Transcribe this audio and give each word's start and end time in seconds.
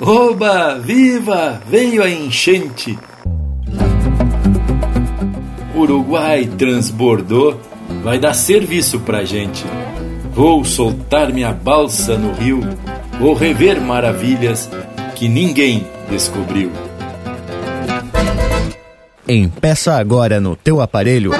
Oba, 0.00 0.78
viva, 0.78 1.60
veio 1.68 2.02
a 2.02 2.10
enchente. 2.10 2.98
Uruguai 5.74 6.46
transbordou, 6.58 7.60
vai 8.02 8.18
dar 8.18 8.34
serviço 8.34 9.00
pra 9.00 9.24
gente. 9.24 9.64
Vou 10.32 10.64
soltar 10.64 11.32
minha 11.32 11.52
balsa 11.52 12.18
no 12.18 12.32
rio, 12.32 12.60
vou 13.20 13.34
rever 13.34 13.80
maravilhas 13.80 14.68
que 15.14 15.28
ninguém 15.28 15.86
descobriu. 16.10 16.72
Empeça 19.26 19.94
agora 19.94 20.40
no 20.40 20.54
teu 20.56 20.80
aparelho 20.80 21.32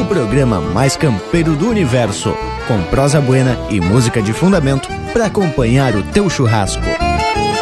o 0.00 0.04
programa 0.06 0.60
mais 0.60 0.96
campeiro 0.96 1.54
do 1.54 1.68
universo, 1.68 2.34
com 2.66 2.82
prosa 2.84 3.20
buena 3.20 3.56
e 3.70 3.80
música 3.80 4.22
de 4.22 4.32
fundamento 4.32 4.88
para 5.12 5.26
acompanhar 5.26 5.94
o 5.94 6.02
teu 6.02 6.28
churrasco. 6.30 6.82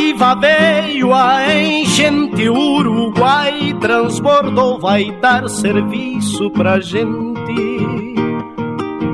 Viva 0.00 0.34
veio 0.34 1.12
a 1.12 1.54
enchente, 1.60 2.48
Uruguai 2.48 3.76
transbordou, 3.82 4.78
vai 4.78 5.10
dar 5.20 5.46
serviço 5.46 6.50
pra 6.52 6.80
gente. 6.80 8.14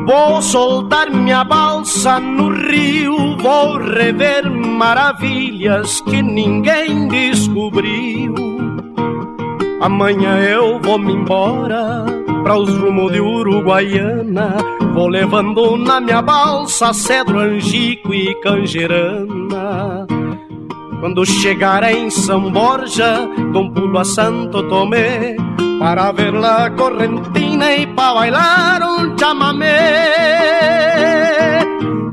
Vou 0.06 0.41
soltar 0.41 1.11
minha 1.11 1.43
balsa 1.43 2.20
no 2.20 2.51
rio, 2.51 3.37
vou 3.37 3.78
rever 3.78 4.48
maravilhas 4.48 6.01
que 6.03 6.23
ninguém 6.23 7.09
descobriu. 7.09 8.33
Amanhã 9.81 10.39
eu 10.39 10.78
vou 10.81 11.00
me 11.00 11.15
embora 11.15 12.06
para 12.45 12.56
os 12.56 12.73
rumos 12.78 13.11
de 13.11 13.21
Uruguaiana. 13.21 14.56
Vou 14.95 15.09
levando 15.09 15.77
na 15.78 16.00
minha 16.00 16.23
balsa 16.23 16.93
cedro, 16.93 17.41
angico 17.41 18.15
e 18.15 18.33
canjerana. 18.37 20.06
Quando 21.01 21.25
chegar 21.25 21.83
em 21.85 22.11
São 22.11 22.51
Borja, 22.51 23.29
dou 23.53 23.65
um 23.65 23.71
pulo 23.71 23.99
a 23.99 24.05
Santo 24.05 24.63
Tomé 24.69 25.37
para 25.79 26.11
ver 26.13 26.33
la 26.33 26.71
correntina 26.71 27.75
e 27.75 27.87
para 27.87 28.15
bailar 28.15 28.83
um 28.83 29.17
chamamé. 29.19 30.07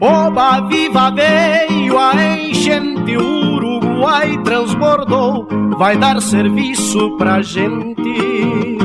Oba 0.02 0.61
viva 0.67 1.11
veio 1.11 1.98
a 1.98 2.14
enchente, 2.38 3.16
Uruguai 3.17 4.38
transbordou, 4.44 5.48
vai 5.78 5.95
dar 5.95 6.22
serviço 6.22 7.17
pra 7.17 7.42
gente. 7.42 8.78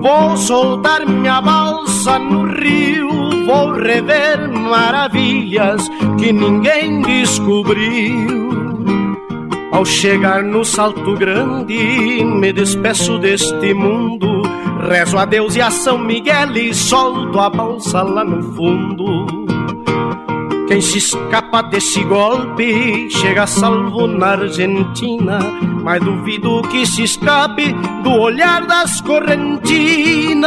Vou 0.00 0.36
soltar 0.36 1.06
minha 1.06 1.40
balsa 1.40 2.18
no 2.18 2.46
rio, 2.52 3.08
vou 3.46 3.72
rever 3.72 4.48
maravilhas 4.48 5.88
que 6.18 6.32
ninguém 6.32 7.00
descobriu. 7.02 8.67
Ao 9.70 9.84
chegar 9.84 10.42
no 10.42 10.64
salto 10.64 11.14
grande, 11.14 12.24
me 12.24 12.52
despeço 12.52 13.18
deste 13.18 13.74
mundo. 13.74 14.42
Rezo 14.88 15.18
a 15.18 15.24
Deus 15.24 15.56
e 15.56 15.60
a 15.60 15.70
São 15.70 15.98
Miguel 15.98 16.56
e 16.56 16.74
solto 16.74 17.38
a 17.38 17.50
balsa 17.50 18.02
lá 18.02 18.24
no 18.24 18.54
fundo. 18.54 19.47
Quem 20.68 20.82
se 20.82 20.98
escapa 20.98 21.62
desse 21.62 22.04
golpe 22.04 23.08
chega 23.10 23.46
salvo 23.46 24.06
na 24.06 24.32
Argentina, 24.32 25.38
mas 25.82 26.04
duvido 26.04 26.60
que 26.68 26.84
se 26.84 27.04
escape 27.04 27.72
do 28.02 28.12
olhar 28.12 28.66
das 28.66 29.00
correntinas. 29.00 30.44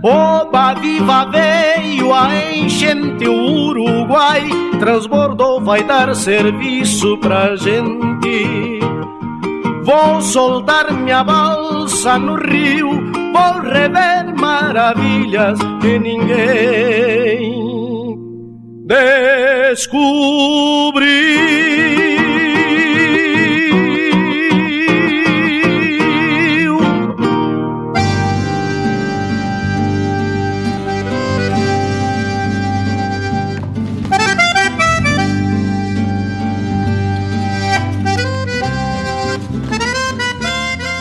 Oba 0.00 0.74
viva 0.74 1.24
veio 1.24 2.14
a 2.14 2.52
enchente, 2.52 3.26
Uruguai 3.26 4.48
transbordou, 4.78 5.60
vai 5.60 5.82
dar 5.82 6.14
serviço 6.14 7.18
pra 7.18 7.56
gente. 7.56 8.78
Vou 9.82 10.20
soltar 10.20 10.92
minha 10.92 11.24
balsa 11.24 12.16
no 12.20 12.36
rio, 12.36 12.88
vou 13.32 13.62
rever 13.62 14.32
maravilhas 14.38 15.58
que 15.80 15.98
ninguém 15.98 17.79
descobriu. 18.90 20.10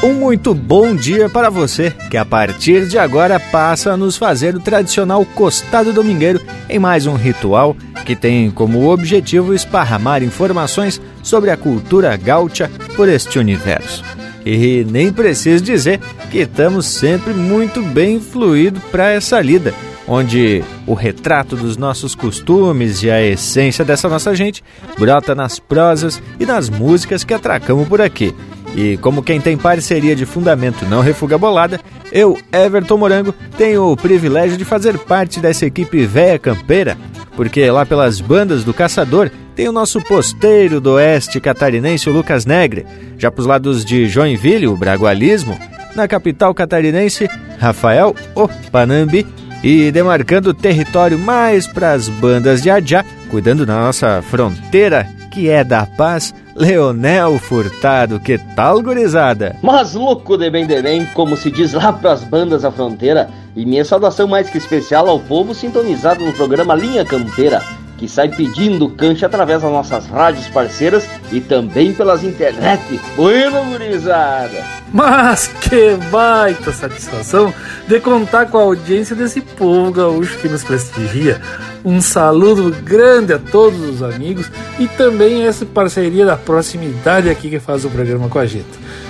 Um 0.02 0.14
muito 0.14 0.56
bom 0.56 0.96
dia 0.96 1.28
para 1.28 1.50
você, 1.50 1.92
que 2.10 2.16
a 2.16 2.24
partir 2.24 2.88
de 2.88 2.98
agora 2.98 3.38
passa 3.38 3.92
a 3.92 3.98
nos 3.98 4.16
fazer 4.16 4.56
o 4.56 4.60
tradicional 4.60 5.26
costado 5.26 5.92
domingueiro 5.92 6.40
em 6.70 6.80
mais 6.80 7.06
um 7.06 7.16
ritual 7.16 7.76
que 8.06 8.16
tem 8.16 8.50
como 8.50 8.90
objetivo 8.90 9.54
esparramar 9.54 10.24
informações 10.24 11.02
sobre 11.22 11.52
a 11.52 11.58
cultura 11.58 12.16
gaúcha 12.16 12.72
por 12.96 13.09
este 13.09 13.38
universo. 13.38 14.02
E 14.46 14.86
nem 14.90 15.12
preciso 15.12 15.62
dizer 15.62 16.00
que 16.32 16.40
estamos 16.40 16.86
sempre 16.86 17.34
muito 17.34 17.82
bem 17.82 18.22
fluído 18.22 18.80
para 18.92 19.12
essa 19.12 19.42
lida, 19.42 19.74
onde 20.08 20.64
o 20.88 20.94
retrato 20.94 21.58
dos 21.58 21.76
nossos 21.76 22.16
costumes 22.16 23.04
e 23.04 23.12
a 23.12 23.22
essência 23.22 23.84
dessa 23.84 24.08
nossa 24.08 24.34
gente 24.34 24.64
brota 24.98 25.36
nas 25.36 25.59
prosas 25.59 26.22
e 26.40 26.46
nas 26.46 26.70
músicas 26.70 27.26
que 27.26 27.34
atracamos 27.34 27.86
por 27.86 28.00
aqui. 28.00 28.34
E 28.75 28.97
como 28.97 29.24
quem 29.24 29.41
tem 29.41 29.57
parceria 29.57 30.16
de 30.16 30.25
fundamento 30.25 30.85
não 30.85 31.02
refuga 31.02 31.38
bolada, 31.38 31.80
eu, 32.12 32.38
Everton 32.52 32.97
Morango, 32.97 33.34
tenho 33.57 33.91
o 33.91 33.97
privilégio 33.97 34.57
de 34.57 34.66
fazer 34.66 34.97
parte 34.97 35.40
dessa 35.40 35.66
equipe 35.66 36.06
véia 36.06 36.40
campeira, 36.40 36.97
porque 37.35 37.69
lá 37.69 37.85
pelas 37.85 38.22
bandas 38.22 38.63
do 38.63 38.74
Caçador 38.74 39.31
tem 39.56 39.68
o 39.68 39.74
nosso 39.74 40.02
posteiro 40.02 40.79
do 40.79 40.94
oeste 40.94 41.40
catarinense, 41.40 42.09
o 42.09 42.13
Lucas 42.13 42.46
Negre, 42.46 42.85
já 43.18 43.29
pros 43.29 43.46
lados 43.46 43.84
de 43.84 44.08
Joinville, 44.08 44.68
o 44.68 44.78
Bragualismo, 44.78 45.59
na 45.96 46.08
capital 46.08 46.53
catarinense, 46.53 47.28
Rafael 47.59 48.16
O 48.35 48.47
Panambi, 48.72 49.25
e 49.63 49.91
demarcando 49.91 50.52
o 50.52 50.53
território 50.53 51.19
mais 51.19 51.68
para 51.68 51.91
as 51.91 52.08
bandas 52.08 52.62
de 52.62 52.69
Adjá, 52.69 53.03
cuidando 53.29 53.66
da 53.66 53.74
nossa 53.74 54.22
fronteira, 54.22 55.06
que 55.31 55.50
é 55.50 55.63
da 55.63 55.85
paz, 55.85 56.34
Leonel 56.59 57.40
Furtado, 57.40 58.20
que 58.20 58.38
tal, 58.38 58.81
gurizada? 58.81 59.56
Mas 59.64 59.94
louco 59.94 60.36
de 60.36 60.50
bem 60.50 60.68
de 60.68 60.81
bem, 60.81 61.06
como 61.14 61.38
se 61.38 61.50
diz 61.50 61.72
lá 61.72 61.94
pras 61.94 62.22
bandas 62.25 62.64
da 62.64 62.72
fronteira, 62.72 63.30
e 63.56 63.66
minha 63.66 63.86
saudação 63.86 64.28
mais 64.28 64.50
que 64.50 64.58
especial 64.58 65.08
ao 65.08 65.22
povo 65.22 65.56
sintonizado 65.56 66.22
no 66.25 66.34
programa 66.34 66.75
Linha 66.75 67.06
Campeira, 67.06 67.64
que 68.00 68.08
sai 68.08 68.30
pedindo 68.30 68.90
cancha 68.90 69.26
através 69.26 69.62
das 69.62 69.72
nossas 69.72 70.08
rádios 70.08 70.48
parceiras 70.48 71.06
e 71.32 71.42
também 71.42 71.94
pelas 71.94 72.24
internet. 72.24 73.00
Bueno, 73.16 73.66
gurizada! 73.66 74.64
Mas 74.94 75.47
que 75.47 75.96
baita 76.09 76.72
satisfação 76.72 77.53
de 77.88 78.00
contar 78.00 78.47
com 78.47 78.58
a 78.58 78.64
audiência 78.64 79.16
desse 79.16 79.41
povo 79.41 79.91
gaúcho 79.91 80.38
que 80.40 80.47
nos 80.47 80.64
prestigia. 80.64 81.41
Um 81.84 82.02
saludo 82.02 82.76
grande 82.84 83.34
a 83.34 83.40
todos 83.40 83.79
os 83.82 84.02
amigos 84.02 84.50
e 84.79 84.88
também 84.88 85.46
essa 85.46 85.66
parceria 85.66 86.26
da 86.26 86.38
proximidade 86.38 87.29
aqui 87.29 87.50
que 87.50 87.59
faz 87.59 87.84
o 87.84 87.90
programa 87.90 88.29
com 88.29 88.40
a 88.40 88.46
gente. 88.46 88.68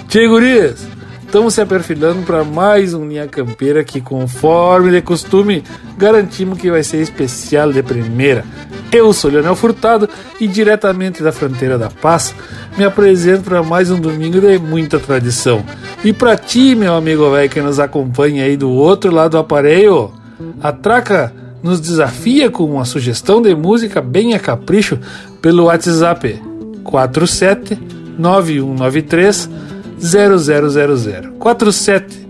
Tchê, 0.08 0.28
gurias! 0.28 0.99
Estamos 1.30 1.54
se 1.54 1.62
aperfilando 1.62 2.24
para 2.24 2.44
mais 2.44 2.96
um 2.96 3.08
Linha 3.08 3.28
Campeira 3.28 3.84
que, 3.84 4.02
conforme 4.02 4.90
de 4.90 5.00
costume, 5.00 5.64
garantimos 5.96 6.58
que 6.58 6.72
vai 6.72 6.82
ser 6.82 7.04
especial 7.04 7.72
de 7.72 7.84
primeira. 7.84 8.44
Eu 8.92 9.14
sou 9.14 9.30
Leonel 9.30 9.56
Furtado 9.56 10.10
e, 10.40 10.48
diretamente 10.48 11.22
da 11.22 11.32
fronteira 11.32 11.78
da 11.78 11.88
paz, 11.88 12.34
me 12.76 12.84
apresento 12.84 13.44
para 13.44 13.62
mais 13.62 13.92
um 13.92 14.00
domingo 14.00 14.42
de 14.42 14.58
muita 14.58 14.98
tradição. 14.98 15.64
E 16.04 16.12
para 16.12 16.36
ti, 16.36 16.74
meu 16.74 16.96
amigo 16.96 17.30
velho 17.30 17.48
que 17.48 17.62
nos 17.62 17.80
acompanha 17.80 18.46
aí 18.46 18.58
do 18.58 18.72
outro 18.72 19.14
lado 19.14 19.34
do 19.34 19.38
aparelho, 19.38 20.12
a 20.60 20.72
Traca 20.72 21.32
nos 21.62 21.80
desafia 21.80 22.50
com 22.50 22.64
uma 22.64 22.86
sugestão 22.86 23.40
de 23.40 23.54
música 23.54 24.02
bem 24.02 24.34
a 24.34 24.40
capricho 24.40 24.98
pelo 25.44 25.66
WhatsApp 25.66 26.42
47 26.84 27.78
9193 28.18 29.69
0000 30.00 31.34
47 31.40 32.28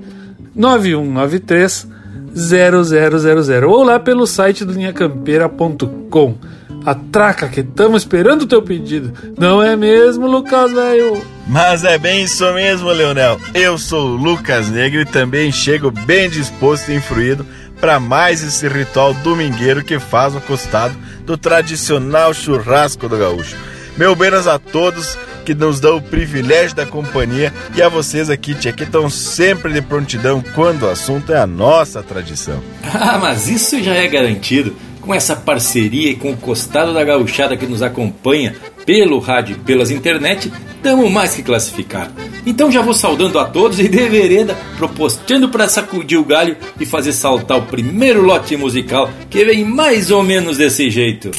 9193 0.56 1.88
0000 2.34 3.70
ou 3.70 3.84
lá 3.84 4.00
pelo 4.00 4.26
site 4.26 4.66
do 4.66 4.74
linhacampeira.com. 4.74 6.36
Atraca 6.86 7.48
que 7.50 7.60
estamos 7.60 8.04
esperando 8.04 8.44
o 8.44 8.48
teu 8.48 8.62
pedido. 8.62 9.14
Não 9.38 9.62
é 9.62 9.76
mesmo, 9.76 10.28
Lucas, 10.28 10.72
velho? 10.72 11.22
Mas 11.48 11.84
é 11.84 11.98
bem 11.98 12.24
isso 12.24 12.52
mesmo, 12.54 12.90
Leonel. 12.90 13.40
Eu 13.54 13.78
sou 13.78 14.12
o 14.12 14.16
Lucas 14.16 14.70
Negro 14.70 15.02
e 15.02 15.06
também 15.06 15.52
chego 15.52 15.92
bem 15.92 16.30
disposto 16.30 16.90
e 16.90 16.96
influído 16.96 17.46
para 17.82 18.00
mais 18.00 18.44
esse 18.44 18.68
ritual 18.68 19.14
domingueiro 19.16 19.84
que 19.84 20.00
faz 20.00 20.36
o 20.36 20.42
costado 20.42 20.96
do 21.26 21.38
tradicional 21.38 22.34
churrasco 22.34 23.08
do 23.08 23.18
gaúcho. 23.18 23.58
Meu 24.00 24.16
benas 24.16 24.48
a 24.48 24.58
todos 24.58 25.18
que 25.46 25.54
nos 25.54 25.82
dão 25.82 25.98
o 25.98 26.02
privilégio 26.02 26.74
da 26.74 26.86
companhia 26.86 27.54
e 27.76 27.82
a 27.82 27.90
vocês 27.90 28.30
aqui, 28.30 28.56
tia, 28.56 28.72
que 28.72 28.84
estão 28.84 29.10
sempre 29.10 29.74
de 29.74 29.82
prontidão 29.82 30.42
quando 30.56 30.84
o 30.84 30.90
assunto 30.90 31.34
é 31.34 31.38
a 31.38 31.46
nossa 31.46 32.02
tradição. 32.02 32.64
Ah, 33.02 33.20
mas 33.22 33.50
isso 33.50 33.84
já 33.84 33.94
é 33.94 34.08
garantido 34.08 34.74
com 35.02 35.14
essa 35.14 35.36
parceria 35.36 36.12
e 36.12 36.16
com 36.16 36.32
o 36.32 36.38
costado 36.38 36.94
da 36.94 37.04
gauchada 37.04 37.58
que 37.58 37.66
nos 37.66 37.84
acompanha 37.84 38.56
pelo 38.86 39.20
rádio 39.20 39.58
e 39.58 39.60
pelas 39.60 39.92
internet, 39.92 40.52
estamos 40.76 41.12
mais 41.12 41.36
que 41.36 41.44
classificados. 41.44 42.14
Então 42.46 42.72
já 42.72 42.82
vou 42.82 42.94
saudando 42.94 43.38
a 43.38 43.46
todos 43.46 43.80
e 43.80 43.90
de 43.90 44.08
vereda, 44.08 44.56
propostando 44.78 45.50
para 45.50 45.68
sacudir 45.68 46.18
o 46.18 46.24
galho 46.24 46.56
e 46.80 46.86
fazer 46.86 47.12
saltar 47.12 47.58
o 47.58 47.64
primeiro 47.64 48.22
lote 48.22 48.56
musical 48.56 49.10
que 49.30 49.44
vem 49.44 49.66
mais 49.66 50.10
ou 50.10 50.24
menos 50.24 50.58
desse 50.58 50.90
jeito. 50.90 51.32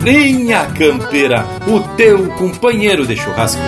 Linha 0.00 0.66
Campeira, 0.76 1.44
o 1.66 1.80
teu 1.96 2.28
companheiro 2.30 3.06
de 3.06 3.16
churrasco. 3.16 3.60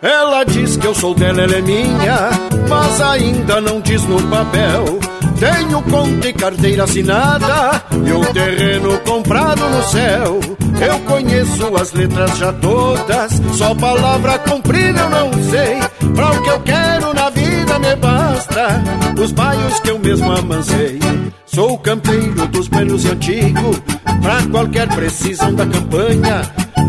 Ela 0.00 0.44
diz 0.44 0.76
que 0.76 0.86
eu 0.86 0.94
sou 0.94 1.14
dela, 1.14 1.42
ela 1.42 1.54
é 1.54 1.62
minha, 1.62 2.30
mas 2.68 3.00
ainda 3.00 3.60
não 3.60 3.80
diz 3.80 4.02
no 4.04 4.20
papel. 4.28 5.11
Tenho 5.42 5.82
conta 5.82 6.28
e 6.28 6.32
carteira 6.32 6.84
assinada 6.84 7.82
e 8.06 8.12
um 8.12 8.22
terreno 8.32 8.96
comprado 9.00 9.68
no 9.68 9.82
céu. 9.82 10.38
Eu 10.80 11.00
conheço 11.00 11.76
as 11.76 11.92
letras 11.92 12.38
já 12.38 12.52
todas, 12.52 13.32
só 13.56 13.74
palavra 13.74 14.38
comprida 14.38 15.00
eu 15.00 15.10
não 15.10 15.32
sei. 15.50 15.80
Pra 16.14 16.30
o 16.30 16.42
que 16.44 16.48
eu 16.48 16.60
quero 16.60 17.12
na 17.12 17.28
vida 17.30 17.41
me 17.78 17.96
basta, 17.96 18.82
os 19.20 19.32
baios 19.32 19.80
que 19.80 19.90
eu 19.90 19.98
mesmo 19.98 20.32
amansei. 20.32 20.98
Sou 21.46 21.78
campeiro 21.78 22.46
dos 22.48 22.68
velhos 22.68 23.04
e 23.04 23.08
antigos, 23.08 23.82
pra 24.22 24.42
qualquer 24.50 24.88
precisão 24.88 25.54
da 25.54 25.66
campanha. 25.66 26.42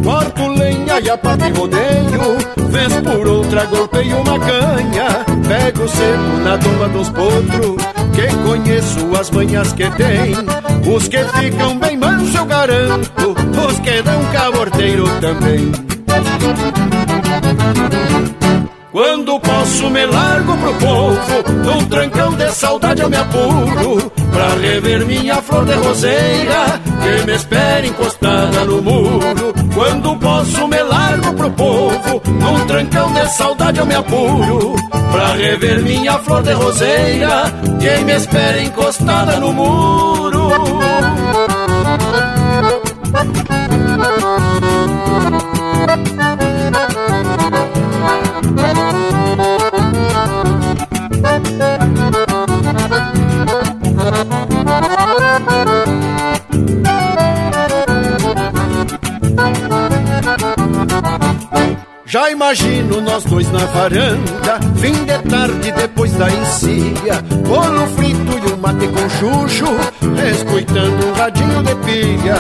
Corto 0.04 0.48
lenha 0.48 1.00
e 1.00 1.10
a 1.10 1.18
parte 1.18 1.50
rodeio, 1.52 2.38
vez 2.70 2.94
por 3.02 3.28
outra 3.28 3.66
golpeio 3.66 4.18
uma 4.18 4.40
canha. 4.40 5.26
Pego 5.48 5.88
cedo 5.88 6.44
na 6.44 6.58
tomba 6.58 6.88
dos 6.90 7.10
potros, 7.10 7.84
que 8.14 8.36
conheço 8.48 9.00
as 9.20 9.30
manhas 9.32 9.74
que 9.74 9.90
tem. 9.92 10.34
Os 10.94 11.08
que 11.08 11.24
ficam 11.40 11.78
bem 11.78 11.98
manso 11.98 12.38
eu 12.38 12.46
garanto, 12.46 13.36
os 13.68 13.80
que 13.80 14.02
dão 14.02 14.24
caborteiro 14.32 15.06
também. 15.20 15.72
Quando 18.94 19.40
posso 19.40 19.90
me 19.90 20.06
largo 20.06 20.56
pro 20.56 20.74
povo, 20.76 21.52
num 21.66 21.84
trancão 21.86 22.32
de 22.36 22.48
saudade 22.52 23.02
eu 23.02 23.10
me 23.10 23.18
apuro, 23.18 24.12
pra 24.32 24.50
rever 24.50 25.04
minha 25.08 25.42
flor 25.42 25.66
de 25.66 25.74
roseira, 25.74 26.80
que 27.02 27.26
me 27.26 27.34
espera 27.34 27.88
encostada 27.88 28.64
no 28.66 28.84
muro. 28.84 29.52
Quando 29.74 30.16
posso 30.18 30.68
me 30.68 30.84
largo 30.84 31.34
pro 31.34 31.50
povo, 31.50 32.22
num 32.28 32.68
trancão 32.68 33.12
de 33.14 33.28
saudade 33.30 33.80
eu 33.80 33.86
me 33.88 33.96
apuro, 33.96 34.76
pra 35.12 35.34
rever 35.34 35.82
minha 35.82 36.20
flor 36.20 36.44
de 36.44 36.54
roseira, 36.54 37.52
que 37.82 38.04
me 38.04 38.14
espera 38.14 38.62
encostada 38.62 39.40
no 39.40 39.52
muro. 39.54 40.52
Já 62.14 62.30
imagino 62.30 63.02
nós 63.02 63.24
dois 63.24 63.52
na 63.52 63.66
varanda, 63.66 64.60
fim 64.76 64.94
de 65.04 65.18
tarde 65.28 65.72
depois 65.72 66.14
da 66.14 66.30
encilha, 66.30 67.20
bolo 67.44 67.88
frito 67.96 68.38
e 68.38 68.54
um 68.54 68.58
mate 68.58 68.88
com 68.88 69.10
chuchu, 69.10 69.66
escutando 70.32 71.08
um 71.08 71.14
radinho 71.14 71.64
de 71.64 71.76
pilha, 71.78 72.38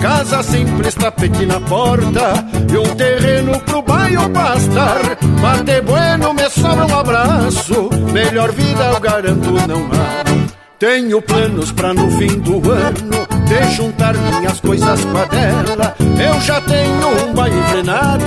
casa 0.00 0.44
simples, 0.44 0.94
tapete 0.94 1.44
na 1.44 1.58
porta, 1.58 2.46
e 2.72 2.78
um 2.78 2.94
terreno 2.94 3.58
pro 3.62 3.82
bairro 3.82 4.30
pastar, 4.30 5.00
mate 5.40 5.80
bueno, 5.80 6.32
me 6.32 6.48
sobra 6.48 6.86
um 6.86 6.96
abraço, 7.00 7.90
melhor 8.12 8.52
vida 8.52 8.92
eu 8.94 9.00
garanto 9.00 9.50
não 9.66 9.86
há. 9.86 10.46
Tenho 10.78 11.20
planos 11.20 11.72
pra 11.72 11.92
no 11.92 12.08
fim 12.12 12.38
do 12.38 12.70
ano 12.70 13.25
de 13.46 13.74
juntar 13.74 14.14
minhas 14.14 14.60
coisas 14.60 15.04
pra 15.06 15.24
dela. 15.26 15.94
Eu 15.98 16.40
já 16.40 16.60
tenho 16.60 17.28
um 17.28 17.34
baile 17.34 17.62
frenado 17.70 18.24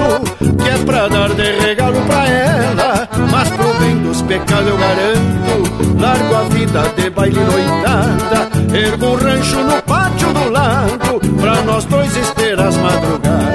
que 0.57 0.69
é 0.69 0.77
pra 0.86 1.07
dar 1.07 1.30
de 1.30 1.51
regalo 1.60 2.01
pra 2.07 2.25
ela. 2.27 3.10
Mas 3.31 3.50
pro 3.50 3.74
bem 3.75 3.98
dos 3.98 4.21
pecados 4.24 4.68
eu 4.68 4.77
garanto, 4.77 6.00
largo 6.00 6.36
a 6.36 6.44
vida 6.44 6.94
de 6.98 7.10
baile 7.10 7.39
noitada. 7.39 8.50
Ergo 8.74 9.06
um 9.07 9.16
rancho 9.16 9.57
no 9.57 9.81
pátio 9.83 10.33
do 10.33 10.50
lado 10.51 11.19
pra 11.39 11.62
nós 11.63 11.86
dois 11.86 12.15
ester 12.15 12.60
as 12.60 12.75
madrugadas. 12.77 13.50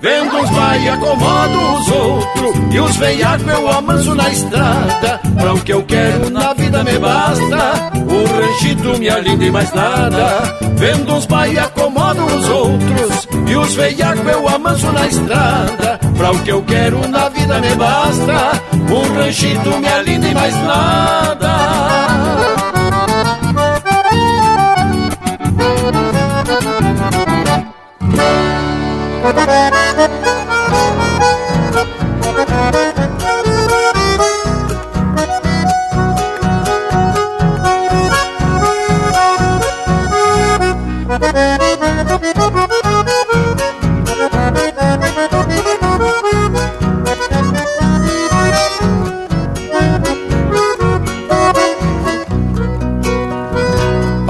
Vendo 0.00 0.36
uns 0.36 0.50
vai 0.50 0.88
acomodo 0.88 1.74
os 1.78 1.88
outros 1.92 2.74
E 2.74 2.80
os 2.80 2.96
veiacos 2.96 3.46
eu 3.46 3.70
amanso 3.70 4.14
na 4.16 4.28
estrada 4.30 5.20
Pra 5.40 5.54
o 5.54 5.60
que 5.60 5.72
eu 5.72 5.84
quero 5.84 6.28
na 6.28 6.52
vida 6.54 6.82
me 6.82 6.98
basta 6.98 7.92
O 8.22 8.24
ranchito 8.24 8.98
me 9.00 9.08
alinda 9.08 9.44
e 9.44 9.50
mais 9.50 9.72
nada. 9.72 10.56
Vendo 10.76 11.14
uns 11.14 11.26
vai 11.26 11.58
acomodo 11.58 12.24
os 12.24 12.48
outros 12.48 13.28
E 13.48 13.56
os 13.56 13.74
veiacos 13.74 14.26
eu 14.26 14.48
amanso 14.48 14.92
na 14.92 15.06
estrada. 15.08 15.98
Pra 16.16 16.30
o 16.30 16.38
que 16.38 16.52
eu 16.52 16.62
quero 16.62 17.08
na 17.08 17.28
vida 17.28 17.58
me 17.58 17.74
basta. 17.74 18.62
O 18.90 19.14
ranchito 19.14 19.78
me 19.78 19.88
alinda 19.88 20.28
e 20.28 20.34
mais 20.34 20.54
nada 20.54 21.92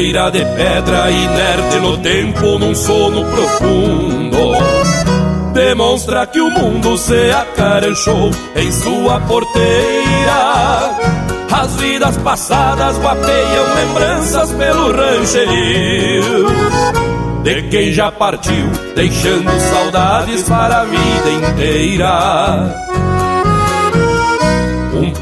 Mangueira 0.00 0.30
de 0.30 0.44
pedra 0.44 1.10
inerte 1.10 1.76
no 1.80 1.98
tempo 1.98 2.58
num 2.58 2.74
sono 2.74 3.24
profundo. 3.24 4.52
Demonstra 5.52 6.26
que 6.26 6.40
o 6.40 6.50
mundo 6.50 6.96
se 6.96 7.30
acaranchou 7.30 8.30
em 8.56 8.72
sua 8.72 9.20
porteira. 9.20 10.96
As 11.52 11.74
vidas 11.76 12.16
passadas 12.18 12.98
guapeiam 12.98 13.74
lembranças 13.74 14.52
pelo 14.52 14.92
rancherio. 14.92 16.46
De 17.42 17.62
quem 17.68 17.92
já 17.92 18.10
partiu, 18.10 18.70
deixando 18.94 19.50
saudades 19.70 20.42
para 20.44 20.80
a 20.80 20.84
vida 20.84 21.30
inteira 21.30 22.89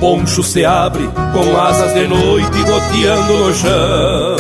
poncho 0.00 0.42
se 0.42 0.64
abre 0.64 1.08
com 1.32 1.60
asas 1.60 1.94
de 1.94 2.06
noite 2.06 2.58
goteando 2.62 3.38
no 3.38 3.54
chão. 3.54 4.36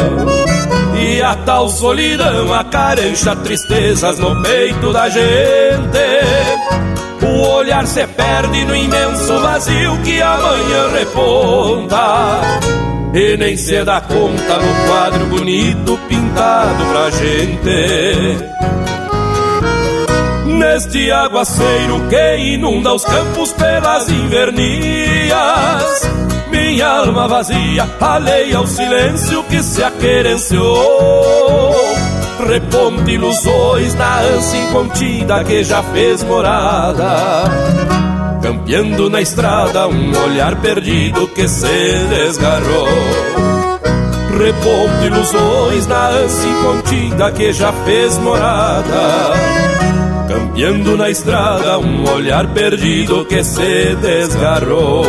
E 1.00 1.22
a 1.22 1.34
tal 1.36 1.68
solidão 1.68 2.52
acarancha 2.52 3.36
tristezas 3.36 4.18
no 4.18 4.42
peito 4.42 4.92
da 4.92 5.08
gente. 5.08 5.98
O 7.22 7.56
olhar 7.56 7.86
se 7.86 8.06
perde 8.06 8.64
no 8.64 8.74
imenso 8.74 9.38
vazio 9.40 9.96
que 10.02 10.20
amanhã 10.20 10.88
reponta. 10.92 12.40
E 13.14 13.36
nem 13.36 13.56
se 13.56 13.84
dá 13.84 14.00
conta 14.00 14.56
no 14.58 14.86
quadro 14.86 15.26
bonito 15.26 15.98
pintado 16.08 16.84
pra 16.86 17.10
gente. 17.10 18.77
Neste 20.58 21.12
aguaceiro 21.12 22.08
que 22.08 22.54
inunda 22.54 22.92
os 22.92 23.04
campos 23.04 23.52
pelas 23.52 24.08
invernias. 24.08 26.10
Minha 26.50 26.88
alma 26.88 27.28
vazia, 27.28 27.88
alheia 28.00 28.58
ao 28.58 28.66
silêncio 28.66 29.44
que 29.44 29.62
se 29.62 29.84
aquerenciou. 29.84 30.74
Reponte 32.44 33.12
ilusões 33.12 33.94
na 33.94 34.18
ânsia 34.18 34.58
incontida 34.58 35.44
que 35.44 35.62
já 35.62 35.80
fez 35.80 36.24
morada. 36.24 37.44
Campeando 38.42 39.08
na 39.08 39.20
estrada 39.20 39.86
um 39.86 40.24
olhar 40.24 40.56
perdido 40.56 41.28
que 41.28 41.46
se 41.46 42.04
desgarrou. 42.08 42.88
Reponte 44.36 45.06
ilusões 45.06 45.86
na 45.86 46.08
ânsia 46.08 46.50
incontida 46.50 47.30
que 47.30 47.52
já 47.52 47.72
fez 47.72 48.18
morada 48.18 49.77
campeando 50.58 50.96
na 50.96 51.08
estrada 51.08 51.78
um 51.78 52.02
olhar 52.10 52.52
perdido 52.52 53.24
que 53.24 53.44
se 53.44 53.94
desgarrou. 53.94 55.04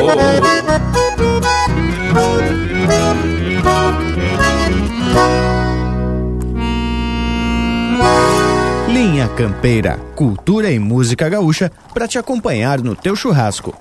Linha 8.88 9.28
Campeira, 9.30 9.98
cultura 10.16 10.70
e 10.70 10.78
música 10.78 11.28
gaúcha 11.28 11.72
para 11.96 12.08
te 12.08 12.20
acompanhar 12.20 12.80
no 12.80 12.96
teu 12.96 13.16
churrasco. 13.16 13.76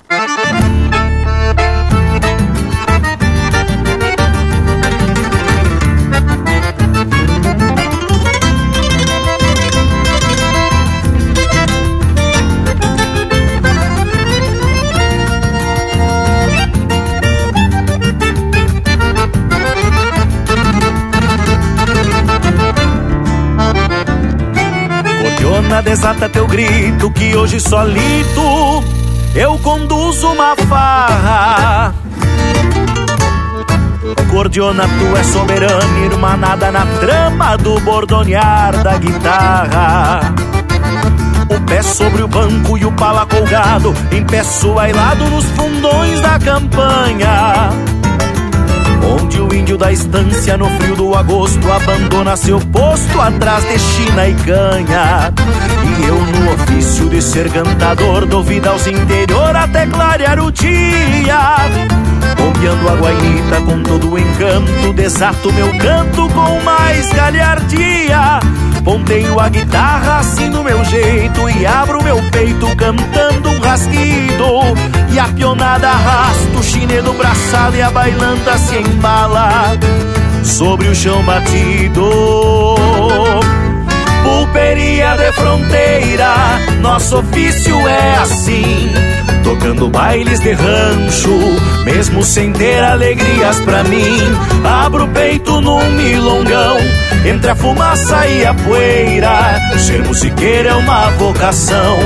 Desata 25.82 26.28
teu 26.28 26.46
grito 26.46 27.10
que 27.10 27.36
hoje 27.36 27.60
solito 27.60 28.82
eu 29.34 29.58
conduzo 29.58 30.32
uma 30.32 30.56
farra. 30.56 31.94
Cordiona, 34.30 34.84
tu 34.84 35.16
é 35.16 35.22
soberana, 35.22 35.98
irmanada 36.04 36.70
na 36.70 36.84
trama 36.98 37.56
do 37.56 37.78
bordonear 37.80 38.82
da 38.82 38.98
guitarra. 38.98 40.34
O 41.48 41.60
pé 41.66 41.82
sobre 41.82 42.22
o 42.22 42.28
banco 42.28 42.76
e 42.76 42.84
o 42.84 42.92
pala 42.92 43.24
colgado, 43.26 43.94
em 44.12 44.24
pé 44.24 44.42
suailado 44.42 45.24
nos 45.30 45.44
fundões 45.44 46.20
da 46.20 46.38
campanha. 46.38 47.70
Onde 49.02 49.40
o 49.40 49.54
índio 49.54 49.76
da 49.76 49.92
estância 49.92 50.56
no 50.56 50.66
frio 50.78 50.96
do 50.96 51.14
agosto 51.14 51.70
abandona 51.70 52.36
seu 52.36 52.60
posto 52.60 53.20
atrás 53.20 53.64
de 53.68 53.78
China 53.78 54.28
e 54.28 54.34
canha. 54.34 55.32
E 55.98 56.04
eu 56.04 56.14
no 56.14 56.52
ofício 56.54 57.08
de 57.08 57.22
ser 57.22 57.50
cantador 57.50 58.26
dou 58.26 58.42
vida 58.42 58.70
aos 58.70 58.86
interior 58.86 59.54
até 59.54 59.86
clarear 59.86 60.38
o 60.40 60.50
dia. 60.50 61.56
Bombeando 62.36 62.88
a 62.88 62.94
guainita 62.94 63.60
com 63.62 63.82
todo 63.82 64.12
o 64.12 64.18
encanto, 64.18 64.92
desato 64.92 65.52
meu 65.52 65.76
canto 65.78 66.28
com 66.30 66.60
mais 66.62 67.10
galhardia. 67.12 68.40
Ponteio 68.84 69.38
a 69.38 69.48
guitarra 69.48 70.18
assim 70.18 70.50
do 70.50 70.64
meu 70.64 70.82
jeito 70.84 71.48
e 71.50 71.66
abro 71.66 72.02
meu 72.02 72.16
peito 72.30 72.66
cantando 72.76 73.50
um 73.50 73.60
rasguido. 73.60 74.97
E 75.12 75.18
a 75.18 75.24
pionada 75.28 75.88
arrasta 75.88 76.58
o 76.58 76.62
chinedo 76.62 77.12
braçado 77.14 77.76
e 77.76 77.82
a 77.82 77.90
bailanta 77.90 78.58
se 78.58 78.76
embala 78.76 79.76
sobre 80.42 80.88
o 80.88 80.94
chão 80.94 81.22
batido. 81.24 82.10
Pulperia 84.22 85.16
de 85.16 85.32
fronteira, 85.32 86.34
nosso 86.80 87.18
ofício 87.18 87.76
é 87.88 88.16
assim 88.18 88.92
tocando 89.48 89.88
bailes 89.88 90.40
de 90.40 90.52
rancho, 90.52 91.38
mesmo 91.84 92.22
sem 92.22 92.52
ter 92.52 92.84
alegrias 92.84 93.58
pra 93.60 93.82
mim. 93.84 94.18
Abro 94.62 95.04
o 95.04 95.08
peito 95.08 95.60
num 95.62 95.90
milongão, 95.92 96.76
entre 97.24 97.50
a 97.50 97.56
fumaça 97.56 98.26
e 98.26 98.44
a 98.44 98.52
poeira. 98.52 99.58
Ser 99.78 100.04
musiqueiro 100.04 100.68
é 100.68 100.74
uma 100.74 101.08
vocação, 101.12 101.96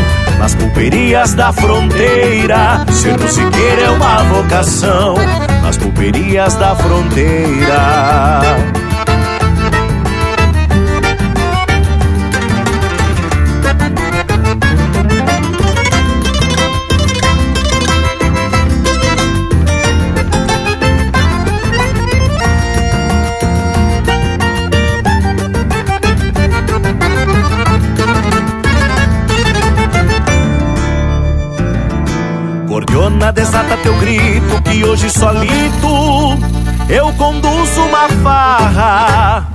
nas 0.42 0.56
pulperias 0.56 1.34
da 1.34 1.52
fronteira. 1.52 2.84
Ser 2.90 3.16
musiqueiro 3.16 3.80
é 3.80 3.90
uma 3.90 4.24
vocação, 4.24 5.14
nas 5.62 5.76
pulperias 5.76 6.56
da 6.56 6.74
fronteira. 6.74 8.56
Desata 33.32 33.76
teu 33.78 33.94
grito, 33.98 34.62
que 34.62 34.84
hoje 34.84 35.10
solito 35.10 36.38
eu 36.88 37.12
conduzo 37.14 37.80
uma 37.82 38.08
farra. 38.22 39.46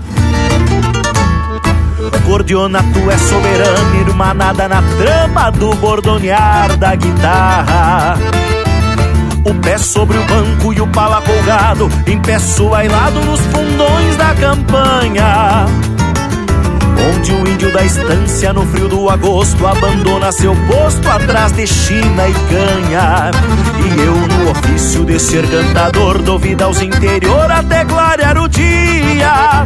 Cordiona, 2.26 2.84
tu 2.94 3.10
é 3.10 3.18
soberana, 3.18 3.96
irmanada 4.02 4.68
na 4.68 4.82
trama 4.98 5.52
do 5.52 5.74
bordonear 5.76 6.76
da 6.78 6.96
guitarra. 6.96 8.18
O 9.46 9.54
pé 9.56 9.78
sobre 9.78 10.18
o 10.18 10.24
banco 10.26 10.74
e 10.74 10.82
o 10.82 10.88
pala 10.88 11.22
colgado, 11.22 11.90
em 12.06 12.20
pé 12.20 12.38
suailado 12.38 13.22
nos 13.22 13.40
fundões 13.40 14.18
da 14.18 14.34
campanha. 14.36 15.66
Onde 17.14 17.32
o 17.32 17.48
índio 17.48 17.72
da 17.72 17.84
estância 17.84 18.54
no 18.54 18.66
frio 18.68 18.88
do 18.88 19.10
agosto 19.10 19.66
abandona 19.66 20.32
seu 20.32 20.56
posto 20.68 21.08
atrás 21.10 21.52
de 21.52 21.68
China 21.68 22.28
e 22.28 22.34
canha. 22.34 23.32
E 23.84 24.02
eu 24.02 24.16
no 24.16 24.52
ofício 24.52 25.06
de 25.06 25.20
ser 25.20 25.48
cantador 25.50 26.22
dou 26.22 26.40
vida 26.40 26.66
aos 26.66 26.82
interior 26.82 27.52
até 27.52 27.86
clarear 27.86 28.38
o 28.38 28.48
dia. 28.48 29.66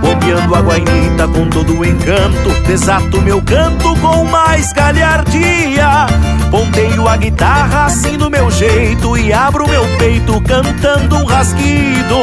Bombeando 0.00 0.54
a 0.54 0.60
guainita 0.60 1.28
com 1.28 1.48
todo 1.48 1.78
o 1.78 1.84
encanto, 1.84 2.50
desato 2.66 3.20
meu 3.22 3.42
canto 3.42 3.94
com 3.96 4.24
mais 4.24 4.72
galhardia. 4.72 6.06
Ponteio 6.50 7.06
a 7.06 7.16
guitarra 7.16 7.84
assim 7.84 8.16
do 8.16 8.30
meu 8.30 8.50
jeito 8.50 9.16
e 9.18 9.32
abro 9.32 9.68
meu 9.68 9.84
peito 9.98 10.40
cantando 10.40 11.16
um 11.16 11.24
rasguido. 11.24 12.16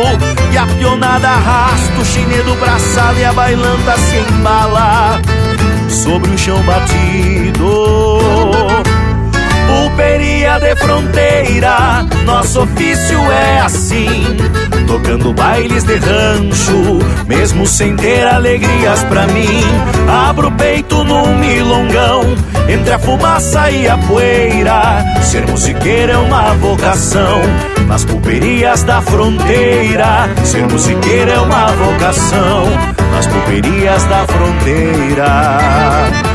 E 0.51 0.57
a 0.57 0.65
pionada 0.65 1.29
arrasta 1.29 1.99
o 1.99 2.05
chinedo 2.05 2.55
pra 2.55 2.79
sala 2.79 3.19
e 3.19 3.25
a 3.25 3.33
bailanta 3.33 3.97
se 3.97 4.17
embala 4.17 5.21
sobre 5.89 6.31
o 6.31 6.37
chão 6.37 6.61
batido. 6.63 7.85
Pulperia 9.67 10.59
de 10.59 10.75
fronteira, 10.77 12.05
nosso 12.25 12.63
ofício 12.63 13.19
é 13.31 13.59
assim. 13.59 14.37
Tocando 14.95 15.33
bailes 15.33 15.83
de 15.83 15.97
rancho, 15.97 16.99
mesmo 17.27 17.67
sem 17.67 17.97
ter 17.97 18.25
alegrias 18.27 19.03
pra 19.03 19.27
mim. 19.27 19.61
Abro 20.29 20.47
o 20.47 20.51
peito 20.53 21.03
num 21.03 21.37
milongão, 21.37 22.23
entre 22.69 22.93
a 22.93 22.99
fumaça 22.99 23.69
e 23.71 23.89
a 23.89 23.97
poeira. 23.97 25.03
Ser 25.21 25.45
musiqueiro 25.47 26.13
é 26.13 26.17
uma 26.17 26.53
vocação, 26.53 27.41
nas 27.89 28.05
pulperias 28.05 28.83
da 28.83 29.01
fronteira. 29.01 30.29
Ser 30.45 30.65
musiqueiro 30.65 31.29
é 31.29 31.39
uma 31.41 31.65
vocação, 31.73 32.63
nas 33.11 33.27
pulperias 33.27 34.01
da 34.05 34.25
fronteira. 34.25 36.34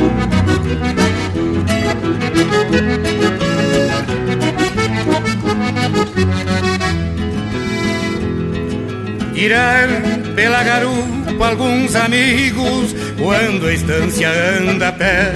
Irão 9.41 10.35
pela 10.35 10.61
garupa 10.61 11.47
alguns 11.47 11.95
amigos 11.95 12.95
quando 13.17 13.65
a 13.65 13.73
estância 13.73 14.29
anda 14.29 14.89
a 14.89 14.91
pé. 14.91 15.33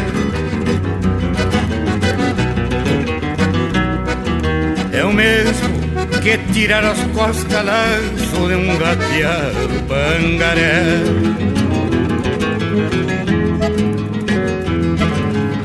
É 4.93 5.03
o 5.03 5.11
mesmo 5.11 5.69
que 6.21 6.37
tirar 6.53 6.85
as 6.85 6.99
costas 7.15 7.65
laço 7.65 8.47
de 8.47 8.53
um 8.53 8.77
gateado 8.77 9.83
pangaré. 9.87 10.83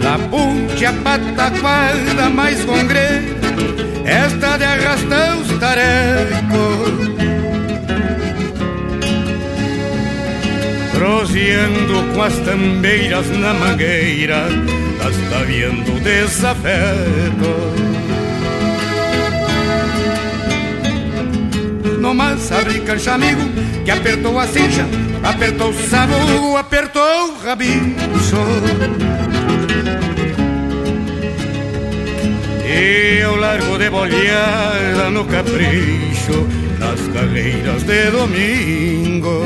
La 0.03 0.19
punte 0.31 0.87
a 0.87 0.93
pataquada 0.95 2.31
mais 2.31 2.65
congre, 2.65 3.37
esta 4.07 4.57
de 4.57 4.65
arrastar 4.65 5.37
os 5.37 5.59
tarecos. 5.59 6.70
Proseando 11.11 12.15
com 12.15 12.23
as 12.23 12.39
tambeiras 12.39 13.29
na 13.31 13.53
mangueira 13.53 14.47
Está 15.11 15.39
viendo 15.43 16.01
desafeto. 16.05 17.51
No 21.99 22.15
mas 22.15 22.53
abre 22.53 22.79
cancha 22.83 23.15
amigo 23.15 23.43
Que 23.85 23.91
apertou 23.91 24.39
a 24.39 24.47
cincha 24.47 24.87
Apertou 25.25 25.71
o 25.71 25.75
sabugo, 25.75 26.57
apertou 26.57 27.03
o 27.03 27.45
rabicho 27.45 28.37
E 32.65 33.19
eu 33.21 33.35
largo 33.35 33.77
de 33.79 33.91
bolhada 33.91 35.11
no 35.11 35.25
capricho 35.25 36.47
Nas 36.79 37.01
carreiras 37.13 37.83
de 37.83 38.11
domingo 38.13 39.41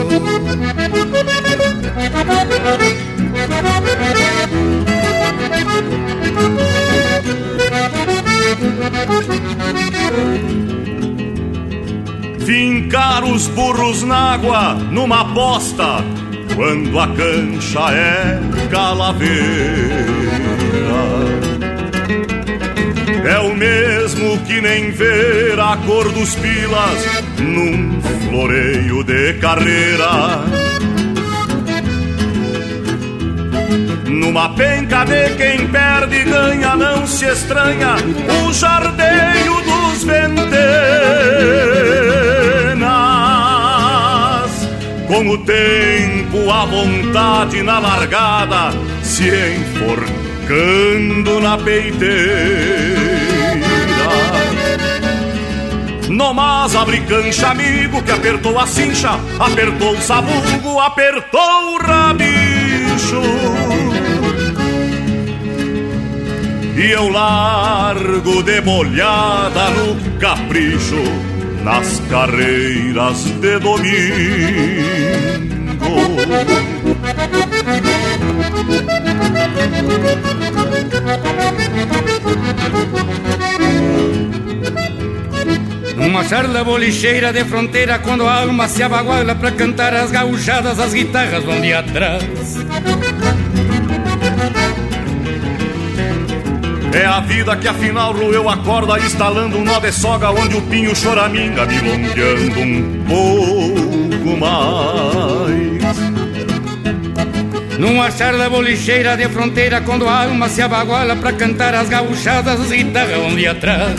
Fincar 12.45 13.25
os 13.25 13.47
burros 13.49 14.03
na 14.03 14.33
água 14.35 14.75
numa 14.91 15.21
aposta 15.21 16.05
quando 16.57 16.99
a 16.99 17.07
cancha 17.09 17.93
é 17.93 18.41
calaveira. 18.71 20.05
É 23.25 23.39
o 23.39 23.55
mesmo 23.55 24.39
que 24.45 24.61
nem 24.61 24.91
ver 24.91 25.59
a 25.59 25.77
cor 25.79 26.11
dos 26.13 26.35
pilas 26.35 27.23
num 27.39 28.03
floreio 28.29 29.03
de 29.05 29.35
carreira. 29.35 30.64
Numa 34.15 34.49
penca 34.51 35.05
de 35.05 35.35
quem 35.35 35.67
perde 35.69 36.19
e 36.21 36.25
ganha, 36.25 36.77
não 36.77 37.05
se 37.05 37.27
estranha 37.27 37.97
o 38.47 38.53
jardeio 38.53 39.55
dos 39.63 40.05
ventenas. 40.05 40.45
Com 45.09 45.29
o 45.29 45.39
tempo, 45.39 46.49
a 46.49 46.65
vontade 46.65 47.61
na 47.65 47.81
largada, 47.81 48.71
se 49.03 49.29
enforcando 49.57 51.41
na 51.41 51.59
peiteira. 51.59 52.95
No 56.09 56.33
mas 56.33 56.77
abre 56.77 57.01
cancha, 57.01 57.49
amigo, 57.49 58.01
que 58.03 58.13
apertou 58.13 58.57
a 58.61 58.67
cincha, 58.67 59.19
apertou 59.41 59.95
o 59.95 60.01
sabugo, 60.01 60.79
apertou 60.79 61.75
o 61.75 61.79
rabicho. 61.79 63.64
E 66.77 66.91
eu 66.91 67.09
largo 67.09 68.43
de 68.43 68.61
bolhada 68.61 69.71
no 69.71 70.19
capricho 70.19 71.03
Nas 71.63 72.01
carreiras 72.11 73.25
de 73.41 73.59
domingo 73.61 74.95
Numa 85.97 86.25
charla 86.25 86.65
bolicheira 86.65 87.33
de 87.33 87.45
fronteira, 87.45 87.99
quando 87.99 88.27
a 88.27 88.41
alma 88.41 88.69
se 88.69 88.83
abaguala 88.83 89.35
pra 89.35 89.51
cantar 89.53 89.95
as 89.95 90.11
gauchadas, 90.11 90.79
as 90.79 90.93
guitarras 90.93 91.45
vão 91.45 91.61
de 91.61 91.73
atrás. 91.73 92.23
É 96.95 97.05
a 97.07 97.19
vida 97.19 97.57
que 97.57 97.67
afinal 97.67 98.13
roeu 98.13 98.49
a 98.49 98.57
corda, 98.59 98.97
instalando 99.01 99.59
um 99.59 99.65
nó 99.65 99.81
de 99.81 99.91
soga 99.91 100.31
onde 100.31 100.57
o 100.57 100.63
pinho 100.63 100.95
choraminga, 100.95 101.67
milongueando 101.67 102.61
um 102.61 103.05
pouco 103.05 104.37
mais. 104.39 105.99
Numa 107.81 108.13
charla 108.13 108.49
bolicheira 108.49 109.17
de 109.17 109.29
fronteira, 109.29 109.81
quando 109.81 110.07
a 110.07 110.23
alma 110.23 110.49
se 110.49 110.63
abaguala 110.63 111.17
pra 111.17 111.33
cantar 111.33 111.75
as 111.75 111.89
gauchadas, 111.89 112.61
as 112.61 112.71
guitarras 112.71 113.19
vão 113.19 113.35
de 113.35 113.49
atrás. 113.49 113.99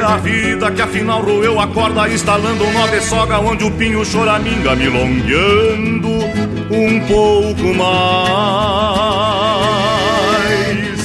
É 0.00 0.02
a 0.02 0.16
vida 0.16 0.70
que 0.70 0.80
afinal 0.80 1.20
roeu 1.20 1.60
a 1.60 1.66
corda, 1.66 2.08
instalando 2.08 2.64
um 2.64 2.72
nó 2.72 2.86
de 2.86 3.02
soga 3.02 3.38
onde 3.38 3.64
o 3.64 3.70
pinho 3.72 4.02
choraminga, 4.02 4.74
milongueando 4.74 6.03
um 6.74 7.00
pouco 7.06 7.74
mais. 7.74 7.94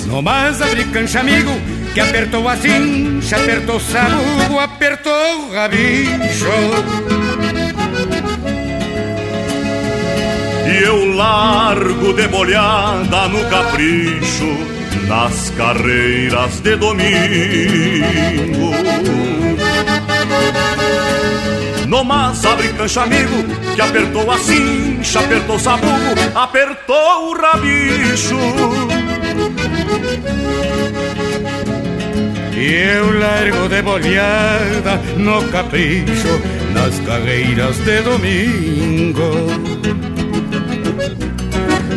No 0.05 0.21
mais 0.21 0.62
abre 0.62 0.84
cancha, 0.86 1.19
amigo, 1.21 1.51
que 1.93 1.99
apertou 1.99 2.47
a 2.47 2.55
cincha, 2.58 3.38
apertou 3.38 3.75
o 3.77 3.79
sabugo, 3.79 4.60
apertou 4.60 5.47
o 5.47 5.53
rabicho. 5.53 6.47
E 10.67 10.84
eu 10.84 11.15
largo 11.15 12.13
de 12.13 12.27
bolhada 12.27 13.27
no 13.27 13.43
capricho, 13.49 14.58
nas 15.08 15.49
carreiras 15.51 16.60
de 16.60 16.75
domingo. 16.75 17.10
No 21.89 22.04
mas 22.04 22.45
abre 22.45 22.69
cancha 22.73 23.02
amigo, 23.02 23.43
que 23.75 23.82
apertou 23.82 24.30
a 24.30 24.38
cincha, 24.38 25.21
apertou 25.21 25.56
o 25.56 25.60
sabugo, 25.60 26.21
apertou 26.36 27.32
o 27.32 27.34
rabicho. 27.36 28.38
E 32.56 32.73
eu 32.73 33.19
largo 33.19 33.67
de 33.67 33.82
bolhada 33.82 35.02
no 35.17 35.43
capricho, 35.49 36.39
nas 36.73 36.99
carreiras 36.99 37.78
de 37.80 38.02
domingo 38.04 39.89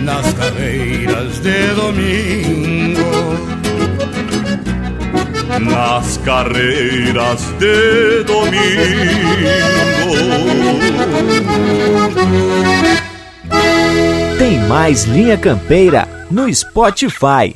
nas 0.02 0.33
carreiras 0.35 1.38
de 1.40 1.74
domingo. 1.74 3.62
Nas 5.60 6.16
carreiras 6.18 7.42
de 7.58 8.24
domingo. 8.24 8.52
Tem 14.38 14.58
mais 14.66 15.04
Linha 15.04 15.36
Campeira 15.36 16.08
no 16.30 16.52
Spotify. 16.52 17.54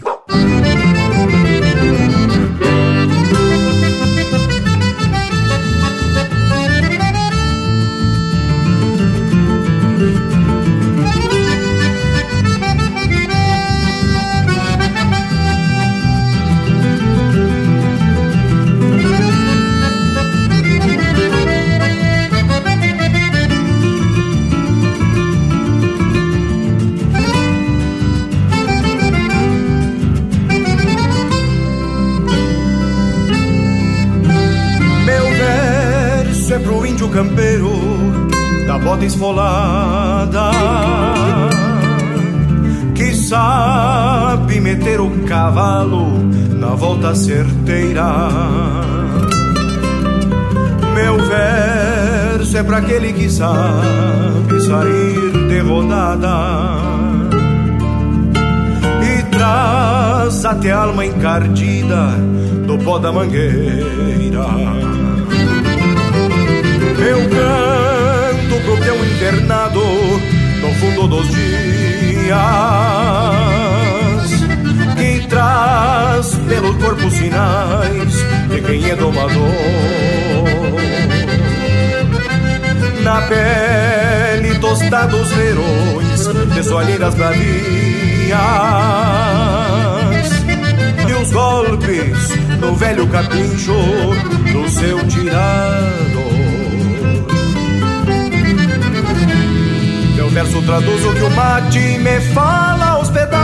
Da 62.99 63.13
mangueira. 63.13 64.47
Meu 66.99 67.19
canto 67.29 68.61
pro 68.65 68.77
teu 68.83 69.05
internado 69.05 69.81
no 70.63 70.75
fundo 70.75 71.09
dos 71.09 71.29
dias 71.29 72.37
que 74.97 75.27
traz 75.29 76.35
pelo 76.49 76.75
corpo 76.79 77.11
sinais 77.11 78.15
de 78.51 78.61
quem 78.63 78.91
é 78.91 78.97
domador. 78.97 79.43
Na 83.03 83.23
pele 83.23 84.59
tostados 84.59 85.29
verões 85.33 86.29
de 86.55 86.63
soalheiras 86.65 87.15
bravias 87.15 87.47
e 91.09 91.13
os 91.13 91.31
golpes 91.31 92.46
do 92.57 92.75
velho 92.75 93.07
capincho 93.09 93.75
do 94.53 94.69
seu 94.69 95.07
tirado. 95.07 96.27
Meu 100.15 100.31
verso 100.31 100.63
traduz 100.63 101.05
o 101.05 101.13
que 101.13 101.23
o 101.23 101.31
mate 101.31 101.79
me 101.79 102.21
fala 102.33 102.87
aos 102.93 103.11
pedaços. 103.11 103.37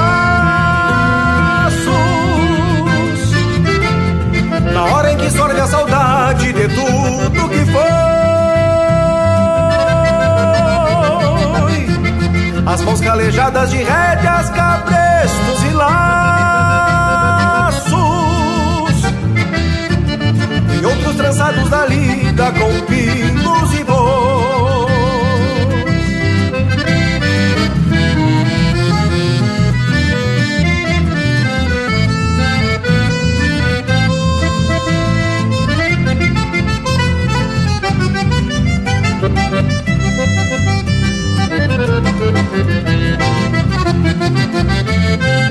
Na 4.73 4.85
hora 4.85 5.13
em 5.13 5.17
que 5.19 5.31
sorve 5.31 5.61
a 5.61 5.67
saudade 5.67 6.53
de 6.53 6.69
tudo 6.69 7.49
que 7.51 7.65
foi. 7.71 8.13
As 12.65 12.81
mãos 12.83 13.01
calejadas 13.01 13.71
de 13.71 13.77
rédeas, 13.77 14.49
cabrestos 14.51 15.63
e 15.71 15.75
laços. 15.75 16.62
Outros 20.85 21.15
trançados 21.17 21.71
da 21.71 21.87
lida 21.87 22.53
com 22.53 22.87
pinos 22.87 23.75
e. 23.75 23.83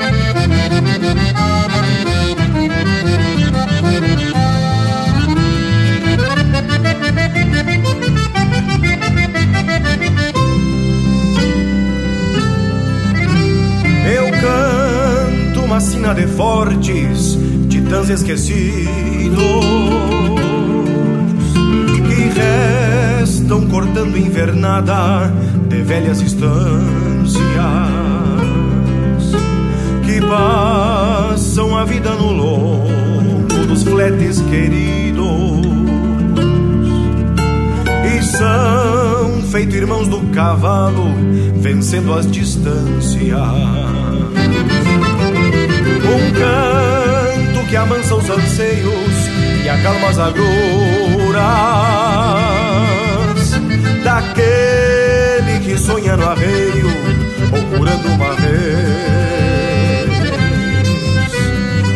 Eu 0.03 0.20
de 16.01 16.27
fortes, 16.27 17.37
titãs 17.69 18.09
esquecidos, 18.09 18.89
que 22.07 23.19
restam 23.19 23.67
cortando 23.67 24.17
invernada 24.17 25.31
de 25.69 25.81
velhas 25.83 26.19
estâncias, 26.19 27.41
que 30.03 30.19
passam 30.21 31.77
a 31.77 31.85
vida 31.85 32.09
no 32.15 32.33
lombo 32.33 33.65
dos 33.67 33.83
fletes 33.83 34.41
queridos, 34.41 35.65
e 38.05 38.23
são 38.23 39.41
feito 39.51 39.75
irmãos 39.75 40.07
do 40.07 40.19
cavalo, 40.33 41.05
vencendo 41.55 42.11
as 42.13 42.29
distâncias. 42.29 43.80
Um 46.13 46.31
canto 46.33 47.65
que 47.69 47.75
amansa 47.77 48.15
os 48.15 48.29
anseios 48.29 49.29
e 49.63 49.69
acalma 49.69 50.09
as 50.09 50.19
agruras. 50.19 50.41
Daquele 54.03 55.59
que 55.63 55.77
sonha 55.77 56.17
no 56.17 56.27
arreio 56.27 56.89
procurando 57.49 58.07
uma 58.09 58.33
vez. 58.33 58.91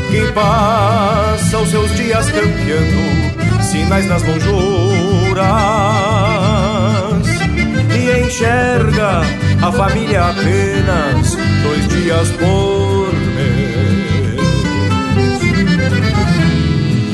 Que 0.09 0.31
passa 0.31 1.57
os 1.57 1.69
seus 1.69 1.93
dias 1.95 2.29
campeando 2.29 3.63
sinais 3.63 4.07
nas 4.07 4.23
lonjuras. 4.23 5.45
E 7.93 8.25
enxerga 8.25 9.21
a 9.61 9.71
família 9.71 10.29
apenas 10.29 11.35
dois 11.63 11.87
dias 11.89 12.29
por 12.31 13.04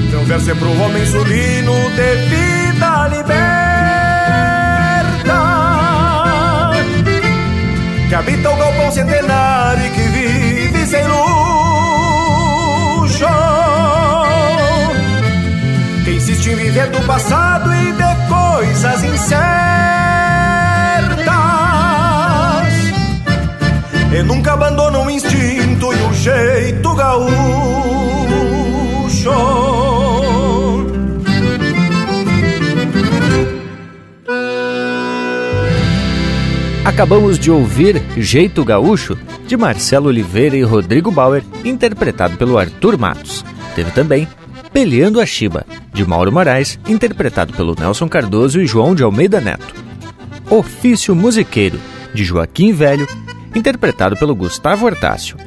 Então 0.08 0.26
verso 0.26 0.52
é 0.52 0.56
pro 0.56 0.82
homem 0.82 1.06
sulino 1.06 1.74
de 1.92 2.16
vida 2.30 3.08
liberta 3.08 3.52
que 8.12 8.16
habita 8.16 8.50
o 8.50 8.58
galpão 8.58 8.92
centenário 8.92 9.86
e 9.86 9.90
que 9.92 10.02
vive 10.02 10.86
sem 10.86 11.08
luxo. 11.08 11.22
Que 16.04 16.12
insiste 16.12 16.50
em 16.50 16.56
viver 16.56 16.90
do 16.90 17.02
passado 17.08 17.74
e 17.74 17.94
de 17.94 18.28
coisas 18.28 19.04
incertas 19.06 20.11
E 24.14 24.24
nunca 24.24 24.54
abandona 24.54 25.00
o 25.00 25.10
instinto 25.10 25.94
e 25.94 26.04
o 26.04 26.14
jeito 26.14 26.94
gaúcho. 26.96 27.32
Acabamos 36.84 37.40
de 37.40 37.50
ouvir 37.50 38.02
Jeito 38.18 38.66
Gaúcho, 38.66 39.18
de 39.48 39.56
Marcelo 39.56 40.08
Oliveira 40.08 40.58
e 40.58 40.64
Rodrigo 40.64 41.10
Bauer, 41.10 41.44
interpretado 41.64 42.36
pelo 42.38 42.58
Arthur 42.58 42.98
Matos. 42.98 43.46
Teve 43.76 43.92
também 43.92 44.28
Peleando 44.74 45.20
a 45.20 45.26
Chiba, 45.26 45.66
de 45.94 46.06
Mauro 46.06 46.32
Moraes, 46.32 46.80
interpretado 46.88 47.54
pelo 47.54 47.76
Nelson 47.78 48.08
Cardoso 48.08 48.62
e 48.62 48.66
João 48.66 48.96
de 48.96 49.04
Almeida 49.04 49.42
Neto. 49.42 49.74
Ofício 50.50 51.14
Musiqueiro, 51.14 51.80
de 52.14 52.24
Joaquim 52.24 52.72
Velho, 52.72 53.08
interpretado 53.56 54.18
pelo 54.18 54.36
Gustavo 54.36 54.86
Hortácio. 54.86 55.38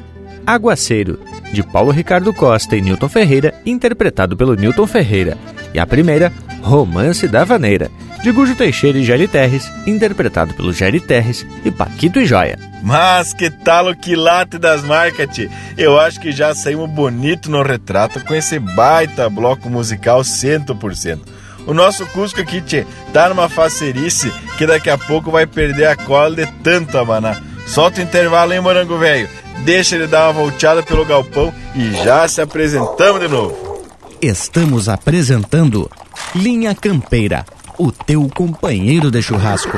Aguaceiro, 0.45 1.19
de 1.51 1.63
Paulo 1.63 1.91
Ricardo 1.91 2.33
Costa 2.33 2.75
e 2.75 2.81
Newton 2.81 3.09
Ferreira, 3.09 3.53
interpretado 3.65 4.37
pelo 4.37 4.55
Newton 4.55 4.85
Ferreira. 4.85 5.37
E 5.73 5.79
a 5.79 5.87
primeira, 5.87 6.31
Romance 6.61 7.27
da 7.27 7.43
Vaneira, 7.43 7.89
de 8.23 8.31
Gujo 8.31 8.55
Teixeira 8.55 8.97
e 8.97 9.03
Jerry 9.03 9.27
Terres, 9.27 9.71
interpretado 9.85 10.53
pelo 10.53 10.73
Jerry 10.73 10.99
Terres 10.99 11.45
e 11.63 11.71
Paquito 11.71 12.19
e 12.19 12.25
Joia. 12.25 12.57
Mas 12.81 13.33
que 13.33 13.49
tal 13.49 13.89
o 13.89 13.95
quilate 13.95 14.57
das 14.57 14.81
tchê? 15.31 15.49
Eu 15.77 15.99
acho 15.99 16.19
que 16.19 16.31
já 16.31 16.53
saímos 16.53 16.89
bonito 16.89 17.49
no 17.49 17.61
retrato 17.61 18.19
com 18.25 18.33
esse 18.33 18.59
baita 18.59 19.29
bloco 19.29 19.69
musical 19.69 20.21
100%. 20.21 21.19
O 21.67 21.73
nosso 21.73 22.05
Cusco 22.07 22.41
aqui, 22.41 22.61
tchê, 22.61 22.85
tá 23.11 23.29
numa 23.29 23.49
facerice 23.49 24.31
que 24.57 24.67
daqui 24.67 24.89
a 24.89 24.97
pouco 24.97 25.31
vai 25.31 25.47
perder 25.47 25.85
a 25.85 25.95
cola 25.95 26.35
de 26.35 26.45
tanto 26.63 26.97
abanar. 26.97 27.41
Solta 27.65 27.99
o 27.99 28.03
intervalo, 28.03 28.53
hein, 28.53 28.61
morango 28.61 28.97
velho? 28.97 29.29
Deixa 29.63 29.95
ele 29.95 30.07
dar 30.07 30.25
uma 30.25 30.33
volteada 30.33 30.83
pelo 30.83 31.05
galpão 31.05 31.53
e 31.75 31.91
já 32.03 32.27
se 32.27 32.41
apresentamos 32.41 33.19
de 33.19 33.27
novo. 33.27 33.83
Estamos 34.21 34.87
apresentando 34.87 35.89
Linha 36.35 36.73
Campeira, 36.75 37.45
o 37.77 37.91
teu 37.91 38.29
companheiro 38.33 39.09
de 39.11 39.21
churrasco. 39.21 39.77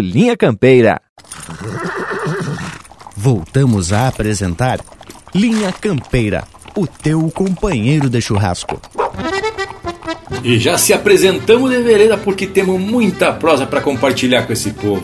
Linha 0.00 0.36
Campeira. 0.36 1.00
Voltamos 3.16 3.92
a 3.92 4.08
apresentar 4.08 4.80
Linha 5.34 5.72
Campeira, 5.72 6.44
o 6.76 6.86
teu 6.86 7.30
companheiro 7.30 8.08
de 8.08 8.20
churrasco. 8.20 8.80
E 10.44 10.58
já 10.58 10.78
se 10.78 10.92
apresentamos 10.92 11.70
de 11.70 11.82
vereda 11.82 12.16
porque 12.16 12.46
temos 12.46 12.80
muita 12.80 13.32
prosa 13.32 13.66
para 13.66 13.80
compartilhar 13.80 14.46
com 14.46 14.52
esse 14.52 14.70
povo. 14.70 15.02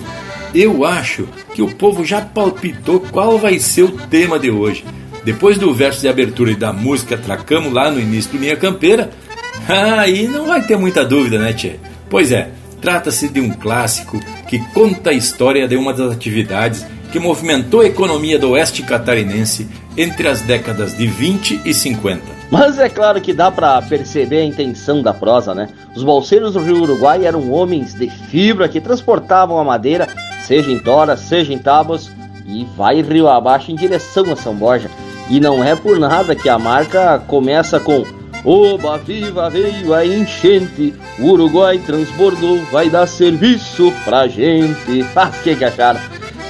Eu 0.55 0.85
acho 0.85 1.27
que 1.53 1.61
o 1.61 1.75
povo 1.75 2.05
já 2.05 2.21
palpitou 2.21 3.01
qual 3.01 3.39
vai 3.39 3.59
ser 3.59 3.83
o 3.83 3.91
tema 3.93 4.39
de 4.39 4.51
hoje. 4.51 4.85
Depois 5.25 5.59
do 5.59 5.75
verso 5.75 6.03
de 6.03 6.09
abertura 6.09 6.53
e 6.53 6.57
da 6.57 6.73
música 6.73 7.17
Tracamos 7.17 7.73
lá 7.73 7.91
no 7.91 7.99
início 7.99 8.33
do 8.33 8.39
Linha 8.39 8.57
Campeira, 8.57 9.11
aí 9.67 10.29
não 10.29 10.47
vai 10.47 10.63
ter 10.63 10.77
muita 10.77 11.05
dúvida, 11.05 11.39
né, 11.39 11.53
Tchê? 11.53 11.77
Pois 12.09 12.31
é, 12.31 12.51
trata-se 12.85 13.31
de 13.31 13.41
um 13.41 13.49
clássico 13.49 14.21
que 14.47 14.59
conta 14.75 15.09
a 15.09 15.15
história 15.15 15.67
de 15.67 15.75
uma 15.75 15.95
das 15.95 16.13
atividades 16.13 16.85
que 17.11 17.19
movimentou 17.19 17.81
a 17.81 17.87
economia 17.87 18.39
do 18.39 18.51
oeste 18.51 18.83
catarinense 18.83 19.67
entre 19.97 20.29
as 20.29 20.43
décadas 20.43 20.95
de 20.95 21.07
20 21.07 21.63
e 21.65 21.73
50. 21.73 22.21
Mas 22.51 22.79
é 22.79 22.91
claro 22.91 23.23
que 23.23 23.33
dá 23.33 23.51
para 23.51 23.81
perceber 23.81 24.41
a 24.41 24.45
intenção 24.45 25.01
da 25.01 25.15
prosa, 25.15 25.55
né? 25.55 25.71
Os 25.97 26.03
bolseiros 26.03 26.53
do 26.53 26.61
Rio 26.61 26.83
Uruguai 26.83 27.25
eram 27.25 27.51
homens 27.51 27.95
de 27.95 28.11
fibra 28.11 28.69
que 28.69 28.83
transportavam 28.83 29.59
a 29.59 29.65
madeira, 29.65 30.07
seja 30.47 30.71
em 30.71 30.79
toras, 30.79 31.21
seja 31.21 31.55
em 31.55 31.59
tábuas, 31.59 32.13
e 32.47 32.67
vai 32.77 33.01
rio 33.01 33.29
abaixo 33.29 33.73
em 33.73 33.77
direção 33.77 34.31
a 34.31 34.37
São 34.37 34.55
Borja. 34.55 34.91
E 35.31 35.41
não 35.41 35.65
é 35.65 35.75
por 35.75 35.99
nada 35.99 36.37
que 36.37 36.51
a 36.51 36.59
marca 36.59 37.19
começa 37.19 37.81
com 37.81 38.05
Oba, 38.45 38.99
viva, 38.99 39.49
veio 39.49 39.95
a 39.95 40.05
enchente, 40.05 40.93
o 41.19 41.31
Uruguai 41.31 41.79
transbordou, 41.79 42.59
vai 42.71 42.91
dar 42.91 43.07
serviço 43.07 43.91
pra 44.05 44.29
gente. 44.29 45.03
Ah, 45.17 45.31
que 45.31 45.65
acharam? 45.65 45.99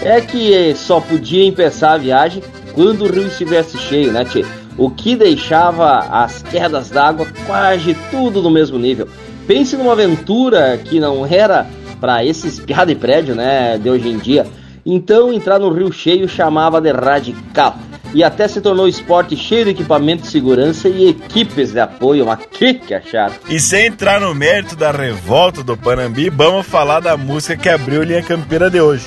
É 0.02 0.20
que 0.20 0.74
só 0.74 0.98
podia 1.00 1.46
empeçar 1.46 1.92
a 1.92 1.98
viagem 1.98 2.42
quando 2.72 3.04
o 3.04 3.12
rio 3.12 3.28
estivesse 3.28 3.78
cheio, 3.78 4.10
né, 4.10 4.24
tchê? 4.24 4.44
O 4.76 4.90
que 4.90 5.14
deixava 5.14 6.00
as 6.00 6.42
quedas 6.42 6.90
d'água 6.90 7.28
quase 7.46 7.96
tudo 8.10 8.42
no 8.42 8.50
mesmo 8.50 8.76
nível. 8.76 9.08
Pense 9.46 9.76
numa 9.76 9.92
aventura 9.92 10.76
que 10.82 10.98
não 10.98 11.24
era 11.24 11.64
para 12.00 12.24
esses 12.24 12.58
piada 12.58 12.90
e 12.90 12.96
prédio, 12.96 13.36
né, 13.36 13.78
de 13.78 13.88
hoje 13.88 14.08
em 14.08 14.18
dia. 14.18 14.48
Então 14.84 15.32
entrar 15.32 15.60
no 15.60 15.72
rio 15.72 15.92
cheio 15.92 16.28
chamava 16.28 16.80
de 16.80 16.90
radical 16.90 17.78
e 18.14 18.22
até 18.22 18.46
se 18.46 18.60
tornou 18.60 18.86
esporte 18.86 19.36
cheio 19.36 19.64
de 19.64 19.72
equipamento 19.72 20.22
de 20.22 20.28
segurança 20.28 20.88
e 20.88 21.08
equipes 21.08 21.72
de 21.72 21.80
apoio. 21.80 22.24
Mas 22.24 22.38
que 22.50 22.74
que 22.74 22.94
acharam? 22.94 23.34
E 23.48 23.58
sem 23.58 23.86
entrar 23.86 24.20
no 24.20 24.32
mérito 24.34 24.76
da 24.76 24.92
revolta 24.92 25.64
do 25.64 25.76
Panambi, 25.76 26.30
vamos 26.30 26.64
falar 26.64 27.00
da 27.00 27.16
música 27.16 27.56
que 27.56 27.68
abriu 27.68 28.02
a 28.02 28.04
linha 28.04 28.22
campeira 28.22 28.70
de 28.70 28.80
hoje. 28.80 29.06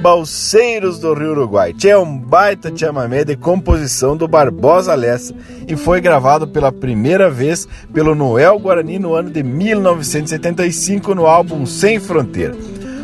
Balseiros 0.00 1.00
do 1.00 1.12
Rio 1.12 1.32
Uruguai. 1.32 1.74
Tinha 1.74 1.98
um 1.98 2.16
baita 2.16 2.72
chamamé 2.74 3.24
de 3.24 3.36
composição 3.36 4.16
do 4.16 4.28
Barbosa 4.28 4.94
Lessa 4.94 5.34
e 5.66 5.76
foi 5.76 6.00
gravado 6.00 6.46
pela 6.46 6.72
primeira 6.72 7.28
vez 7.28 7.68
pelo 7.92 8.14
Noel 8.14 8.58
Guarani 8.60 8.98
no 8.98 9.14
ano 9.14 9.28
de 9.28 9.42
1975 9.42 11.14
no 11.14 11.26
álbum 11.26 11.66
Sem 11.66 11.98
Fronteira. 11.98 12.54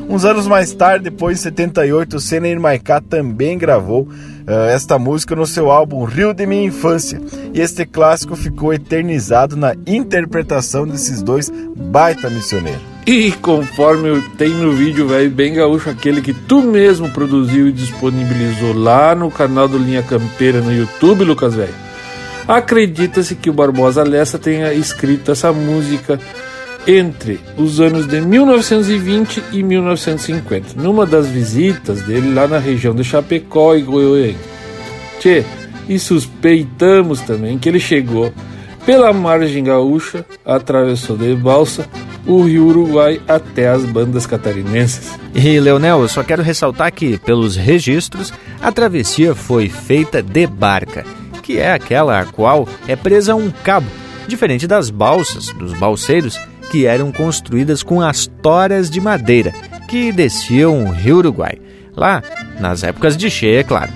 Uns 0.09 0.25
anos 0.25 0.47
mais 0.47 0.73
tarde, 0.73 1.05
depois 1.05 1.39
em 1.39 1.43
78, 1.43 2.17
o 2.17 2.21
Senna 2.21 2.61
Maiká 2.61 3.01
também 3.01 3.59
gravou 3.59 4.07
esta 4.47 4.99
música 4.99 5.35
no 5.35 5.47
seu 5.47 5.71
álbum 5.71 6.05
Rio 6.05 6.35
de 6.35 6.47
Minha 6.47 6.67
Infância. 6.67 7.21
E 7.53 7.61
este 7.61 7.85
clássico 7.87 8.37
ficou 8.37 8.73
eternizado 8.73 9.57
na 9.57 9.75
interpretação 9.87 10.87
desses 10.87 11.23
dois 11.23 11.51
baita 11.77 12.29
missioneiros. 12.29 12.83
E 13.07 13.33
conforme 13.33 14.23
tem 14.39 14.49
no 14.49 14.73
vídeo, 14.73 15.07
velho, 15.07 15.31
bem 15.31 15.53
gaúcho, 15.53 15.91
aquele 15.91 16.23
que 16.23 16.33
tu 16.33 16.63
mesmo 16.63 17.11
produziu 17.11 17.69
e 17.69 17.73
disponibilizou 17.73 18.73
lá 18.73 19.15
no 19.15 19.31
canal 19.31 19.69
do 19.69 19.77
Linha 19.77 20.03
Campeira 20.03 20.61
no 20.61 20.73
YouTube, 20.73 21.25
Lucas, 21.25 21.55
velho. 21.55 21.75
Acredita-se 22.49 23.35
que 23.35 23.51
o 23.51 23.53
Barbosa 23.53 24.03
Lessa 24.03 24.39
tenha 24.39 24.73
escrito 24.73 25.33
essa 25.33 25.53
música 25.53 26.19
entre 26.87 27.41
os 27.57 27.81
anos 27.81 28.07
de 28.07 28.21
1920 28.21 29.43
e 29.53 29.63
1950, 29.63 30.81
numa 30.81 31.07
das 31.07 31.27
visitas 31.27 32.03
dele 32.03 32.35
lá 32.35 32.47
na 32.47 32.59
região 32.59 32.95
de 32.95 33.03
Chapecó 33.03 33.75
e 33.75 33.83
Goiânia. 33.83 34.37
Tchê, 35.19 35.45
e 35.89 35.99
suspeitamos 35.99 37.21
também 37.21 37.59
que 37.59 37.69
ele 37.69 37.81
chegou 37.81 38.33
pela 38.85 39.13
margem 39.13 39.65
gaúcha, 39.65 40.27
atravessou 40.45 41.17
de 41.17 41.35
balsa 41.35 41.89
o 42.27 42.43
rio 42.43 42.67
Uruguai 42.67 43.21
até 43.27 43.69
as 43.69 43.85
bandas 43.85 44.27
catarinenses. 44.27 45.19
E, 45.35 45.59
Leonel, 45.61 46.03
eu 46.03 46.09
só 46.09 46.23
quero 46.23 46.43
ressaltar 46.43 46.93
que, 46.93 47.19
pelos 47.19 47.57
registros, 47.57 48.33
a 48.63 48.73
travessia 48.73 49.35
foi 49.35 49.69
feita 49.69 50.23
de 50.23 50.47
barca, 50.47 51.05
que 51.43 51.59
é 51.59 51.73
aquela 51.73 52.21
a 52.21 52.25
qual 52.25 52.69
é 52.87 52.97
presa 52.97 53.35
um 53.35 53.51
cabo, 53.51 53.87
diferente 54.27 54.67
das 54.67 54.91
balsas, 54.91 55.49
dos 55.51 55.73
balseiros, 55.75 56.39
que 56.71 56.87
eram 56.87 57.13
construídas 57.13 57.83
com 57.83 58.01
as 58.01 58.27
toras 58.43 58.91
de 58.91 59.01
madeira, 59.01 59.53
que 59.89 60.13
desciam 60.13 60.85
o 60.85 60.91
rio 60.91 61.19
Uruguai. 61.19 61.59
Lá, 61.97 62.23
nas 62.59 62.83
épocas 62.83 63.17
de 63.17 63.31
cheia, 63.31 63.61
é 63.61 63.65
claro. 63.65 63.93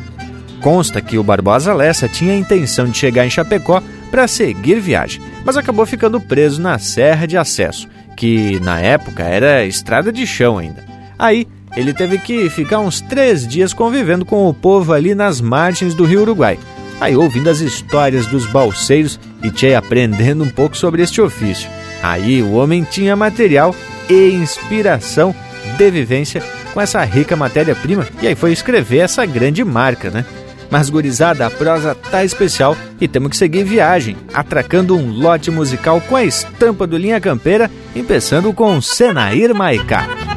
Consta 0.60 1.00
que 1.00 1.18
o 1.18 1.22
Barbosa 1.22 1.72
Lessa 1.72 2.08
tinha 2.08 2.32
a 2.32 2.36
intenção 2.36 2.86
de 2.86 2.96
chegar 2.96 3.26
em 3.26 3.30
Chapecó 3.30 3.82
para 4.10 4.26
seguir 4.26 4.80
viagem, 4.80 5.20
mas 5.44 5.56
acabou 5.56 5.86
ficando 5.86 6.20
preso 6.20 6.60
na 6.60 6.78
Serra 6.78 7.26
de 7.26 7.36
Acesso, 7.36 7.88
que 8.16 8.58
na 8.60 8.80
época 8.80 9.22
era 9.22 9.64
estrada 9.64 10.12
de 10.12 10.26
chão 10.26 10.58
ainda. 10.58 10.84
Aí 11.18 11.46
ele 11.76 11.92
teve 11.92 12.18
que 12.18 12.48
ficar 12.50 12.80
uns 12.80 13.00
três 13.00 13.46
dias 13.46 13.72
convivendo 13.72 14.24
com 14.24 14.48
o 14.48 14.54
povo 14.54 14.92
ali 14.92 15.14
nas 15.14 15.40
margens 15.40 15.94
do 15.94 16.04
rio 16.04 16.22
Uruguai. 16.22 16.58
Aí 17.00 17.16
ouvindo 17.16 17.48
as 17.48 17.60
histórias 17.60 18.26
dos 18.26 18.46
balseiros 18.46 19.20
e 19.42 19.50
Tchê 19.50 19.74
aprendendo 19.74 20.42
um 20.42 20.48
pouco 20.48 20.76
sobre 20.76 21.02
este 21.02 21.20
ofício. 21.20 21.70
Aí 22.02 22.42
o 22.42 22.52
homem 22.52 22.84
tinha 22.84 23.16
material 23.16 23.74
e 24.08 24.30
inspiração 24.30 25.34
de 25.76 25.90
vivência 25.90 26.42
com 26.72 26.80
essa 26.80 27.02
rica 27.04 27.36
matéria-prima 27.36 28.06
e 28.22 28.26
aí 28.26 28.34
foi 28.34 28.52
escrever 28.52 28.98
essa 28.98 29.24
grande 29.26 29.64
marca, 29.64 30.10
né? 30.10 30.24
Mas 30.70 30.90
gurizada, 30.90 31.46
a 31.46 31.50
prosa 31.50 31.94
tá 31.94 32.24
especial 32.24 32.76
e 33.00 33.08
temos 33.08 33.30
que 33.30 33.36
seguir 33.36 33.64
viagem, 33.64 34.16
atracando 34.34 34.96
um 34.96 35.10
lote 35.10 35.50
musical 35.50 36.00
com 36.02 36.14
a 36.14 36.24
estampa 36.24 36.86
do 36.86 36.96
Linha 36.96 37.20
Campeira, 37.20 37.70
começando 37.94 38.52
com 38.52 38.80
Senair 38.80 39.54
Maicá. 39.54 40.27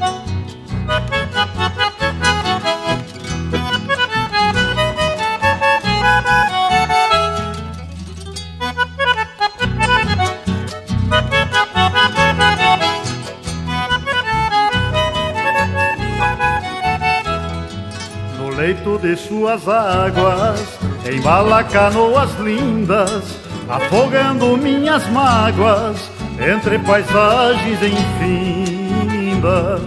De 19.01 19.17
suas 19.17 19.67
águas, 19.67 20.79
embala 21.11 21.63
canoas 21.63 22.29
lindas, 22.39 23.23
afogando 23.67 24.55
minhas 24.57 25.07
mágoas 25.09 26.11
entre 26.39 26.77
paisagens 26.79 27.79
infindas. 28.61 29.81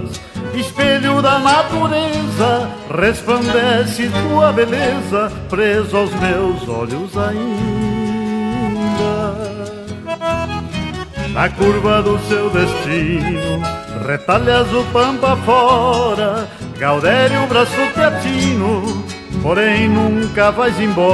Espelho 0.54 1.22
da 1.22 1.38
natureza, 1.38 2.68
resplandece 2.90 4.10
tua 4.10 4.52
beleza, 4.52 5.32
preso 5.48 5.96
aos 5.96 6.12
meus 6.14 6.68
olhos 6.68 7.16
ainda. 7.16 7.44
Na 11.32 11.48
curva 11.50 12.02
do 12.02 12.18
seu 12.28 12.50
destino, 12.50 13.62
retalhas 14.06 14.72
o 14.72 14.84
pampa 14.92 15.36
fora, 15.38 16.48
Gaudério, 16.78 17.46
braço 17.46 17.70
teatino, 17.94 19.03
porém 19.44 19.88
nunca 19.90 20.50
vais 20.50 20.80
embora. 20.80 21.12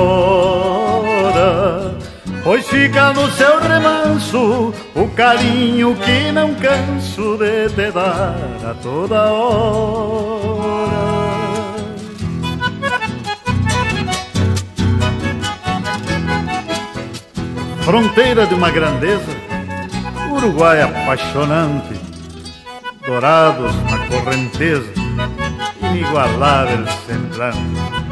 Pois 2.44 2.66
fica 2.68 3.12
no 3.12 3.28
seu 3.32 3.60
remanso 3.60 4.72
o 4.94 5.08
carinho 5.08 5.96
que 5.96 6.30
não 6.32 6.54
canso 6.54 7.36
de 7.36 7.68
te 7.70 7.90
dar 7.90 8.36
a 8.64 8.74
toda 8.80 9.32
hora. 9.32 10.30
Fronteira 17.82 18.46
de 18.46 18.54
uma 18.54 18.70
grandeza, 18.70 19.36
Uruguai 20.30 20.80
apaixonante, 20.80 22.00
dourados 23.04 23.74
na 23.90 23.98
correnteza 24.06 24.92
inigualável 25.82 26.86
semblante. 27.06 28.09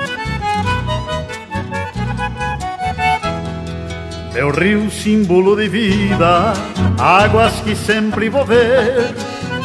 Meu 4.32 4.50
rio, 4.50 4.90
símbolo 4.90 5.56
de 5.56 5.68
vida, 5.68 6.52
águas 6.98 7.52
que 7.60 7.74
sempre 7.74 8.28
vou 8.28 8.44
ver, 8.44 9.14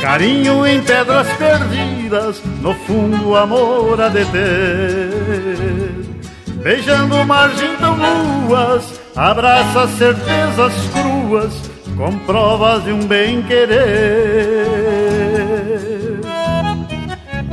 carinho 0.01 0.65
em 0.65 0.81
pedras 0.81 1.27
perdidas, 1.33 2.41
no 2.61 2.73
fundo 2.73 3.35
amor 3.35 4.01
a 4.01 4.09
deter. 4.09 5.09
Beijando 6.63 7.25
margem 7.25 7.75
tão 7.75 7.95
luas, 7.95 8.99
abraça 9.15 9.87
certezas 9.97 10.73
cruas, 10.93 11.53
com 11.97 12.17
provas 12.19 12.83
de 12.85 12.91
um 12.91 13.05
bem 13.05 13.41
querer. 13.43 14.63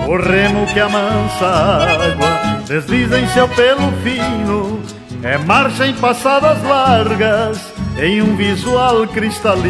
O 0.06 0.16
remo 0.16 0.66
que 0.66 0.80
amansa 0.80 1.46
a 1.46 1.82
água 1.84 2.62
desliza 2.66 3.18
em 3.18 3.28
seu 3.28 3.48
pelo 3.48 3.92
fino, 4.02 4.80
é 5.22 5.38
marcha 5.38 5.86
em 5.86 5.94
passadas 5.94 6.62
largas, 6.62 7.72
em 7.98 8.22
um 8.22 8.36
visual 8.36 9.06
cristalino. 9.06 9.60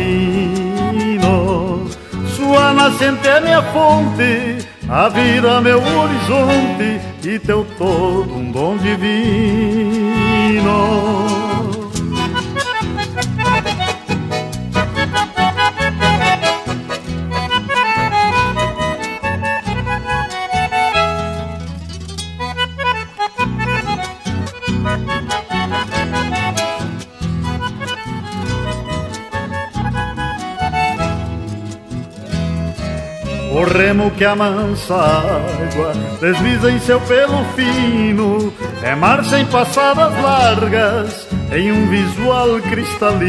Sua 2.36 2.72
nascente 2.72 3.26
é 3.28 3.40
minha 3.40 3.62
fonte, 3.62 4.58
a 4.88 5.08
vida 5.08 5.60
meu 5.60 5.78
horizonte, 5.78 7.00
e 7.24 7.38
teu 7.38 7.66
todo 7.76 8.34
um 8.34 8.50
dom 8.50 8.76
divino. 8.76 10.20
O 33.60 33.64
remo 33.64 34.10
que 34.12 34.24
amansa 34.24 34.94
a 34.94 35.18
água 35.18 35.92
desliza 36.18 36.70
em 36.70 36.78
seu 36.80 36.98
pelo 37.02 37.44
fino, 37.54 38.50
é 38.82 38.94
marcha 38.94 39.38
em 39.38 39.44
passadas 39.44 40.14
largas, 40.22 41.28
em 41.52 41.70
um 41.70 41.86
visual 41.90 42.58
cristalino. 42.70 43.20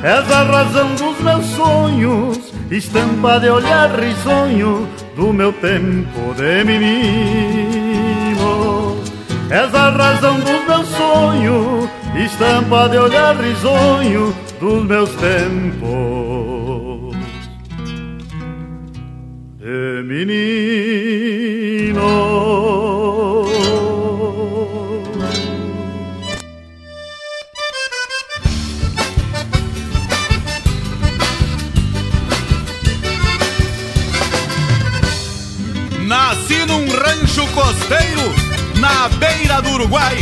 És 0.00 0.30
a 0.30 0.44
razão 0.44 0.94
dos 0.94 1.18
meus 1.22 1.44
sonhos, 1.56 2.38
estampa 2.70 3.40
de 3.40 3.50
olhar 3.50 3.90
risonho 3.98 4.88
do 5.16 5.32
meu 5.32 5.52
tempo 5.52 6.34
de 6.36 6.62
menino. 6.62 6.86
És 9.50 9.74
a 9.74 9.90
razão 9.90 10.38
dos 10.38 10.64
meus 10.68 10.86
sonhos, 10.86 11.90
estampa 12.14 12.88
de 12.88 12.96
olhar 12.96 13.34
risonho 13.34 14.32
dos 14.60 14.84
meus 14.84 15.10
tempos 15.16 16.33
menino. 20.04 20.44
Nasci 36.06 36.66
num 36.66 36.86
rancho 36.90 37.46
costeiro 37.48 38.34
na 38.78 39.08
beira 39.08 39.60
do 39.62 39.70
Uruguai, 39.70 40.18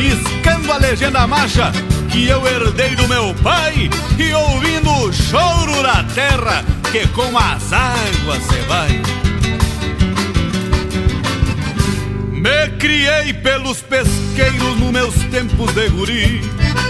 escando 0.00 0.72
a 0.72 0.78
legenda 0.78 1.26
marcha 1.26 1.72
que 2.10 2.26
eu 2.26 2.46
herdei 2.46 2.94
do 2.94 3.08
meu 3.08 3.34
pai 3.42 3.90
e 4.18 4.32
ouvindo 4.32 4.90
o 4.90 5.12
choro 5.12 5.82
da 5.82 6.04
terra 6.14 6.64
que 6.92 7.06
com 7.08 7.36
as 7.36 7.72
águas 7.72 8.42
se 8.44 8.60
vai. 8.66 9.02
Me 12.32 12.68
criei 12.78 13.34
pelos 13.34 13.82
pesqueiros 13.82 14.78
nos 14.78 14.90
meus 14.90 15.14
tempos 15.30 15.72
de 15.74 15.88
guri, 15.88 16.40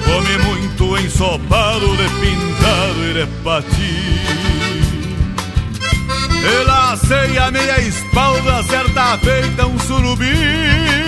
comi 0.05 0.39
muito 0.45 0.99
ensopado 0.99 1.97
de 1.97 2.09
pintado 2.21 3.11
e 3.11 3.15
de 3.15 3.27
pati. 3.43 4.19
E 6.45 6.65
lacei 6.65 7.39
a 7.39 7.51
meia 7.51 7.81
espalda 7.81 8.63
certa 8.65 9.19
feita 9.19 9.67
um 9.67 9.79
surubi 9.81 11.08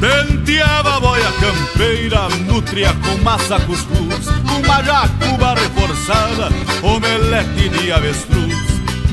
Penteava 0.00 0.96
a 0.96 1.00
boia 1.00 1.32
campeira, 1.40 2.28
nutria 2.46 2.94
com 2.94 3.22
massa 3.24 3.58
cuscuz, 3.58 4.28
uma 4.28 4.82
jacuba 4.82 5.54
reforçada, 5.54 6.48
omelete 6.82 7.68
de 7.68 7.90
avestruz 7.90 8.54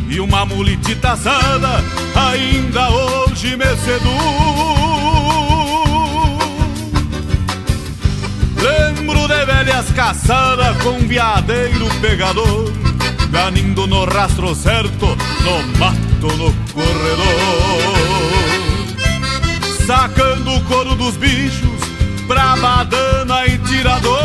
e 0.08 0.20
uma 0.20 0.46
mulitita 0.46 1.14
assada, 1.14 1.84
ainda 2.16 2.90
hoje 2.92 3.58
me 3.58 3.66
seduz. 3.78 4.06
Lembro 8.62 9.28
de 9.28 9.46
velhas 9.46 9.92
caçadas 9.92 10.78
com 10.84 11.00
viadeiro 11.00 11.88
pegador, 12.00 12.72
ganindo 13.32 13.88
no 13.88 14.06
rastro 14.06 14.54
certo, 14.54 15.08
no 15.08 15.80
mato, 15.80 16.28
no 16.38 16.54
corredor 16.72 18.05
sacando 19.86 20.52
o 20.52 20.62
couro 20.66 20.96
dos 20.96 21.16
bichos 21.18 21.80
pra 22.28 22.56
badana 22.56 23.46
e 23.46 23.58
tirador. 23.60 24.16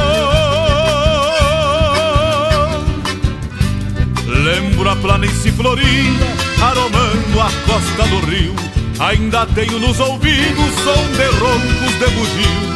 Lembro 4.26 4.88
a 4.88 4.96
planície 4.96 5.52
florida, 5.52 6.26
aromando 6.62 7.40
a 7.40 7.50
costa 7.66 8.08
do 8.08 8.20
rio. 8.26 8.54
Ainda 8.98 9.46
tenho 9.46 9.78
nos 9.78 9.98
ouvidos 10.00 10.74
som 10.84 11.06
de 11.16 11.26
roncos 11.38 11.98
de 11.98 12.06
bugio 12.10 12.70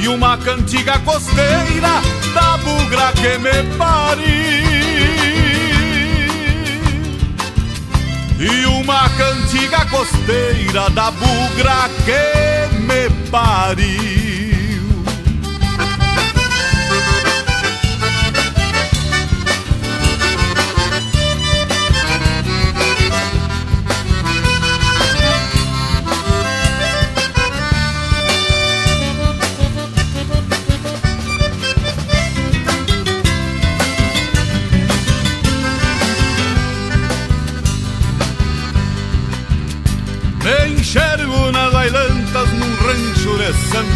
e 0.00 0.08
uma 0.08 0.36
cantiga 0.38 0.98
costeira 1.00 2.02
da 2.34 2.56
bugra 2.58 3.12
que 3.12 3.38
me 3.38 3.76
pariu. 3.76 4.37
E 8.40 8.66
uma 8.66 9.08
cantiga 9.10 9.84
costeira 9.86 10.88
da 10.90 11.10
bugra 11.10 11.90
que 12.04 12.76
me 12.82 13.10
pariu 13.30 14.17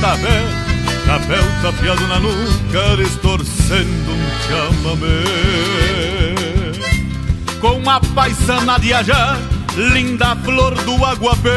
Fé 0.01 0.62
Chapéu 1.07 1.45
tapeado 1.62 2.07
na 2.09 2.18
nuca, 2.18 2.97
distorcendo 2.97 4.12
um 4.12 4.30
chamamé. 4.47 5.24
Com 7.61 7.78
uma 7.78 8.01
paisana 8.01 8.78
de 8.78 8.95
ajá, 8.95 9.36
linda 9.76 10.34
flor 10.36 10.74
do 10.84 11.05
aguapé. 11.05 11.51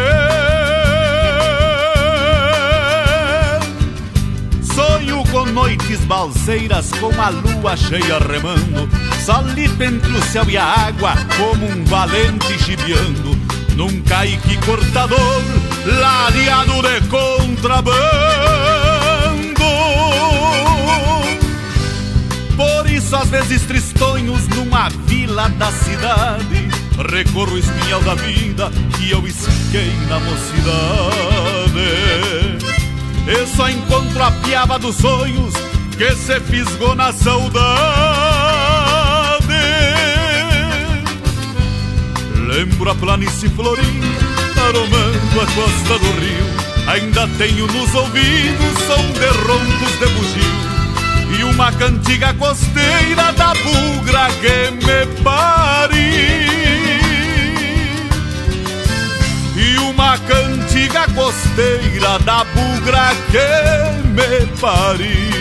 Sonho 4.62 5.24
com 5.32 5.46
noites 5.46 6.02
balseiras, 6.02 6.92
com 7.00 7.12
a 7.22 7.30
lua 7.30 7.78
cheia 7.78 8.20
remando. 8.20 8.90
Solito 9.24 9.82
entre 9.82 10.12
o 10.12 10.22
céu 10.24 10.50
e 10.50 10.58
a 10.58 10.66
água, 10.66 11.14
como 11.38 11.66
um 11.66 11.86
valente 11.86 12.60
chibiando 12.60 13.36
num 13.76 14.02
caique 14.04 14.58
cortador, 14.66 15.42
ladeado 15.86 16.82
de 16.82 17.02
contrabando. 17.08 17.96
Por 22.56 22.90
isso, 22.90 23.16
às 23.16 23.30
vezes 23.30 23.62
tristonhos 23.64 24.48
numa 24.50 24.90
vila 25.06 25.50
da 25.50 25.72
cidade, 25.72 26.70
recorro 27.10 27.54
o 27.54 27.58
espinhal 27.58 28.02
da 28.02 28.16
vida 28.16 28.72
que 28.98 29.12
eu 29.12 29.26
esquei 29.28 29.94
na 30.08 30.20
mocidade. 30.20 31.76
Eu 33.28 33.48
só 33.48 33.70
encontro 33.70 34.24
a 34.24 34.32
piaba 34.32 34.78
dos 34.78 34.96
sonhos 34.98 35.54
que 35.98 36.16
se 36.16 36.40
fisgou 36.42 36.94
na 36.96 37.12
saudade. 37.12 37.56
Lembro 42.48 42.90
a 42.90 42.96
planície 42.96 43.50
florida, 43.50 43.85
aromando 44.76 45.42
a 45.42 45.46
costa 45.46 46.00
do 46.00 46.12
rio. 46.20 46.46
Ainda 46.88 47.28
tenho 47.38 47.66
nos 47.68 47.96
ouvidos 47.96 48.78
som 48.86 49.12
de 49.14 49.28
roncos 49.48 50.00
de 50.00 50.06
bugio 50.14 51.40
e 51.40 51.44
uma 51.44 51.72
cantiga 51.72 52.34
costeira 52.34 53.32
da 53.34 53.54
bugra 53.54 54.28
que 54.42 54.72
me 54.86 55.24
pariu. 55.24 56.06
E 59.56 59.78
uma 59.80 60.18
cantiga 60.20 61.08
costeira 61.16 62.20
da 62.20 62.44
bugra 62.44 63.12
que 63.32 64.08
me 64.10 64.46
pariu. 64.60 65.36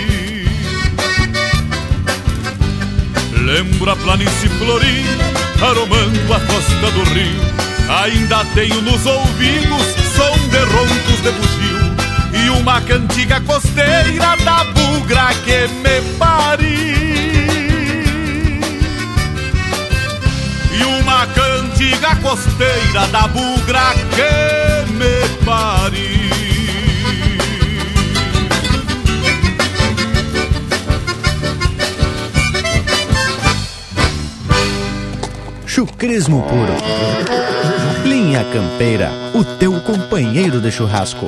Lembro 3.45 3.91
a 3.91 3.97
planície 3.97 4.49
florida 4.49 5.25
aromando 5.61 6.33
a 6.33 6.41
costa 6.41 6.91
do 6.93 7.03
rio. 7.13 7.74
Ainda 7.89 8.45
tenho 8.55 8.81
nos 8.83 9.05
ouvidos 9.07 9.87
som 10.17 10.49
de 10.49 10.59
roncos 10.59 11.21
de 11.23 11.31
bugio 11.33 11.95
e 12.33 12.51
uma 12.51 12.81
cantiga 12.81 13.41
costeira 13.43 14.37
da 14.45 14.65
bugra 14.65 15.29
que 15.45 15.69
me 15.69 16.17
pariu. 16.19 16.95
E 20.73 20.85
uma 21.01 21.27
cantiga 21.27 22.17
costeira 22.17 23.07
da 23.13 23.29
bugra 23.29 23.95
que 24.15 24.93
me 24.93 25.45
pariu. 25.45 25.94
Chucrismo 35.75 36.41
puro. 36.43 36.73
Linha 38.09 38.45
Campeira, 38.53 39.11
o 39.35 39.43
teu 39.43 39.81
companheiro 39.81 40.61
de 40.61 40.71
churrasco. 40.71 41.27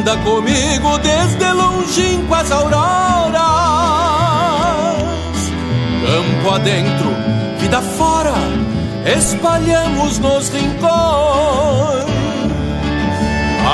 Anda 0.00 0.16
comigo 0.18 0.98
desde 0.98 1.52
longínquo 1.52 2.34
as 2.34 2.50
auroras. 2.50 3.38
Campo 6.06 6.54
adentro, 6.54 7.14
vida 7.58 7.82
fora, 7.82 8.32
espalhamos 9.04 10.18
nos 10.18 10.48
rincões, 10.48 10.90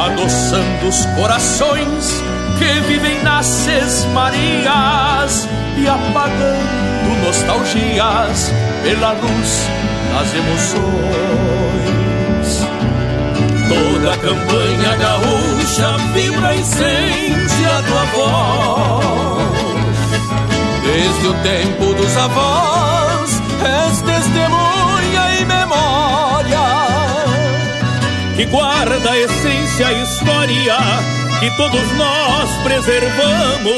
adoçando 0.04 0.88
os 0.88 1.06
corações 1.16 2.20
que 2.58 2.80
vivem 2.88 3.22
nas 3.22 3.46
sesmarias 3.46 5.48
e 5.78 5.86
apagando 5.86 7.24
nostalgias 7.24 8.50
pela 8.82 9.12
luz 9.12 9.68
das 10.12 10.34
emoções. 10.34 12.05
Toda 13.68 14.12
a 14.12 14.16
campanha 14.16 14.96
gaúcha 14.96 15.96
vibra 16.14 16.48
a 16.48 16.54
essência 16.54 17.82
do 17.86 17.98
avó. 17.98 19.00
Desde 20.84 21.26
o 21.26 21.34
tempo 21.42 21.94
dos 21.94 22.16
avós, 22.16 23.42
és 23.62 24.00
testemunha 24.02 25.40
e 25.40 25.44
memória 25.44 25.86
que 28.36 28.44
guarda 28.46 29.10
a 29.10 29.18
essência 29.18 29.92
e 29.92 30.02
história 30.02 30.76
que 31.40 31.50
todos 31.56 31.92
nós 31.96 32.50
preservamos. 32.62 33.72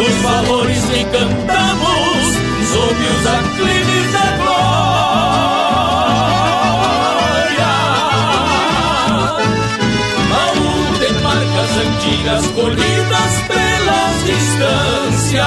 Os 0.00 0.22
valores 0.22 0.84
que 0.86 1.04
cantamos 1.04 2.36
sob 2.72 2.94
os 3.04 3.26
aclives 3.26 3.85
antigas 12.06 12.46
colhidas 12.48 13.42
pelas 13.48 14.24
distâncias, 14.24 15.44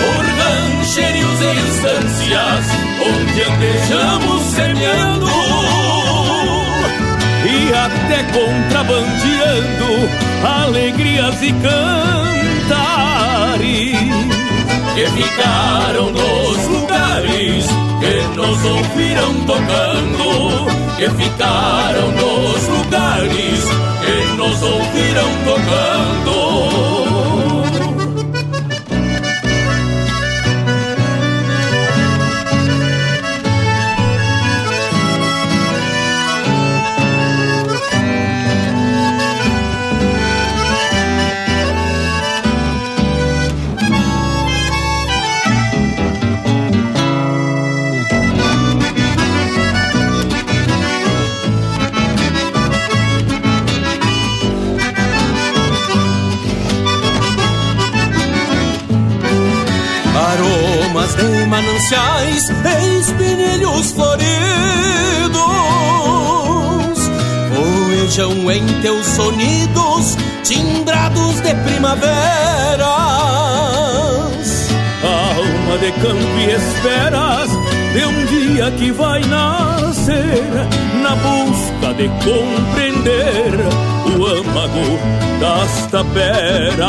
por 0.00 0.24
e 1.42 1.50
instâncias, 1.66 2.64
onde 3.02 3.42
andejamos 3.42 4.42
semeando. 4.42 5.26
E 7.44 7.72
até 7.72 8.18
contrabandeando 8.32 9.88
alegrias 10.64 11.42
e 11.42 11.52
cantares 11.52 12.86
que 14.94 15.06
ficaram 15.10 16.10
nos 16.10 16.66
lugares 16.68 17.85
que 18.06 18.36
nos 18.36 18.64
ouviram 18.64 19.34
tocando, 19.46 20.66
que 20.96 21.10
ficaram 21.10 22.12
nos 22.12 22.68
lugares 22.68 23.64
que 24.00 24.36
nos 24.36 24.62
ouviram 24.62 25.28
tocando. 25.44 26.95
Mananciais 61.76 62.48
e 62.48 63.92
floridos. 63.92 64.26
Voejam 67.54 68.50
em 68.50 68.66
teus 68.80 69.06
sonidos 69.06 70.16
timbrados 70.42 71.40
de 71.42 71.54
primaveras. 71.54 72.16
Alma 75.04 75.78
de 75.78 75.92
campo 75.92 76.38
e 76.38 76.50
esperas 76.52 77.50
de 77.92 78.04
um 78.06 78.26
dia 78.26 78.70
que 78.72 78.90
vai 78.90 79.20
nascer 79.20 80.42
Na 81.02 81.14
busca 81.14 81.94
de 81.94 82.08
compreender 82.24 83.52
o 84.18 84.26
âmago 84.26 84.98
das 85.40 85.86
taperas 85.90 86.86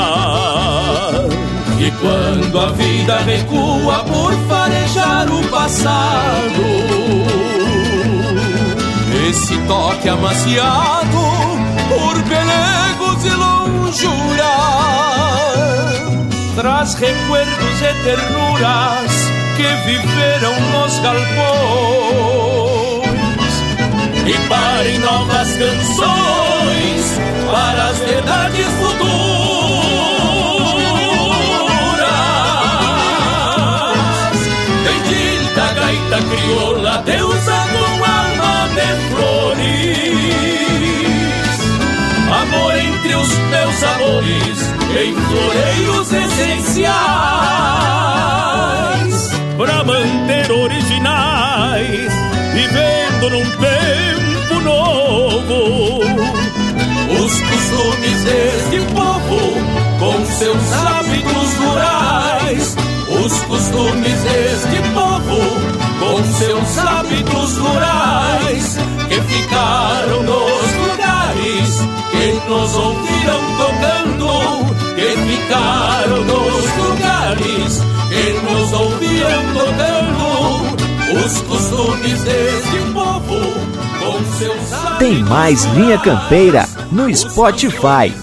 e 1.79 1.91
quando 1.91 2.59
a 2.59 2.71
vida 2.71 3.17
recua 3.19 4.03
por 4.05 4.33
farejar 4.47 5.31
o 5.31 5.47
passado, 5.49 6.63
esse 9.29 9.57
toque 9.67 10.09
amaciado 10.09 11.17
por 11.89 12.23
pelegos 12.23 13.25
e 13.25 13.29
lonjuras 13.29 14.77
traz 16.57 16.95
recuerdos 16.95 17.81
e 17.81 17.93
ternuras 18.03 19.11
que 19.55 19.67
viveram 19.85 20.59
nos 20.71 20.97
galpões 20.99 21.37
e 24.25 24.33
parem 24.49 24.97
novas 24.97 25.49
canções 25.55 27.19
para 27.51 27.89
as 27.89 27.99
verdades 27.99 28.65
futuras. 28.79 29.26
Gaita 35.87 36.19
crioula, 36.29 37.01
deusa 37.05 37.57
com 37.71 38.03
alma 38.03 38.67
de 38.75 38.89
flores. 39.09 40.27
Amor 42.29 42.73
entre 42.75 43.15
os 43.15 43.29
meus 43.29 43.83
amores, 43.83 44.57
em 44.99 45.15
floreios 45.15 46.11
essenciais. 46.11 46.97
Pra 49.55 49.83
manter 49.85 50.51
originais, 50.51 52.11
vivendo 52.53 53.29
num 53.29 53.45
tempo 53.45 54.59
novo. 54.61 56.01
Os 57.23 57.33
costumes 57.41 58.23
deste 58.25 58.81
povo, 58.93 59.39
com 59.99 60.25
seus 60.25 60.73
hábitos 60.73 61.53
rurais 61.55 62.86
os 63.23 63.41
costumes 63.43 64.23
deste 64.23 64.81
povo, 64.93 65.37
com 65.99 66.23
seus 66.33 66.77
hábitos 66.77 67.57
rurais, 67.57 68.77
que 69.07 69.21
ficaram 69.21 70.23
nos 70.23 70.73
lugares 70.73 71.81
que 72.11 72.49
nos 72.49 72.75
ouviram 72.75 73.41
tocando, 73.57 74.75
que 74.95 75.09
ficaram 75.31 76.23
nos 76.23 76.77
lugares 76.77 77.81
que 78.09 78.51
nos 78.51 78.73
ouviram 78.73 79.43
tocando. 79.53 80.37
Os 81.25 81.41
costumes 81.41 82.21
deste 82.23 82.91
povo, 82.93 83.39
com 83.99 84.37
seus 84.37 84.73
hábitos 84.73 84.97
Tem 84.99 85.23
mais 85.23 85.63
Linha 85.65 85.97
Campeira 85.97 86.67
no 86.91 87.13
Spotify. 87.15 88.13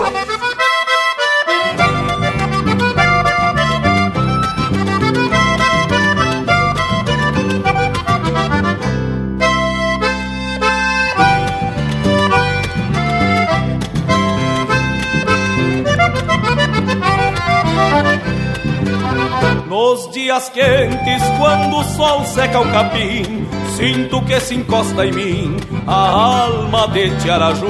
Dias 20.34 20.48
quentes, 20.48 21.22
quando 21.38 21.76
o 21.76 21.84
sol 21.84 22.24
seca 22.24 22.60
o 22.60 22.72
capim, 22.72 23.46
sinto 23.76 24.20
que 24.22 24.40
se 24.40 24.56
encosta 24.56 25.06
em 25.06 25.12
mim 25.12 25.56
a 25.86 25.94
alma 25.94 26.88
de 26.88 27.10
Tiaraju. 27.18 27.66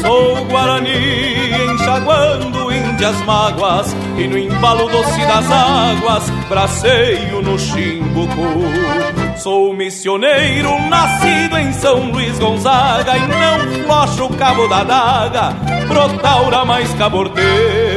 Sou 0.00 0.44
Guarani 0.46 1.72
enxaguando 1.74 2.72
índias 2.72 3.16
mágoas 3.24 3.94
e 4.16 4.26
no 4.26 4.38
embalo 4.38 4.88
doce 4.88 5.20
das 5.26 5.50
águas 5.50 6.30
braceio 6.48 7.42
no 7.42 7.58
Chimbucu. 7.58 9.36
Sou 9.36 9.74
missioneiro 9.74 10.80
nascido 10.88 11.58
em 11.58 11.72
São 11.72 12.10
Luís 12.10 12.38
Gonzaga 12.38 13.16
e 13.16 13.26
não 13.26 13.84
flocho 13.84 14.24
o 14.24 14.36
cabo 14.36 14.66
da 14.66 14.82
daga 14.82 15.54
pro 15.88 16.08
taura 16.20 16.64
mais 16.64 16.92
cabordeiro. 16.94 17.87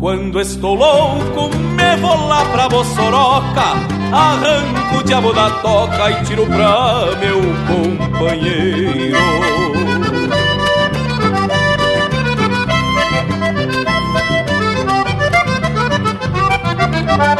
Quando 0.00 0.40
estou 0.40 0.74
louco, 0.76 1.54
me 1.54 1.96
vou 1.98 2.26
lá 2.26 2.42
pra 2.46 2.70
Bossoroca, 2.70 3.60
arranco 4.10 4.96
o 4.98 5.04
diabo 5.04 5.30
da 5.34 5.50
toca 5.60 6.10
e 6.10 6.24
tiro 6.24 6.46
pra 6.46 7.10
meu 7.20 7.38
companheiro. 7.68 9.18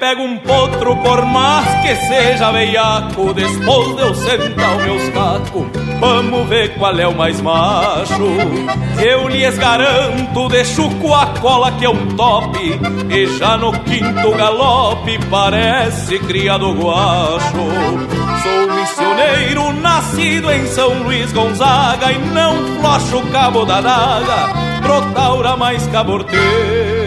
Pego 0.00 0.22
um 0.22 0.38
potro 0.38 0.96
por 0.96 1.26
mais 1.26 1.66
que 1.82 1.94
seja 1.94 2.50
veiaco 2.50 3.34
Depois 3.34 3.96
de 3.96 4.00
eu 4.00 4.14
sentar 4.14 4.76
o 4.76 4.82
meus 4.82 5.08
tacos 5.10 5.66
Vamos 6.00 6.48
ver 6.48 6.74
qual 6.78 6.98
é 6.98 7.06
o 7.06 7.14
mais 7.14 7.38
macho. 7.42 8.24
Eu 8.98 9.28
lhes 9.28 9.58
garanto, 9.58 10.48
deixo 10.48 10.88
com 10.96 11.14
a 11.14 11.26
cola 11.26 11.70
que 11.72 11.84
é 11.84 11.90
um 11.90 12.06
top 12.16 12.58
E 13.10 13.26
já 13.38 13.58
no 13.58 13.72
quinto 13.80 14.30
galope 14.30 15.18
parece 15.28 16.18
criado 16.20 16.72
guacho. 16.72 17.50
Sou 18.42 18.74
missioneiro, 18.74 19.72
nascido 19.74 20.50
em 20.50 20.66
São 20.68 21.02
Luís 21.02 21.30
Gonzaga 21.30 22.10
E 22.10 22.18
não 22.18 22.56
flocho 22.80 23.18
o 23.18 23.30
cabo 23.30 23.66
da 23.66 23.82
daga 23.82 24.80
Pro 24.80 25.02
taura 25.12 25.58
mais 25.58 25.86
caborteiro 25.88 26.99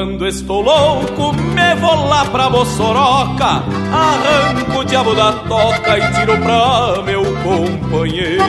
Quando 0.00 0.26
estou 0.26 0.62
louco, 0.62 1.34
me 1.34 1.74
vou 1.74 2.08
lá 2.08 2.24
pra 2.24 2.48
Bossoroca, 2.48 3.62
arranco 3.92 4.78
o 4.78 4.84
diabo 4.84 5.14
da 5.14 5.30
toca 5.30 5.98
e 5.98 6.12
tiro 6.14 6.38
pra 6.38 7.02
meu 7.02 7.22
companheiro. 7.42 8.42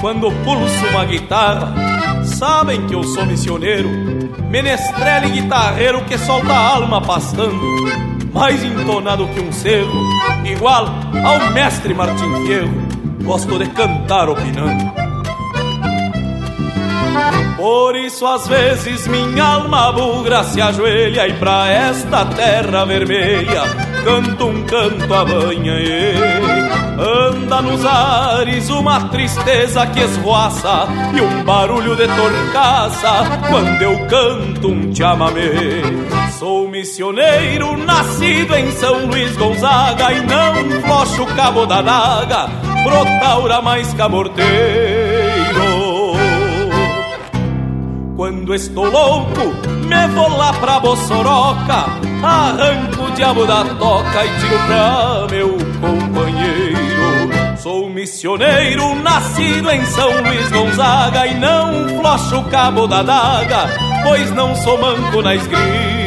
Quando 0.00 0.32
pulso 0.42 0.86
uma 0.90 1.04
guitarra, 1.04 1.72
sabem 2.24 2.84
que 2.88 2.96
eu 2.96 3.04
sou 3.04 3.24
missioneiro, 3.24 3.88
menestrel 4.50 5.26
e 5.26 5.40
guitarreiro 5.40 6.04
que 6.04 6.18
solta 6.18 6.52
a 6.52 6.74
alma 6.74 7.00
pastando 7.00 8.09
mais 8.32 8.62
entonado 8.62 9.26
que 9.28 9.40
um 9.40 9.52
cerro, 9.52 9.92
igual 10.44 10.86
ao 11.24 11.50
mestre 11.52 11.94
Martim 11.94 12.46
Fierro, 12.46 12.72
gosto 13.22 13.58
de 13.58 13.68
cantar 13.70 14.28
opinando. 14.28 14.90
Por 17.56 17.94
isso 17.96 18.26
às 18.26 18.48
vezes 18.48 19.06
minha 19.06 19.44
alma 19.44 19.92
bugra 19.92 20.44
se 20.44 20.60
ajoelha 20.60 21.28
e 21.28 21.34
pra 21.34 21.68
esta 21.68 22.24
terra 22.24 22.84
vermelha 22.86 23.62
canto 24.04 24.46
um 24.46 24.64
canto 24.64 25.12
a 25.12 25.24
banha 25.24 25.74
Anda 26.98 27.62
nos 27.62 27.84
ares 27.84 28.68
uma 28.70 29.08
tristeza 29.08 29.86
que 29.86 30.00
esvoaça 30.00 30.86
E 31.14 31.20
um 31.20 31.44
barulho 31.44 31.96
de 31.96 32.06
torcaça 32.06 33.40
Quando 33.48 33.82
eu 33.82 34.06
canto 34.06 34.68
um 34.68 34.94
chamamé 34.94 35.82
Sou 36.40 36.66
missioneiro 36.68 37.76
nascido 37.76 38.54
em 38.54 38.72
São 38.72 39.04
Luís 39.04 39.36
Gonzaga 39.36 40.10
E 40.10 40.24
não 40.24 40.80
flocho 40.80 41.26
cabo 41.36 41.66
da 41.66 41.82
daga 41.82 42.46
Brotaura 42.82 43.60
mais 43.60 43.92
camorteiro 43.92 44.48
quando 48.16 48.54
estou 48.54 48.84
louco, 48.84 49.40
me 49.86 50.08
vou 50.14 50.36
lá 50.36 50.52
pra 50.52 50.78
Bossoroca, 50.78 51.86
arranco 52.22 53.04
o 53.04 53.10
diabo 53.12 53.46
da 53.46 53.64
toca 53.64 54.24
e 54.26 54.40
tiro 54.40 54.58
pra 54.66 55.26
meu 55.30 55.56
companheiro. 55.80 57.56
Sou 57.56 57.88
missioneiro, 57.88 58.94
nascido 58.96 59.70
em 59.70 59.82
São 59.86 60.20
Luís 60.20 60.50
Gonzaga 60.50 61.26
e 61.28 61.34
não 61.40 61.88
flocho 61.98 62.40
o 62.40 62.44
cabo 62.50 62.86
da 62.86 63.02
daga, 63.02 63.70
pois 64.02 64.30
não 64.32 64.54
sou 64.54 64.78
manco 64.78 65.22
na 65.22 65.34
esgrima. 65.34 65.99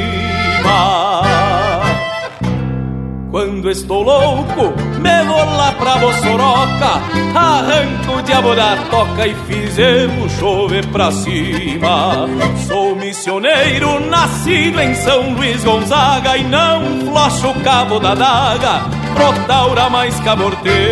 Quando 3.31 3.71
estou 3.71 4.03
louco, 4.03 4.73
me 4.99 5.23
vou 5.25 5.45
lá 5.55 5.71
pra 5.71 5.97
Bossoroca, 5.97 7.01
arranco 7.33 8.19
o 8.19 8.21
diabo 8.21 8.53
da 8.55 8.77
toca 8.91 9.25
e 9.25 9.33
fizemos 9.47 10.31
chover 10.33 10.85
pra 10.87 11.11
cima. 11.11 12.27
Sou 12.67 12.95
missioneiro, 12.95 13.99
nascido 14.07 14.79
em 14.79 14.93
São 14.93 15.33
Luís 15.33 15.63
Gonzaga 15.63 16.37
e 16.37 16.43
não 16.43 17.01
flocho 17.07 17.49
o 17.49 17.63
cabo 17.63 17.99
da 17.99 18.13
daga, 18.13 18.81
pro 19.15 19.33
taura 19.47 19.89
mais 19.89 20.19
caborteiro. 20.19 20.83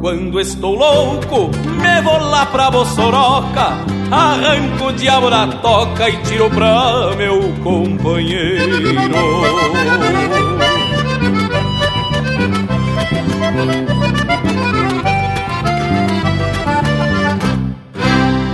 Quando 0.00 0.40
estou 0.40 0.74
louco, 0.74 1.50
me 1.64 2.00
vou 2.02 2.18
lá 2.18 2.46
pra 2.46 2.70
Bossoroca, 2.70 3.76
arranco 4.10 4.86
o 4.86 4.92
diabo 4.92 5.30
da 5.30 5.46
toca 5.46 6.08
e 6.08 6.16
tiro 6.22 6.50
pra 6.50 7.14
meu 7.16 7.52
companheiro. 7.62 8.90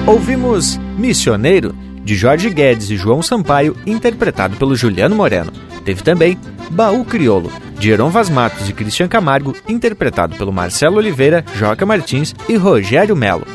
Ouvimos 0.07 0.78
Missioneiro, 0.96 1.74
de 2.04 2.14
Jorge 2.14 2.48
Guedes 2.48 2.90
e 2.90 2.96
João 2.96 3.22
Sampaio, 3.22 3.76
interpretado 3.84 4.57
pelo 4.57 4.76
Juliano 4.76 5.16
Moreno. 5.16 5.52
Teve 5.84 6.02
também 6.02 6.38
Baú 6.70 7.04
Criolo, 7.04 7.50
de 7.78 7.90
Heron 7.90 8.11
Vaz 8.11 8.30
Matos 8.30 8.68
e 8.68 8.72
Cristian 8.72 9.09
Camargo, 9.09 9.54
interpretado 9.68 10.36
pelo 10.36 10.52
Marcelo 10.52 10.98
Oliveira, 10.98 11.44
Joca 11.57 11.84
Martins 11.84 12.34
e 12.48 12.57
Rogério 12.57 13.16
Melo. 13.16 13.46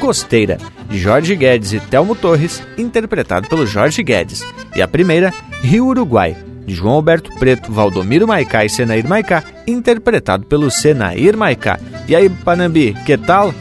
Costeira, 0.00 0.58
de 0.92 0.98
Jorge 0.98 1.34
Guedes 1.34 1.72
e 1.72 1.80
Telmo 1.80 2.14
Torres, 2.14 2.62
interpretado 2.76 3.48
pelo 3.48 3.66
Jorge 3.66 4.02
Guedes. 4.02 4.44
E 4.76 4.82
a 4.82 4.86
primeira, 4.86 5.32
Rio 5.62 5.86
Uruguai, 5.86 6.36
de 6.66 6.74
João 6.74 6.96
Alberto 6.96 7.34
Preto, 7.38 7.72
Valdomiro 7.72 8.28
Maicá 8.28 8.62
e 8.62 8.68
Senair 8.68 9.08
Maicá, 9.08 9.42
interpretado 9.66 10.44
pelo 10.44 10.70
Senair 10.70 11.34
Maicá. 11.34 11.80
E 12.06 12.14
aí, 12.14 12.28
Panambi, 12.28 12.94
que 13.06 13.16
tal? 13.16 13.54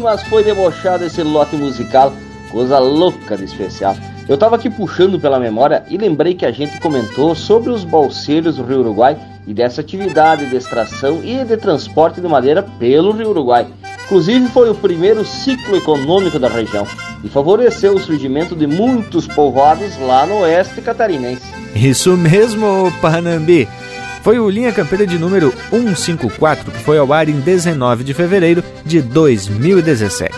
Mas 0.00 0.22
foi 0.22 0.44
debochado 0.44 1.04
esse 1.04 1.24
lote 1.24 1.56
musical, 1.56 2.12
coisa 2.52 2.78
louca 2.78 3.36
de 3.36 3.44
especial. 3.44 3.96
Eu 4.28 4.38
tava 4.38 4.54
aqui 4.54 4.70
puxando 4.70 5.18
pela 5.18 5.40
memória 5.40 5.82
e 5.90 5.98
lembrei 5.98 6.34
que 6.34 6.46
a 6.46 6.52
gente 6.52 6.78
comentou 6.78 7.34
sobre 7.34 7.70
os 7.70 7.82
balseiros 7.82 8.56
do 8.56 8.64
Rio 8.64 8.80
Uruguai 8.80 9.18
e 9.44 9.52
dessa 9.52 9.80
atividade 9.80 10.46
de 10.46 10.54
extração 10.54 11.20
e 11.24 11.44
de 11.44 11.56
transporte 11.56 12.20
de 12.20 12.28
madeira 12.28 12.62
pelo 12.62 13.10
Rio 13.10 13.30
Uruguai. 13.30 13.66
Inclusive 14.06 14.48
foi 14.50 14.70
o 14.70 14.74
primeiro 14.74 15.24
ciclo 15.24 15.76
econômico 15.76 16.38
da 16.38 16.48
região 16.48 16.86
e 17.24 17.28
favoreceu 17.28 17.94
o 17.94 18.00
surgimento 18.00 18.54
de 18.54 18.64
muitos 18.64 19.26
povoados 19.26 19.98
lá 19.98 20.24
no 20.24 20.38
oeste 20.38 20.80
catarinense. 20.80 21.42
Isso 21.74 22.16
mesmo, 22.16 22.92
Panambi! 23.02 23.68
Foi 24.22 24.38
o 24.38 24.48
Linha 24.48 24.72
Campeira 24.72 25.06
de 25.06 25.18
número 25.18 25.52
154 25.70 26.70
que 26.70 26.78
foi 26.78 26.98
ao 26.98 27.12
ar 27.12 27.28
em 27.28 27.40
19 27.40 28.04
de 28.04 28.14
fevereiro 28.14 28.62
de 28.84 29.02
2017. 29.02 30.32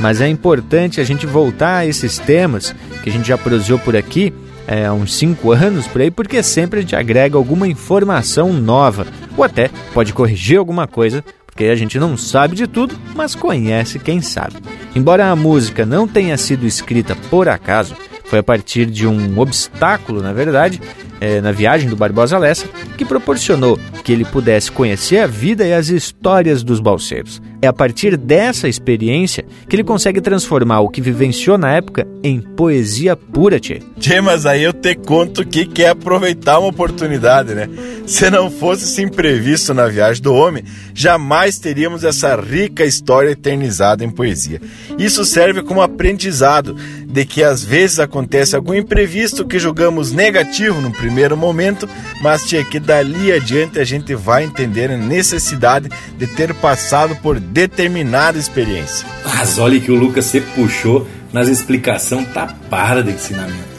Mas 0.00 0.20
é 0.20 0.28
importante 0.28 1.00
a 1.00 1.04
gente 1.04 1.24
voltar 1.24 1.78
a 1.78 1.86
esses 1.86 2.18
temas 2.18 2.74
que 3.04 3.10
a 3.10 3.12
gente 3.12 3.28
já 3.28 3.38
prosseou 3.38 3.78
por 3.78 3.94
aqui 3.94 4.32
é, 4.66 4.86
há 4.86 4.92
uns 4.92 5.14
5 5.14 5.50
anos 5.52 5.86
por 5.86 6.00
aí, 6.00 6.10
porque 6.10 6.42
sempre 6.42 6.78
a 6.78 6.82
gente 6.82 6.96
agrega 6.96 7.36
alguma 7.36 7.66
informação 7.66 8.52
nova, 8.52 9.06
ou 9.36 9.44
até 9.44 9.70
pode 9.92 10.12
corrigir 10.12 10.58
alguma 10.58 10.86
coisa, 10.86 11.24
porque 11.52 11.66
a 11.66 11.76
gente 11.76 11.98
não 11.98 12.16
sabe 12.16 12.56
de 12.56 12.66
tudo, 12.66 12.98
mas 13.14 13.34
conhece 13.34 13.98
quem 13.98 14.22
sabe. 14.22 14.56
Embora 14.96 15.30
a 15.30 15.36
música 15.36 15.84
não 15.84 16.08
tenha 16.08 16.36
sido 16.38 16.66
escrita 16.66 17.14
por 17.28 17.46
acaso, 17.46 17.94
foi 18.24 18.38
a 18.38 18.42
partir 18.42 18.86
de 18.86 19.06
um 19.06 19.38
obstáculo, 19.38 20.22
na 20.22 20.32
verdade, 20.32 20.80
é, 21.20 21.40
na 21.42 21.52
viagem 21.52 21.90
do 21.90 21.94
Barbosa 21.94 22.38
Lessa, 22.38 22.66
que 22.96 23.04
proporcionou 23.04 23.78
que 24.02 24.10
ele 24.10 24.24
pudesse 24.24 24.72
conhecer 24.72 25.18
a 25.18 25.26
vida 25.26 25.66
e 25.66 25.74
as 25.74 25.88
histórias 25.88 26.64
dos 26.64 26.80
balseiros. 26.80 27.40
É 27.60 27.68
a 27.68 27.72
partir 27.72 28.16
dessa 28.16 28.66
experiência 28.68 29.44
que 29.68 29.76
ele 29.76 29.84
consegue 29.84 30.20
transformar 30.20 30.80
o 30.80 30.88
que 30.88 31.00
vivenciou 31.00 31.56
na 31.56 31.72
época 31.72 32.08
em 32.24 32.40
poesia 32.40 33.14
pura, 33.14 33.60
tchê. 33.60 33.80
Tchê, 34.00 34.20
mas 34.20 34.46
aí 34.46 34.64
eu 34.64 34.72
te 34.72 34.96
conto 34.96 35.46
que 35.46 35.64
quer 35.64 35.90
aproveitar 35.90 36.58
uma 36.58 36.70
oportunidade, 36.70 37.54
né? 37.54 37.68
Se 38.04 38.30
não 38.30 38.50
fosse 38.50 38.84
esse 38.84 39.02
imprevisto 39.02 39.72
na 39.72 39.86
viagem 39.86 40.20
do 40.20 40.34
homem, 40.34 40.64
jamais 40.94 41.58
teríamos 41.58 42.04
essa 42.04 42.34
rica 42.36 42.84
história 42.84 43.30
eternizada 43.30 44.04
em 44.04 44.10
poesia. 44.10 44.60
Isso 44.98 45.24
serve 45.24 45.62
como 45.62 45.82
aprendizado 45.82 46.76
de 47.06 47.24
que 47.24 47.42
às 47.42 47.62
vezes 47.62 48.00
acontece 48.00 48.56
algum 48.56 48.74
imprevisto 48.74 49.44
que 49.44 49.58
julgamos 49.58 50.12
negativo 50.12 50.80
no 50.80 50.90
primeiro 50.90 51.36
momento, 51.36 51.88
mas 52.20 52.44
tchê, 52.44 52.64
que 52.64 52.80
dali 52.80 53.32
adiante 53.32 53.78
a 53.78 53.84
gente 53.84 54.14
vai 54.14 54.44
entender 54.44 54.90
a 54.90 54.96
necessidade 54.96 55.88
de 56.16 56.26
ter 56.26 56.54
passado 56.54 57.14
por 57.16 57.38
determinada 57.38 58.38
experiência. 58.38 59.06
Mas 59.24 59.58
olha 59.58 59.80
que 59.80 59.90
o 59.90 59.96
Lucas 59.96 60.24
se 60.26 60.40
puxou 60.40 61.06
nas 61.32 61.48
explicação 61.48 62.24
tapada 62.24 63.02
de 63.02 63.10
ensinamento. 63.10 63.72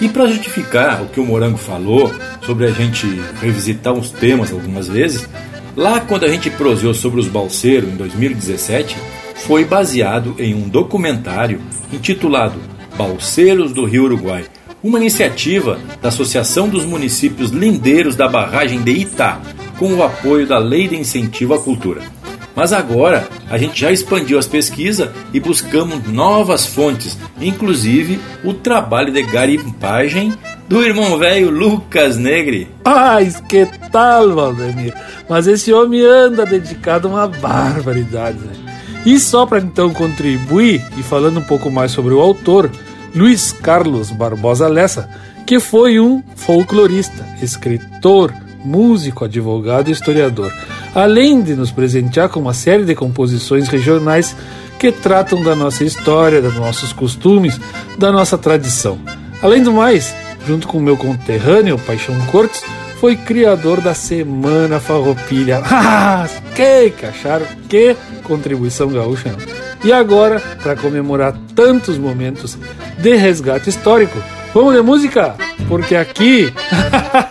E 0.00 0.08
para 0.08 0.26
justificar 0.28 1.02
o 1.02 1.06
que 1.06 1.20
o 1.20 1.26
Morango 1.26 1.58
falou 1.58 2.14
sobre 2.42 2.66
a 2.66 2.70
gente 2.70 3.06
revisitar 3.40 3.92
uns 3.92 4.10
temas 4.10 4.50
algumas 4.50 4.88
vezes, 4.88 5.28
lá 5.76 6.00
quando 6.00 6.24
a 6.24 6.28
gente 6.28 6.50
proseou 6.50 6.94
sobre 6.94 7.20
os 7.20 7.28
balseiros 7.28 7.88
em 7.88 7.96
2017, 7.96 8.96
foi 9.36 9.64
baseado 9.64 10.34
em 10.38 10.54
um 10.54 10.68
documentário 10.68 11.60
intitulado 11.92 12.58
Balseiros 12.96 13.72
do 13.72 13.84
Rio 13.84 14.04
Uruguai, 14.04 14.44
uma 14.82 14.98
iniciativa 14.98 15.78
da 16.00 16.08
Associação 16.08 16.68
dos 16.68 16.84
Municípios 16.84 17.50
Lindeiros 17.50 18.16
da 18.16 18.28
Barragem 18.28 18.82
de 18.82 18.92
Itá, 18.92 19.40
com 19.78 19.94
o 19.94 20.02
apoio 20.02 20.46
da 20.46 20.58
Lei 20.58 20.88
de 20.88 20.96
Incentivo 20.96 21.54
à 21.54 21.58
Cultura. 21.58 22.02
Mas 22.54 22.72
agora 22.72 23.28
a 23.48 23.56
gente 23.56 23.80
já 23.80 23.90
expandiu 23.90 24.38
as 24.38 24.46
pesquisas 24.46 25.08
e 25.32 25.40
buscamos 25.40 26.06
novas 26.08 26.66
fontes, 26.66 27.16
inclusive 27.40 28.20
o 28.44 28.52
trabalho 28.52 29.12
de 29.12 29.22
garimpagem 29.22 30.32
do 30.70 30.84
irmão 30.84 31.18
velho 31.18 31.50
Lucas 31.50 32.16
Negri. 32.16 32.68
Ai, 32.84 33.28
que 33.48 33.66
tal, 33.90 34.32
Valdemir? 34.32 34.94
Mas 35.28 35.48
esse 35.48 35.72
homem 35.72 36.00
anda 36.00 36.46
dedicado 36.46 37.08
a 37.08 37.10
uma 37.10 37.26
barbaridade. 37.26 38.38
Né? 38.38 38.52
E 39.04 39.18
só 39.18 39.44
para 39.44 39.58
então 39.58 39.92
contribuir 39.92 40.80
e 40.96 41.02
falando 41.02 41.40
um 41.40 41.42
pouco 41.42 41.72
mais 41.72 41.90
sobre 41.90 42.14
o 42.14 42.20
autor, 42.20 42.70
Luiz 43.12 43.50
Carlos 43.50 44.12
Barbosa 44.12 44.68
Lessa, 44.68 45.10
que 45.44 45.58
foi 45.58 45.98
um 45.98 46.22
folclorista, 46.36 47.26
escritor, 47.42 48.32
músico, 48.64 49.24
advogado 49.24 49.88
e 49.88 49.92
historiador, 49.92 50.52
além 50.94 51.42
de 51.42 51.56
nos 51.56 51.72
presentear 51.72 52.28
com 52.28 52.38
uma 52.38 52.54
série 52.54 52.84
de 52.84 52.94
composições 52.94 53.66
regionais 53.66 54.36
que 54.78 54.92
tratam 54.92 55.42
da 55.42 55.56
nossa 55.56 55.82
história, 55.82 56.40
dos 56.40 56.54
nossos 56.54 56.92
costumes, 56.92 57.60
da 57.98 58.12
nossa 58.12 58.38
tradição. 58.38 59.00
Além 59.42 59.62
do 59.64 59.72
mais, 59.72 60.14
junto 60.50 60.66
com 60.66 60.80
meu 60.80 60.96
conterrâneo 60.96 61.78
Paixão 61.78 62.18
Cortes, 62.26 62.64
foi 62.98 63.14
criador 63.14 63.80
da 63.80 63.94
Semana 63.94 64.80
Farroupilha. 64.80 65.62
Ah, 65.72 66.26
que 66.56 66.90
cacharam, 66.90 67.46
que 67.68 67.96
contribuição 68.24 68.88
gaúcha. 68.88 69.32
E 69.84 69.92
agora, 69.92 70.42
para 70.60 70.74
comemorar 70.74 71.34
tantos 71.54 71.96
momentos 71.96 72.58
de 72.98 73.14
resgate 73.14 73.70
histórico, 73.70 74.18
vamos 74.52 74.74
de 74.74 74.82
música? 74.82 75.36
Porque 75.68 75.94
aqui, 75.94 76.52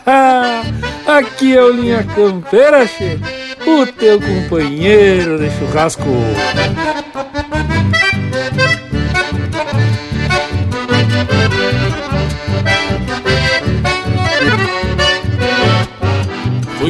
aqui 1.06 1.58
é 1.58 1.62
o 1.62 1.72
Linha 1.72 2.06
Campeira, 2.16 2.88
che, 2.88 3.20
o 3.68 3.86
teu 3.86 4.18
companheiro 4.22 5.38
de 5.38 5.52
churrasco. 5.60 6.06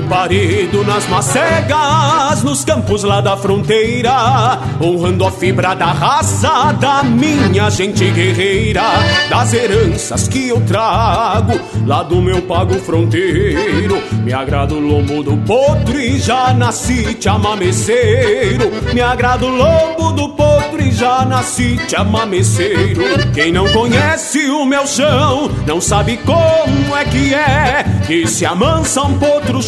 Parido 0.09 0.83
nas 0.83 1.07
macegas, 1.07 2.43
nos 2.43 2.65
campos 2.65 3.03
lá 3.03 3.21
da 3.21 3.37
fronteira, 3.37 4.59
honrando 4.81 5.23
a 5.23 5.31
fibra 5.31 5.75
da 5.75 5.91
raça 5.91 6.73
da 6.73 7.03
minha 7.03 7.69
gente 7.69 8.09
guerreira, 8.09 8.81
das 9.29 9.53
heranças 9.53 10.27
que 10.27 10.49
eu 10.49 10.59
trago 10.61 11.59
lá 11.85 12.01
do 12.01 12.21
meu 12.23 12.41
pago 12.41 12.73
fronteiro. 12.79 14.01
Me 14.23 14.33
agrada 14.33 14.73
o 14.73 14.79
lombo 14.79 15.21
do 15.21 15.37
potro 15.37 15.99
e 15.99 16.17
já 16.19 16.53
nasci 16.55 17.13
te 17.13 17.29
amameceiro. 17.29 18.71
Me 18.91 19.01
agrada 19.01 19.45
o 19.45 19.49
lombo 19.49 20.11
do 20.13 20.29
potro 20.29 20.81
e 20.81 20.91
já 20.91 21.23
nasci 21.23 21.77
te 21.87 21.95
amameceiro. 21.95 23.03
Quem 23.33 23.51
não 23.51 23.71
conhece 23.71 24.49
o 24.49 24.65
meu 24.65 24.87
chão 24.87 25.51
não 25.67 25.79
sabe 25.79 26.17
como 26.17 26.97
é 26.97 27.05
que 27.05 27.33
é 27.33 27.85
que 28.07 28.25
se 28.25 28.45
amansa 28.45 29.03
um 29.03 29.19
potro 29.19 29.61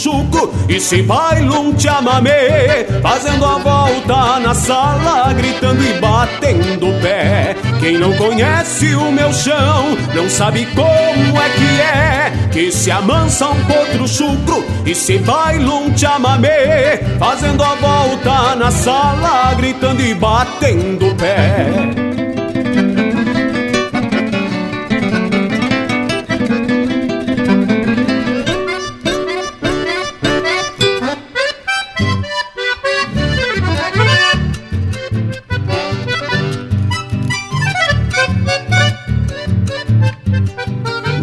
e 0.67 0.79
se 0.79 1.01
baila 1.01 1.59
um 1.59 1.77
chamamé 1.77 2.85
Fazendo 3.01 3.45
a 3.45 3.57
volta 3.57 4.39
na 4.39 4.53
sala 4.53 5.33
Gritando 5.33 5.83
e 5.83 5.93
batendo 5.99 6.89
o 6.89 7.01
pé. 7.01 7.55
Quem 7.79 7.97
não 7.97 8.13
conhece 8.13 8.95
o 8.95 9.11
meu 9.11 9.33
chão 9.33 9.97
Não 10.15 10.29
sabe 10.29 10.65
como 10.67 11.41
é 11.41 11.49
que 11.49 11.81
é 11.81 12.33
Que 12.51 12.71
se 12.71 12.89
amansa 12.89 13.49
um 13.49 13.65
potro 13.65 14.07
chucro 14.07 14.63
E 14.85 14.95
se 14.95 15.17
baila 15.17 15.73
um 15.73 15.97
chamamé 15.97 17.01
Fazendo 17.19 17.63
a 17.63 17.75
volta 17.75 18.55
na 18.55 18.71
sala 18.71 19.53
Gritando 19.55 20.01
e 20.01 20.13
batendo 20.13 21.09
o 21.09 21.15
pé 21.15 22.10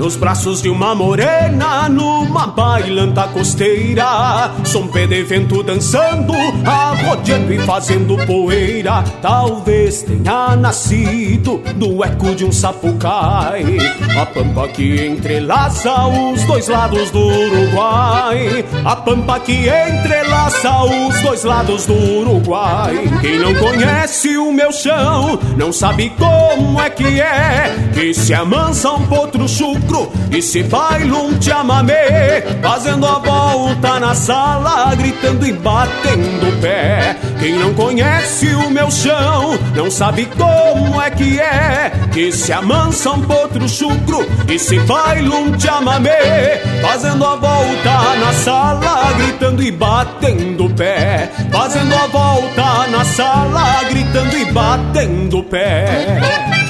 Nos 0.09 0.17
braços 0.17 0.63
de 0.63 0.71
uma 0.71 0.95
morena, 0.95 1.87
numa 1.87 2.47
bailanta 2.47 3.25
costeira. 3.25 4.55
Som 4.65 4.87
pé 4.87 5.07
de 5.07 5.23
vento 5.23 5.63
dançando, 5.63 6.33
arrodeando 6.65 7.53
e 7.53 7.59
fazendo 7.59 8.17
poeira. 8.25 9.05
Talvez 9.21 10.05
tenha 10.05 10.57
nascido 10.57 11.59
do 11.75 12.03
eco 12.03 12.35
de 12.35 12.47
um 12.47 12.51
sapucai. 12.51 13.77
A 14.19 14.25
pampa 14.25 14.67
que 14.69 15.05
entrelaça 15.05 16.07
os 16.07 16.43
dois 16.45 16.69
lados 16.69 17.11
do 17.11 17.21
Uruguai. 17.21 18.65
A 18.87 18.97
pampa 18.97 19.39
que 19.41 19.69
entrelaça 19.69 20.85
os 20.85 21.21
dois 21.21 21.45
lados 21.45 21.85
do 21.85 21.93
Uruguai. 21.93 22.97
Quem 23.21 23.39
não 23.39 23.55
conhece 23.57 24.39
o 24.39 24.51
meu 24.53 24.73
chão, 24.73 25.39
não 25.55 25.71
sabe 25.71 26.11
como 26.17 26.81
é 26.81 26.89
que 26.89 27.21
é. 27.21 27.91
Que 27.93 28.15
se 28.15 28.33
amansa 28.33 28.91
um 28.93 29.07
potro 29.07 29.47
chucro 29.47 29.98
e 30.31 30.43
se 30.43 30.63
baila 30.63 31.19
um 31.19 31.41
chamamé 31.41 32.43
Fazendo 32.63 33.07
a 33.07 33.19
volta 33.19 33.99
na 33.99 34.15
sala 34.15 34.95
Gritando 34.95 35.47
e 35.47 35.53
batendo 35.53 36.49
o 36.49 36.61
pé. 36.61 37.17
Quem 37.39 37.55
não 37.55 37.73
conhece 37.75 38.47
o 38.55 38.71
meu 38.71 38.91
chão 38.91 39.59
Não 39.75 39.91
sabe 39.91 40.27
como 40.27 41.01
é 41.01 41.11
que 41.11 41.39
é 41.39 41.93
Que 42.13 42.33
se 42.33 42.53
amansa 42.53 43.11
um 43.11 43.23
potro 43.23 43.69
chucro 43.69 44.27
E 44.49 44.59
se 44.59 44.79
baila 44.81 45.37
um 45.37 45.59
chamamé 45.59 46.61
Fazendo 46.83 47.25
a 47.25 47.37
volta 47.37 48.17
na 48.21 48.33
sala 48.33 49.13
Gritando 49.17 49.63
e 49.63 49.71
batendo 49.71 50.67
o 50.67 50.71
pé. 50.71 51.31
Fazendo 51.51 51.95
a 51.95 52.07
volta 52.07 52.87
na 52.89 53.05
sala 53.05 53.85
Gritando 53.89 54.37
e 54.37 54.45
batendo 54.53 55.39
o 55.39 55.45
pé 55.45 56.68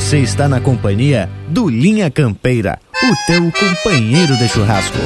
Você 0.00 0.18
está 0.18 0.48
na 0.48 0.60
companhia 0.62 1.28
do 1.46 1.68
Linha 1.68 2.10
Campeira, 2.10 2.78
o 2.90 3.26
teu 3.26 3.52
companheiro 3.52 4.34
de 4.38 4.48
churrasco. 4.48 4.96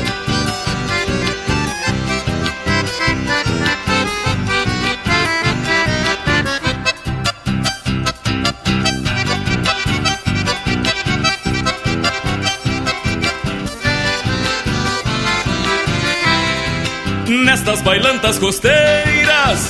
Nestas 17.45 17.83
bailantas 17.83 18.39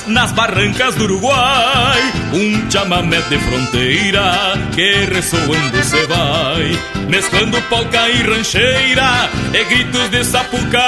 nas 0.07 0.31
barrancas 0.31 0.95
do 0.95 1.03
Uruguai, 1.03 1.99
um 2.33 2.71
chamamé 2.71 3.19
de 3.23 3.37
fronteira 3.39 4.53
que 4.73 5.05
ressoando 5.13 5.83
se 5.83 6.05
vai, 6.05 6.79
mesclando 7.09 7.61
polca 7.63 8.09
e 8.09 8.23
rancheira 8.23 9.29
e 9.53 9.65
gritos 9.65 10.09
de 10.09 10.23
sapucai. 10.23 10.81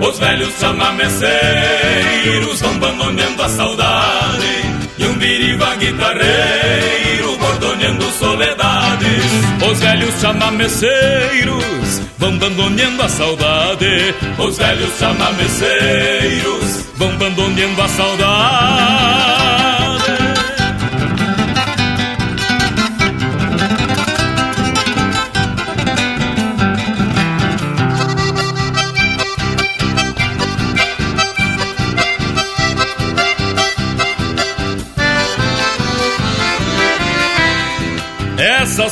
Os 0.00 0.18
velhos 0.18 0.54
chamameceiros 0.58 2.60
vão 2.60 2.78
bandoneando 2.78 3.42
a 3.42 3.48
saudade 3.50 4.64
e 4.98 5.04
um 5.04 5.12
biriba 5.14 5.76
guitarreiro 5.76 7.03
soledades. 8.34 9.24
Os 9.70 9.78
velhos 9.78 10.20
chamameceiros 10.20 12.02
vão 12.18 12.36
bandoneando 12.36 13.02
a 13.02 13.08
saudade. 13.08 14.14
Os 14.38 14.58
velhos 14.58 14.98
chamameceiros 14.98 16.84
vão 16.96 17.16
bandoneando 17.16 17.82
a 17.82 17.88
saudade. 17.88 19.23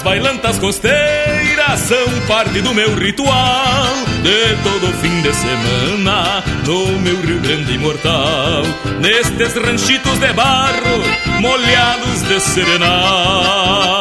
Essas 0.02 0.14
bailantas 0.14 0.58
costeiras 0.58 1.78
são 1.78 2.26
parte 2.26 2.60
do 2.60 2.74
meu 2.74 2.92
ritual 2.96 3.86
de 4.22 4.56
todo 4.64 4.92
fim 4.98 5.22
de 5.22 5.32
semana 5.32 6.42
no 6.66 6.98
meu 6.98 7.20
Rio 7.20 7.40
Grande 7.40 7.74
imortal. 7.74 8.64
Nestes 9.00 9.54
ranchitos 9.54 10.18
de 10.18 10.32
barro 10.32 11.04
molhados 11.40 12.22
de 12.22 12.40
serenal. 12.40 13.92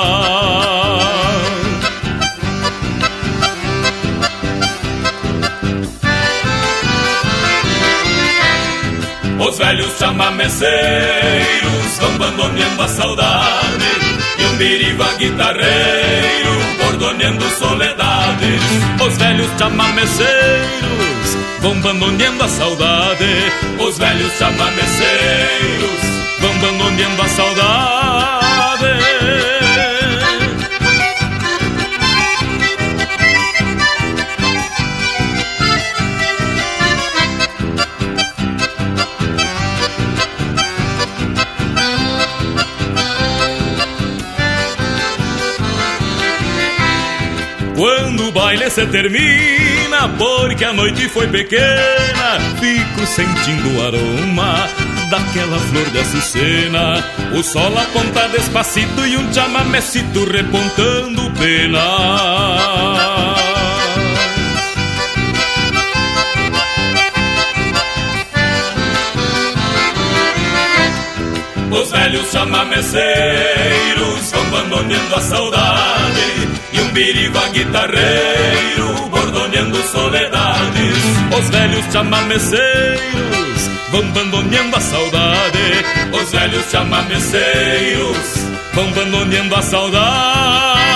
Os 9.39 9.58
velhos 9.58 9.97
chamameceiros 9.99 10.72
vão 11.99 12.16
abandoneando 12.16 12.82
a 12.82 12.88
saudade 12.88 14.11
Biriva 14.62 15.12
guitarreiro 15.18 16.53
bordoneando 16.78 17.43
soledades. 17.57 18.62
Os 19.03 19.18
velhos 19.18 19.49
chamameceiros 19.57 21.38
vão 21.62 21.72
abandoneando 21.72 22.43
a 22.43 22.47
saudade. 22.47 23.26
Os 23.80 23.97
velhos 23.97 24.32
chamameceiros 24.38 26.01
vão 26.39 26.51
abandoneando 26.51 27.22
a 27.24 27.28
saudade 27.28 28.12
baile 48.62 48.70
se 48.70 48.86
termina, 48.86 50.07
porque 50.18 50.66
a 50.66 50.74
noite 50.74 51.07
foi 51.09 51.28
pequena, 51.28 52.39
fico 52.59 53.07
sentindo 53.07 53.78
o 53.78 53.88
aroma 53.88 54.70
daquela 55.09 55.57
flor 55.57 55.89
de 55.89 55.99
açucena. 55.99 57.03
O 57.34 57.41
sol 57.41 57.74
aponta 57.78 58.28
despacito 58.30 59.05
e 59.05 59.16
um 59.18 59.34
chamamecito 59.34 60.26
repontando 60.26 61.32
pena. 61.32 61.80
Os 71.72 71.89
velhos 71.89 72.30
chamameceiros 72.32 74.32
vão 74.32 74.41
abandoneando 74.41 75.16
a 75.16 75.22
saudade 75.22 76.21
Biriva 76.94 77.48
guitarreiro 77.50 79.08
bordoneando 79.10 79.78
soledades. 79.84 80.98
Os 81.39 81.50
velhos 81.50 81.86
chamameceiros 81.92 83.70
vão 83.92 84.02
abandoneando 84.02 84.76
a 84.76 84.82
saudade. 84.82 85.86
Os 86.22 86.32
velhos 86.32 86.70
chamameceiros 86.70 88.18
vão 88.74 88.89
abandoneando 88.89 89.56
a 89.56 89.62
saudade 89.62 90.91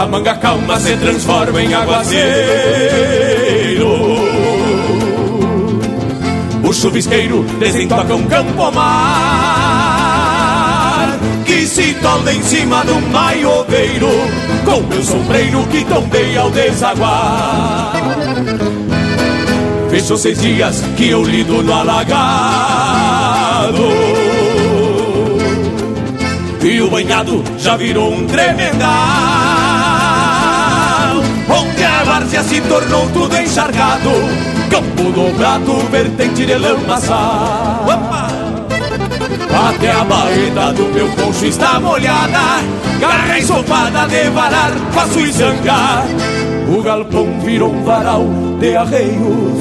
A 0.00 0.06
manga 0.06 0.34
calma 0.36 0.80
se 0.80 0.96
transforma 0.96 1.60
em 1.60 1.74
aguaceiro. 1.74 2.24
O 6.66 6.72
chuvisqueiro 6.72 7.42
desentoca 7.58 8.14
um 8.14 8.22
campo 8.24 8.72
mar 8.72 9.58
Que 11.44 11.66
se 11.66 11.92
tolda 11.94 12.32
em 12.32 12.42
cima 12.42 12.82
de 12.82 12.92
um 12.92 13.02
maioveiro 13.10 14.08
Com 14.64 14.80
meu 14.80 15.02
sombreiro 15.02 15.66
que 15.66 15.84
tombei 15.84 16.34
ao 16.38 16.50
desaguar. 16.50 17.92
Fechou 19.90 20.16
seis 20.16 20.40
dias 20.40 20.82
que 20.96 21.10
eu 21.10 21.22
lido 21.22 21.62
no 21.62 21.74
alagado. 21.74 22.16
E 26.62 26.80
o 26.80 26.88
banhado 26.88 27.44
já 27.58 27.76
virou 27.76 28.14
um 28.14 28.26
tremendal 28.26 29.39
a 32.40 32.42
várzea 32.42 32.42
se 32.42 32.60
tornou 32.62 33.08
tudo 33.10 33.36
encharcado. 33.36 34.10
Campo 34.70 35.12
dobrado, 35.12 35.78
vertente 35.90 36.46
de 36.46 36.54
lamaçal 36.54 37.84
Até 39.68 39.90
a 39.90 40.04
baeta 40.04 40.72
do 40.72 40.84
meu 40.94 41.08
poncho 41.08 41.46
está 41.46 41.80
molhada. 41.80 42.62
Garra 43.00 43.38
ensopada 43.38 44.06
de 44.06 44.30
varar, 44.30 44.70
faço 44.92 45.20
e 45.20 45.32
zangar 45.32 46.04
O 46.68 46.82
galpão 46.82 47.40
virou 47.40 47.72
um 47.72 47.82
varal 47.82 48.26
de 48.60 48.76
arreios 48.76 49.58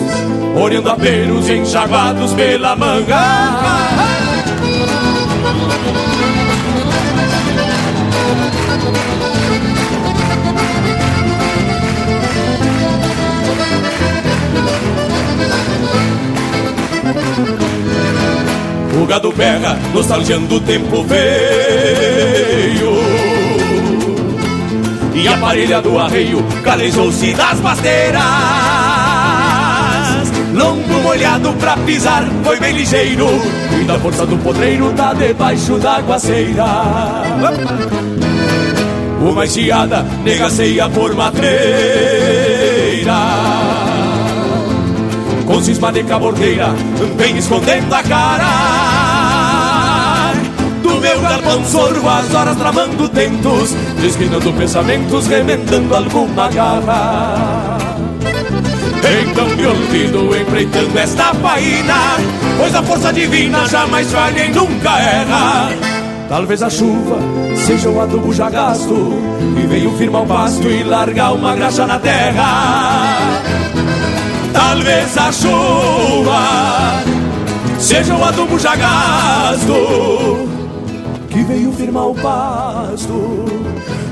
Olhando 0.62 0.90
aperos 0.90 1.50
enxaguados 1.50 2.34
pela 2.34 2.76
manga 2.76 3.99
O 19.02 19.06
gado 19.06 19.32
berra, 19.32 19.78
nostalgiando 19.94 20.56
o 20.56 20.60
tempo 20.60 21.04
veio. 21.04 21.80
E 25.14 25.28
a 25.28 25.38
parelha 25.38 25.82
do 25.82 26.00
arreio 26.00 26.42
calejou-se 26.64 27.34
das 27.34 27.60
pasteiras 27.60 28.24
Longo 30.54 30.94
molhado 31.04 31.52
pra 31.54 31.76
pisar, 31.78 32.24
foi 32.44 32.60
bem 32.60 32.74
ligeiro. 32.74 33.28
E 33.80 33.84
da 33.84 34.00
força 34.00 34.26
do 34.26 34.38
potreiro 34.38 34.94
tá 34.94 35.14
debaixo 35.14 35.78
da 35.78 35.98
aguaceira 35.98 36.66
Uma 39.22 39.46
enxeada 39.46 40.06
negaceia 40.24 40.90
por 40.90 41.14
matreira 41.16 41.50
com 45.60 45.64
cisma 45.64 45.92
de 45.92 46.04
cabordeira, 46.06 46.74
vem 47.18 47.38
escondendo 47.38 47.94
a 47.94 48.02
cara. 48.02 48.46
Do 50.82 51.02
meu 51.02 51.20
galpão 51.20 51.66
sorvo 51.66 52.08
as 52.08 52.34
horas 52.34 52.56
tramando 52.56 53.10
tentos, 53.10 53.76
desminando 54.00 54.54
pensamentos, 54.54 55.28
remendando 55.28 55.94
alguma 55.94 56.48
garra. 56.48 57.78
Então 59.30 59.50
me 59.50 59.66
olvido 59.66 60.34
empreitando 60.38 60.98
esta 60.98 61.34
faina, 61.34 62.18
pois 62.58 62.74
a 62.74 62.82
força 62.82 63.12
divina 63.12 63.68
jamais 63.68 64.10
falha 64.12 64.46
e 64.46 64.50
nunca 64.54 64.98
erra. 64.98 65.72
Talvez 66.30 66.64
a 66.64 66.70
chuva 66.70 67.18
seja 67.56 67.90
o 67.90 68.00
adubo 68.00 68.34
já 68.34 68.50
gasto, 68.50 69.14
e 69.62 69.68
veio 69.68 69.92
firmar 69.98 70.22
o 70.22 70.26
pasto 70.26 70.70
e 70.70 70.84
largar 70.84 71.34
uma 71.34 71.54
graxa 71.54 71.86
na 71.86 72.00
terra. 72.00 73.49
Talvez 74.54 75.18
a 75.18 75.32
chuva 75.32 77.04
seja 77.80 78.16
o 78.16 78.24
adubo 78.24 78.60
já 78.60 78.76
gasto 78.76 80.50
que 81.30 81.44
veio 81.44 81.72
firmar 81.72 82.08
o 82.08 82.16
pasto 82.16 83.46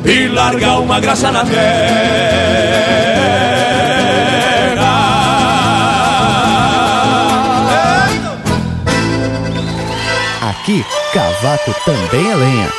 e 0.05 0.27
largar 0.27 0.79
uma 0.79 0.99
graxa 0.99 1.31
na 1.31 1.43
terra. 1.43 2.77
Aqui, 10.49 10.85
cavaco 11.13 11.75
também 11.85 12.31
é 12.31 12.35
lenha. 12.35 12.69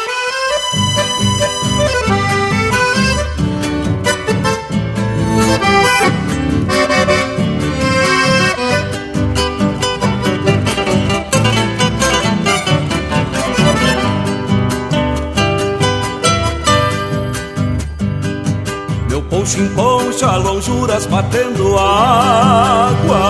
Em 19.56 19.66
poncho, 19.68 20.26
a 20.26 20.36
lonjuras 20.36 21.06
batendo 21.06 21.78
água 21.78 23.22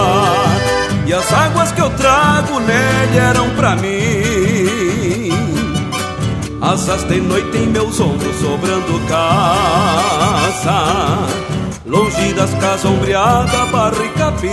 E 1.07 1.15
as 1.15 1.29
As 1.29 1.33
águas 1.33 1.71
que 1.73 1.81
eu 1.81 1.91
trago 1.91 2.59
nele 2.61 3.19
eram 3.19 3.49
pra 3.51 3.77
mim. 3.77 5.31
Asas 6.61 7.05
de 7.05 7.21
noite 7.21 7.57
em 7.57 7.67
meus 7.69 8.01
ombros, 8.01 8.35
sobrando 8.37 9.01
casa. 9.07 10.79
Longe 11.87 12.33
das 12.33 12.53
casas 12.55 12.85
ombreadas, 12.87 13.71
barro 13.71 14.05
e 14.05 14.09
capim. 14.11 14.49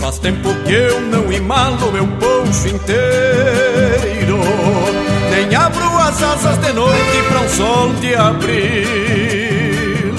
Faz 0.00 0.18
tempo 0.18 0.52
que 0.66 0.72
eu 0.72 1.00
não 1.02 1.32
imalo 1.32 1.92
meu 1.92 2.06
poncho 2.06 2.68
inteiro. 2.68 4.38
Nem 5.30 5.54
abro 5.54 5.93
as 6.14 6.22
asas 6.22 6.58
de 6.58 6.72
noite 6.72 7.22
pra 7.28 7.40
um 7.40 7.48
sol 7.48 7.92
de 7.94 8.14
abril. 8.14 10.14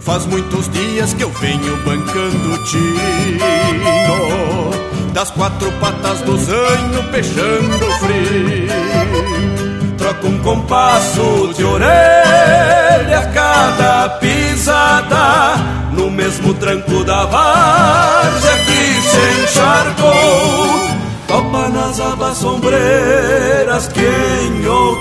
Faz 0.00 0.26
muitos 0.26 0.68
dias 0.70 1.14
que 1.14 1.22
eu 1.22 1.30
venho 1.30 1.76
bancando 1.84 2.64
tino 2.64 3.38
Das 5.12 5.30
quatro 5.30 5.70
patas 5.72 6.22
do 6.22 6.38
zanho 6.38 7.04
peixando 7.12 7.92
frio 8.00 8.68
Troco 9.98 10.28
um 10.28 10.38
compasso 10.38 11.52
de 11.54 11.62
orelha 11.62 13.18
a 13.18 13.26
cada 13.26 14.08
pisada 14.18 15.56
No 15.92 16.10
mesmo 16.10 16.54
tranco 16.54 17.04
da 17.04 17.26
várzea 17.26 18.56
que 18.64 19.02
se 19.02 19.42
encharcou 19.42 20.88
Topa 21.28 21.68
nas 21.68 22.00
abas 22.00 22.38
sombreiras 22.38 23.86
que 23.88 24.00
em 24.00 24.66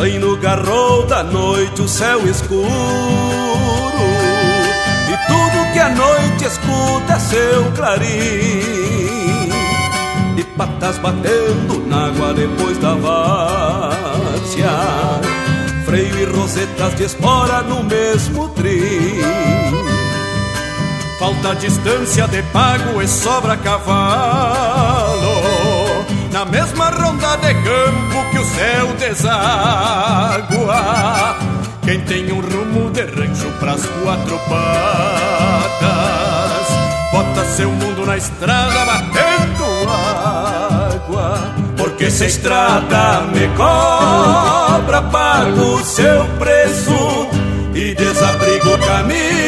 Sai 0.00 0.18
no 0.18 0.34
garrou 0.38 1.04
da 1.04 1.22
noite 1.22 1.82
o 1.82 1.86
céu 1.86 2.26
escuro. 2.26 2.64
E 5.10 5.16
tudo 5.26 5.72
que 5.74 5.78
a 5.78 5.90
noite 5.90 6.46
escuta 6.46 7.12
é 7.12 7.18
seu 7.18 7.70
clarim. 7.72 9.50
E 10.38 10.44
patas 10.56 10.96
batendo 10.96 11.86
na 11.86 12.06
água 12.06 12.32
depois 12.32 12.78
da 12.78 12.94
várzea. 12.94 14.70
Freio 15.84 16.18
e 16.18 16.24
rosetas 16.24 16.94
de 16.94 17.04
espora 17.04 17.60
no 17.60 17.84
mesmo 17.84 18.48
trim. 18.48 19.20
Falta 21.18 21.54
distância 21.56 22.26
de 22.26 22.42
pago 22.44 23.02
e 23.02 23.06
sobra 23.06 23.54
cavalo 23.58 25.09
na 26.40 26.46
mesma 26.46 26.88
ronda 26.88 27.36
de 27.36 27.52
campo 27.52 28.30
que 28.30 28.38
o 28.38 28.44
céu 28.46 28.86
deságua. 28.98 29.26
Quem 31.82 32.00
tem 32.00 32.32
um 32.32 32.40
rumo 32.40 32.88
de 32.90 33.02
rancho 33.02 33.50
pras 33.60 33.84
quatro 34.02 34.38
patas, 34.48 35.88
bota 37.12 37.44
seu 37.44 37.70
mundo 37.70 38.06
na 38.06 38.16
estrada 38.16 38.86
batendo 38.86 39.64
água. 39.86 41.54
Porque 41.76 42.10
se 42.10 42.24
a 42.24 42.26
estrada 42.28 43.20
me 43.34 43.46
cobra, 43.54 45.02
pago 45.12 45.84
seu 45.84 46.24
preço 46.38 47.28
e 47.74 47.94
desabrigo 47.94 48.76
o 48.76 48.78
caminho 48.78 49.39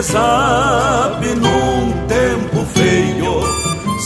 desabe 0.00 1.34
num 1.34 1.92
tempo 2.08 2.64
feio, 2.72 3.42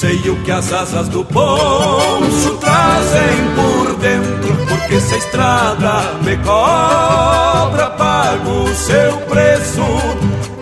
sei 0.00 0.28
o 0.28 0.34
que 0.42 0.50
as 0.50 0.72
asas 0.72 1.06
do 1.08 1.24
poncho 1.24 2.56
trazem 2.60 3.54
por 3.54 3.94
dentro. 3.98 4.56
Porque 4.66 5.00
se 5.00 5.14
a 5.14 5.18
estrada 5.18 6.14
me 6.22 6.36
cobra, 6.38 7.90
pago 7.90 8.64
o 8.64 8.74
seu 8.74 9.16
preço 9.28 9.84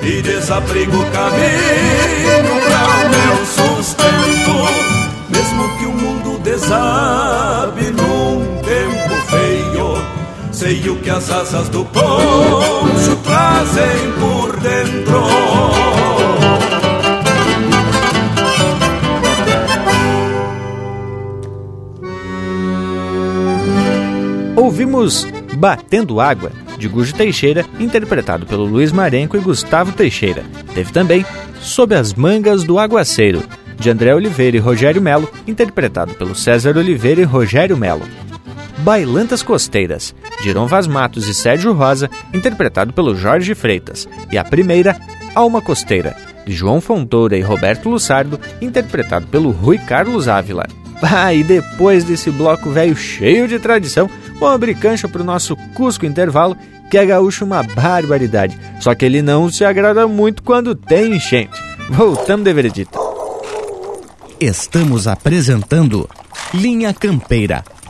e 0.02 0.20
desabrigo 0.20 0.98
o 0.98 1.10
caminho 1.12 2.60
pra 2.66 2.82
o 2.98 3.08
meu 3.08 3.46
sustento. 3.46 4.54
Mesmo 5.30 5.78
que 5.78 5.86
o 5.86 5.92
mundo 5.92 6.38
desabe 6.40 7.21
sei 10.72 10.88
o 10.88 10.96
que 10.96 11.10
as 11.10 11.30
asas 11.30 11.68
do 11.68 11.84
poncho 11.84 13.16
trazem 13.22 14.12
por 14.18 14.58
dentro. 14.58 15.22
Ouvimos 24.56 25.26
Batendo 25.58 26.20
Água, 26.20 26.50
de 26.78 26.88
Gujo 26.88 27.14
Teixeira, 27.14 27.66
interpretado 27.78 28.46
pelo 28.46 28.64
Luiz 28.64 28.90
Marenco 28.92 29.36
e 29.36 29.40
Gustavo 29.40 29.92
Teixeira. 29.92 30.42
Teve 30.74 30.90
também 30.90 31.26
Sob 31.60 31.94
as 31.94 32.14
Mangas 32.14 32.64
do 32.64 32.78
Aguaceiro, 32.78 33.42
de 33.76 33.90
André 33.90 34.14
Oliveira 34.14 34.56
e 34.56 34.60
Rogério 34.60 35.02
Melo, 35.02 35.30
interpretado 35.46 36.14
pelo 36.14 36.34
César 36.34 36.78
Oliveira 36.78 37.20
e 37.20 37.24
Rogério 37.24 37.76
Melo. 37.76 38.06
Bailantas 38.82 39.44
Costeiras, 39.44 40.12
de 40.42 40.48
Iron 40.48 40.66
Vaz 40.66 40.88
Matos 40.88 41.28
e 41.28 41.34
Sérgio 41.34 41.72
Rosa, 41.72 42.10
interpretado 42.34 42.92
pelo 42.92 43.14
Jorge 43.14 43.54
Freitas. 43.54 44.08
E 44.30 44.36
a 44.36 44.42
primeira, 44.42 45.00
Alma 45.36 45.62
Costeira, 45.62 46.16
de 46.44 46.52
João 46.52 46.80
Fontoura 46.80 47.36
e 47.36 47.42
Roberto 47.42 47.88
Lussardo, 47.88 48.40
interpretado 48.60 49.28
pelo 49.28 49.50
Rui 49.50 49.78
Carlos 49.78 50.26
Ávila. 50.26 50.66
Ah, 51.00 51.32
e 51.32 51.44
depois 51.44 52.02
desse 52.02 52.30
bloco 52.30 52.70
velho 52.70 52.96
cheio 52.96 53.46
de 53.46 53.60
tradição, 53.60 54.10
vamos 54.40 54.54
abrir 54.56 54.74
cancha 54.74 55.08
para 55.08 55.22
o 55.22 55.24
nosso 55.24 55.56
Cusco 55.74 56.04
Intervalo, 56.04 56.56
que 56.90 56.98
é 56.98 57.06
gaúcho 57.06 57.44
uma 57.44 57.62
barbaridade. 57.62 58.58
Só 58.80 58.96
que 58.96 59.04
ele 59.04 59.22
não 59.22 59.48
se 59.48 59.64
agrada 59.64 60.08
muito 60.08 60.42
quando 60.42 60.74
tem 60.74 61.14
enchente. 61.14 61.52
Voltamos 61.88 62.44
de 62.44 62.52
veredita. 62.52 62.98
Estamos 64.40 65.06
apresentando 65.06 66.08
Linha 66.52 66.92
Campeira, 66.92 67.64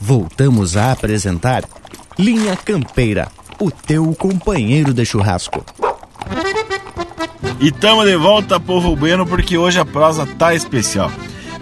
Voltamos 0.00 0.76
a 0.76 0.92
apresentar 0.92 1.64
Linha 2.18 2.56
Campeira, 2.56 3.28
o 3.60 3.70
teu 3.70 4.14
companheiro 4.14 4.92
de 4.94 5.04
churrasco. 5.04 5.64
E 7.60 7.72
tamo 7.72 8.04
de 8.04 8.16
volta, 8.16 8.60
povo 8.60 8.94
bueno, 8.94 9.26
porque 9.26 9.58
hoje 9.58 9.80
a 9.80 9.84
prosa 9.84 10.26
tá 10.26 10.54
especial. 10.54 11.10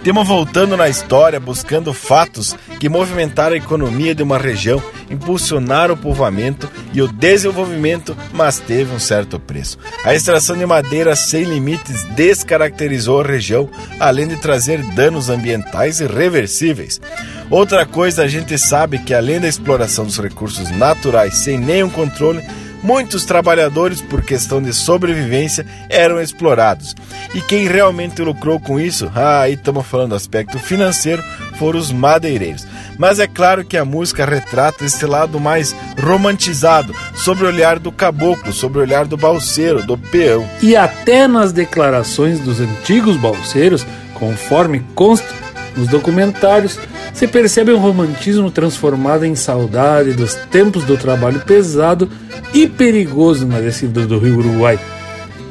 Temos 0.07 0.25
voltando 0.25 0.77
na 0.77 0.87
história, 0.87 1.37
buscando 1.37 1.93
fatos 1.93 2.55
que 2.79 2.87
movimentaram 2.87 3.55
a 3.55 3.57
economia 3.57 4.15
de 4.15 4.23
uma 4.23 4.37
região, 4.37 4.81
impulsionaram 5.11 5.95
o 5.95 5.97
povoamento 5.97 6.71
e 6.93 7.01
o 7.01 7.09
desenvolvimento, 7.09 8.15
mas 8.31 8.57
teve 8.57 8.95
um 8.95 8.99
certo 8.99 9.37
preço. 9.37 9.77
A 10.05 10.15
extração 10.15 10.55
de 10.55 10.65
madeira 10.65 11.13
sem 11.13 11.43
limites 11.43 12.03
descaracterizou 12.15 13.19
a 13.19 13.25
região, 13.25 13.69
além 13.99 14.29
de 14.29 14.37
trazer 14.37 14.81
danos 14.93 15.29
ambientais 15.29 15.99
irreversíveis. 15.99 17.01
Outra 17.49 17.85
coisa 17.85 18.23
a 18.23 18.27
gente 18.27 18.57
sabe 18.57 18.99
que 18.99 19.13
além 19.13 19.41
da 19.41 19.47
exploração 19.49 20.05
dos 20.05 20.19
recursos 20.19 20.69
naturais 20.69 21.35
sem 21.35 21.57
nenhum 21.57 21.89
controle, 21.89 22.41
muitos 22.83 23.25
trabalhadores, 23.25 24.01
por 24.01 24.21
questão 24.21 24.61
de 24.61 24.73
sobrevivência, 24.73 25.65
eram 25.89 26.21
explorados. 26.21 26.95
E 27.33 27.41
quem 27.41 27.67
realmente 27.67 28.21
lucrou 28.21 28.59
com 28.59 28.79
isso, 28.79 29.11
ah, 29.15 29.41
aí 29.41 29.53
estamos 29.53 29.85
falando 29.85 30.09
do 30.09 30.15
aspecto 30.15 30.59
financeiro, 30.59 31.23
foram 31.57 31.79
os 31.79 31.91
madeireiros. 31.91 32.67
Mas 32.97 33.19
é 33.19 33.27
claro 33.27 33.63
que 33.63 33.77
a 33.77 33.85
música 33.85 34.25
retrata 34.25 34.85
esse 34.85 35.05
lado 35.05 35.39
mais 35.39 35.75
romantizado, 35.99 36.95
sobre 37.15 37.45
o 37.45 37.47
olhar 37.47 37.79
do 37.79 37.91
caboclo, 37.91 38.51
sobre 38.51 38.79
o 38.79 38.81
olhar 38.81 39.05
do 39.05 39.17
balseiro, 39.17 39.85
do 39.85 39.97
peão. 39.97 40.47
E 40.61 40.75
até 40.75 41.27
nas 41.27 41.51
declarações 41.51 42.39
dos 42.39 42.59
antigos 42.59 43.17
balseiros, 43.17 43.85
conforme 44.13 44.83
consta 44.95 45.27
nos 45.75 45.87
documentários, 45.87 46.79
se 47.17 47.27
percebe 47.27 47.73
um 47.73 47.79
romantismo 47.79 48.51
transformado 48.51 49.25
em 49.25 49.33
saudade 49.33 50.13
dos 50.13 50.35
tempos 50.51 50.83
do 50.83 50.95
trabalho 50.95 51.39
pesado 51.39 52.07
e 52.53 52.67
perigoso 52.67 53.43
na 53.47 53.59
descida 53.59 54.05
do 54.05 54.19
rio 54.19 54.37
Uruguai. 54.37 54.79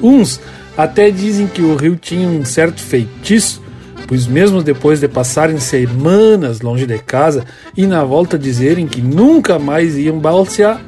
Uns 0.00 0.40
até 0.78 1.10
dizem 1.10 1.48
que 1.48 1.62
o 1.62 1.74
rio 1.74 1.96
tinha 1.96 2.28
um 2.28 2.44
certo 2.44 2.80
feitiço, 2.80 3.60
pois 4.06 4.28
mesmo 4.28 4.62
depois 4.62 5.00
de 5.00 5.08
passarem 5.08 5.58
semanas 5.58 6.60
longe 6.60 6.86
de 6.86 7.00
casa 7.00 7.44
e 7.76 7.84
na 7.84 8.04
volta 8.04 8.38
dizerem 8.38 8.86
que 8.86 9.00
nunca 9.00 9.58
mais 9.58 9.98
iam 9.98 10.20
balsear, 10.20 10.80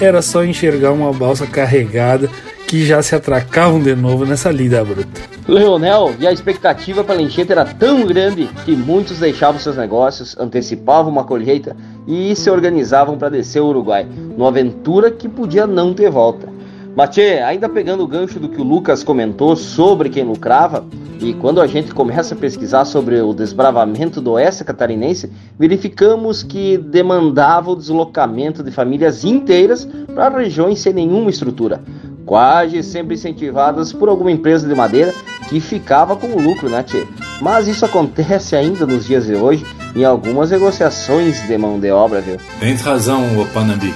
era 0.00 0.20
só 0.20 0.44
enxergar 0.44 0.90
uma 0.90 1.12
balsa 1.12 1.46
carregada 1.46 2.28
que 2.68 2.84
já 2.84 3.02
se 3.02 3.14
atracavam 3.14 3.82
de 3.82 3.96
novo 3.96 4.26
nessa 4.26 4.50
lida 4.50 4.84
bruta. 4.84 5.08
Leonel, 5.48 6.14
e 6.20 6.26
a 6.26 6.32
expectativa 6.32 7.02
pela 7.02 7.22
enchente 7.22 7.50
era 7.50 7.64
tão 7.64 8.04
grande 8.04 8.46
que 8.66 8.76
muitos 8.76 9.18
deixavam 9.18 9.58
seus 9.58 9.78
negócios, 9.78 10.36
antecipavam 10.38 11.10
uma 11.10 11.24
colheita 11.24 11.74
e 12.06 12.36
se 12.36 12.50
organizavam 12.50 13.16
para 13.16 13.30
descer 13.30 13.60
o 13.60 13.68
Uruguai, 13.68 14.06
numa 14.36 14.48
aventura 14.48 15.10
que 15.10 15.26
podia 15.30 15.66
não 15.66 15.94
ter 15.94 16.10
volta. 16.10 16.46
Matê, 16.94 17.38
ainda 17.38 17.70
pegando 17.70 18.04
o 18.04 18.06
gancho 18.06 18.38
do 18.38 18.50
que 18.50 18.60
o 18.60 18.64
Lucas 18.64 19.02
comentou 19.02 19.56
sobre 19.56 20.10
quem 20.10 20.24
lucrava, 20.24 20.84
e 21.20 21.32
quando 21.32 21.62
a 21.62 21.66
gente 21.66 21.94
começa 21.94 22.34
a 22.34 22.38
pesquisar 22.38 22.84
sobre 22.84 23.18
o 23.20 23.32
desbravamento 23.32 24.20
do 24.20 24.32
oeste 24.32 24.62
catarinense, 24.62 25.32
verificamos 25.58 26.42
que 26.42 26.76
demandava 26.76 27.70
o 27.70 27.76
deslocamento 27.76 28.62
de 28.62 28.70
famílias 28.70 29.24
inteiras 29.24 29.88
para 30.14 30.38
regiões 30.38 30.80
sem 30.80 30.92
nenhuma 30.92 31.30
estrutura 31.30 31.80
quase 32.28 32.82
sempre 32.82 33.14
incentivadas 33.14 33.90
por 33.90 34.10
alguma 34.10 34.30
empresa 34.30 34.68
de 34.68 34.74
madeira 34.74 35.14
que 35.48 35.58
ficava 35.60 36.14
com 36.14 36.26
o 36.26 36.40
lucro, 36.40 36.68
né, 36.68 36.82
tchê? 36.82 37.06
Mas 37.40 37.66
isso 37.66 37.86
acontece 37.86 38.54
ainda 38.54 38.86
nos 38.86 39.06
dias 39.06 39.24
de 39.24 39.34
hoje 39.34 39.64
em 39.96 40.04
algumas 40.04 40.50
negociações 40.50 41.40
de 41.48 41.56
mão 41.56 41.80
de 41.80 41.90
obra, 41.90 42.20
viu? 42.20 42.36
Tens 42.60 42.82
razão, 42.82 43.24
Panambi. 43.54 43.94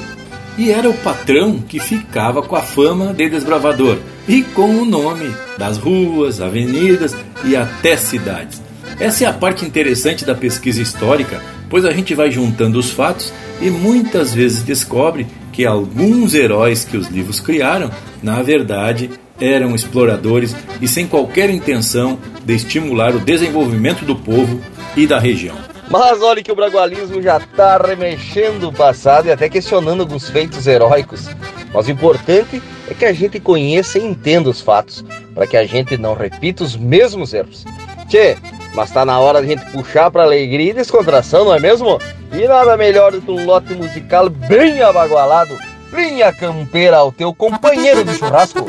E 0.56 0.70
era 0.70 0.88
o 0.88 0.94
patrão 0.94 1.58
que 1.58 1.78
ficava 1.78 2.42
com 2.42 2.56
a 2.56 2.62
fama 2.62 3.12
de 3.12 3.28
desbravador 3.28 3.98
e 4.26 4.42
com 4.42 4.80
o 4.80 4.84
nome 4.86 5.34
das 5.58 5.76
ruas, 5.76 6.40
avenidas 6.40 7.14
e 7.44 7.54
até 7.54 7.98
cidades. 7.98 8.62
Essa 8.98 9.24
é 9.24 9.26
a 9.26 9.32
parte 9.32 9.66
interessante 9.66 10.24
da 10.24 10.34
pesquisa 10.34 10.80
histórica, 10.80 11.42
pois 11.68 11.84
a 11.84 11.90
gente 11.90 12.14
vai 12.14 12.30
juntando 12.30 12.78
os 12.78 12.90
fatos 12.90 13.32
e 13.60 13.68
muitas 13.68 14.32
vezes 14.32 14.62
descobre 14.62 15.26
que 15.52 15.66
alguns 15.66 16.34
heróis 16.34 16.84
que 16.84 16.96
os 16.96 17.08
livros 17.08 17.38
criaram, 17.38 17.90
na 18.22 18.42
verdade, 18.42 19.10
eram 19.40 19.74
exploradores 19.74 20.54
e 20.80 20.88
sem 20.88 21.06
qualquer 21.06 21.50
intenção 21.50 22.18
de 22.44 22.54
estimular 22.54 23.14
o 23.14 23.20
desenvolvimento 23.20 24.04
do 24.04 24.16
povo 24.16 24.60
e 24.96 25.06
da 25.06 25.18
região. 25.18 25.56
Mas 25.90 26.22
olha 26.22 26.42
que 26.42 26.50
o 26.50 26.56
bragualismo 26.56 27.20
já 27.20 27.36
está 27.36 27.76
remexendo 27.76 28.68
o 28.68 28.72
passado 28.72 29.26
e 29.26 29.32
até 29.32 29.48
questionando 29.48 30.00
alguns 30.00 30.30
feitos 30.30 30.66
heróicos. 30.66 31.28
Mas 31.74 31.86
o 31.86 31.90
importante 31.90 32.62
é 32.88 32.94
que 32.94 33.04
a 33.04 33.12
gente 33.12 33.40
conheça 33.40 33.98
e 33.98 34.04
entenda 34.04 34.48
os 34.48 34.60
fatos, 34.60 35.04
para 35.34 35.46
que 35.46 35.56
a 35.56 35.64
gente 35.64 35.96
não 35.96 36.14
repita 36.14 36.64
os 36.64 36.76
mesmos 36.76 37.34
erros. 37.34 37.64
Tchê, 38.08 38.36
mas 38.74 38.90
tá 38.90 39.04
na 39.04 39.18
hora 39.18 39.40
de 39.40 39.46
a 39.46 39.56
gente 39.56 39.70
puxar 39.70 40.10
para 40.10 40.22
alegria 40.22 40.70
e 40.70 40.74
descontração, 40.74 41.44
não 41.44 41.54
é 41.54 41.60
mesmo? 41.60 41.98
E 42.32 42.48
nada 42.48 42.76
melhor 42.76 43.12
do 43.12 43.20
que 43.20 43.30
um 43.30 43.44
lote 43.44 43.74
musical 43.74 44.28
bem 44.30 44.82
abagualado. 44.82 45.54
Linha 45.92 46.32
Campeira 46.32 46.96
ao 46.96 47.12
teu 47.12 47.34
companheiro 47.34 48.02
de 48.04 48.14
churrasco. 48.14 48.66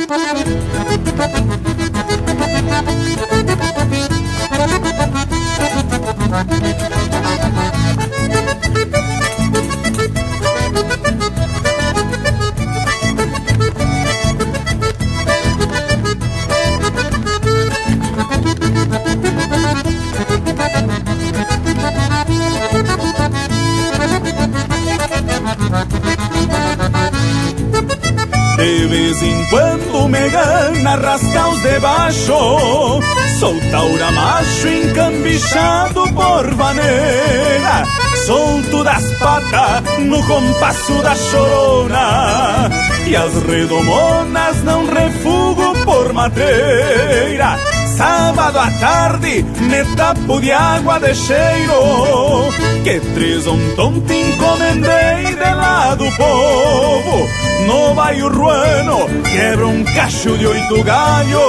De 28.64 28.88
vez 28.88 29.22
em 29.22 29.46
quando 29.48 30.08
me 30.08 30.30
gana 30.30 30.96
rascar 30.96 31.50
os 31.50 31.62
de 31.62 31.80
baixo. 31.82 33.02
Sou 33.38 33.60
taura 33.70 34.10
macho 34.12 34.68
encambichado 34.70 36.04
por 36.14 36.56
vaneira 36.56 37.86
Solto 38.26 38.82
das 38.86 39.04
patas 39.18 40.00
no 40.00 40.24
compasso 40.26 40.94
da 41.02 41.14
chorona. 41.14 42.70
E 43.06 43.14
as 43.18 43.34
redomonas 43.44 44.64
não 44.64 44.86
refugo 44.86 45.74
por 45.84 46.14
madeira 46.14 47.60
Sábado 47.98 48.58
à 48.58 48.72
tarde 48.80 49.46
me 49.62 49.96
tapo 49.96 50.40
de 50.42 50.52
água 50.52 51.00
de 51.00 51.14
cheiro 51.14 52.50
Que 52.84 53.00
três 53.14 53.46
um 53.46 53.60
encomendei 53.78 55.36
de 55.36 55.56
lá 55.56 55.94
do 55.96 56.10
povo. 56.12 57.28
No 57.68 57.94
bairro 57.94 58.30
ruano 58.30 59.08
quebra 59.32 59.68
um 59.68 59.84
cacho 59.84 60.38
de 60.38 60.48
oito 60.48 60.84
galho 60.84 61.40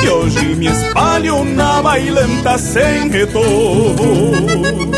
Que 0.00 0.08
hoje 0.08 0.54
me 0.54 0.66
espalho 0.66 1.44
na 1.44 1.82
bailanta 1.82 2.56
sem 2.58 3.10
retorno 3.10 4.94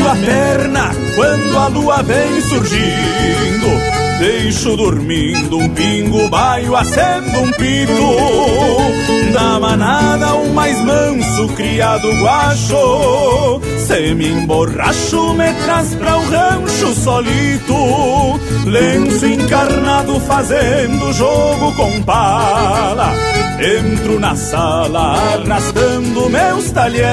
Boleio 0.00 0.08
a 0.08 0.16
perna 0.16 0.90
quando 1.14 1.58
a 1.58 1.66
lua 1.68 2.02
vem 2.02 2.40
surgindo. 2.40 3.90
Deixo 4.18 4.76
dormindo 4.76 5.58
um 5.58 5.68
pingo, 5.70 6.28
baio, 6.28 6.74
acendo 6.76 7.38
um 7.40 7.50
pito. 7.52 9.32
Da 9.32 9.60
manada 9.60 10.34
o 10.34 10.52
mais 10.54 10.78
manso, 10.84 11.48
criado 11.54 12.10
guacho. 12.20 13.60
Se 13.86 14.14
me 14.14 14.28
emborracho, 14.28 15.34
me 15.34 15.52
traz 15.64 15.94
pra 15.94 16.16
o 16.16 16.30
rancho 16.30 16.94
solito. 16.94 18.40
Lenço 18.66 19.26
encarnado 19.26 20.18
fazendo 20.20 21.12
jogo 21.12 21.74
com 21.76 22.02
pala 22.02 23.14
Entro 23.62 24.18
na 24.18 24.34
sala 24.34 25.16
arrastando 25.34 26.30
meus 26.30 26.70
talher. 26.70 27.04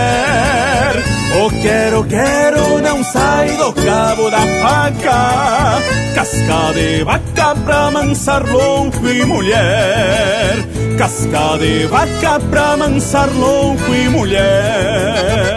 O 1.43 1.49
quero, 1.61 2.05
quero 2.05 2.81
não 2.81 3.03
sai 3.03 3.57
do 3.57 3.73
cabo 3.73 4.29
da 4.29 4.39
faca. 4.61 5.81
Casca 6.15 6.73
de 6.73 7.03
vaca 7.03 7.53
pra 7.65 7.91
mansar 7.91 8.45
louco 8.49 9.09
e 9.09 9.25
mulher. 9.25 10.55
Casca 10.97 11.57
de 11.59 11.85
vaca 11.87 12.39
pra 12.49 12.77
mansar 12.77 13.29
louco 13.29 13.93
e 13.93 14.07
mulher 14.07 15.56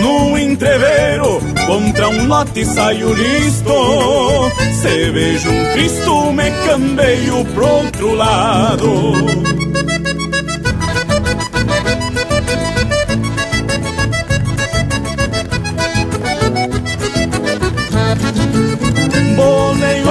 no 0.00 0.38
entreveiro, 0.38 1.40
contra 1.66 2.08
um 2.08 2.26
lote 2.26 2.64
saio 2.64 3.12
listo. 3.12 4.50
Se 4.80 5.10
vejo 5.10 5.50
um 5.50 5.72
Cristo, 5.72 6.32
me 6.32 6.50
cambeio 6.66 7.44
pro 7.54 7.66
outro 7.66 8.14
lado. 8.14 9.24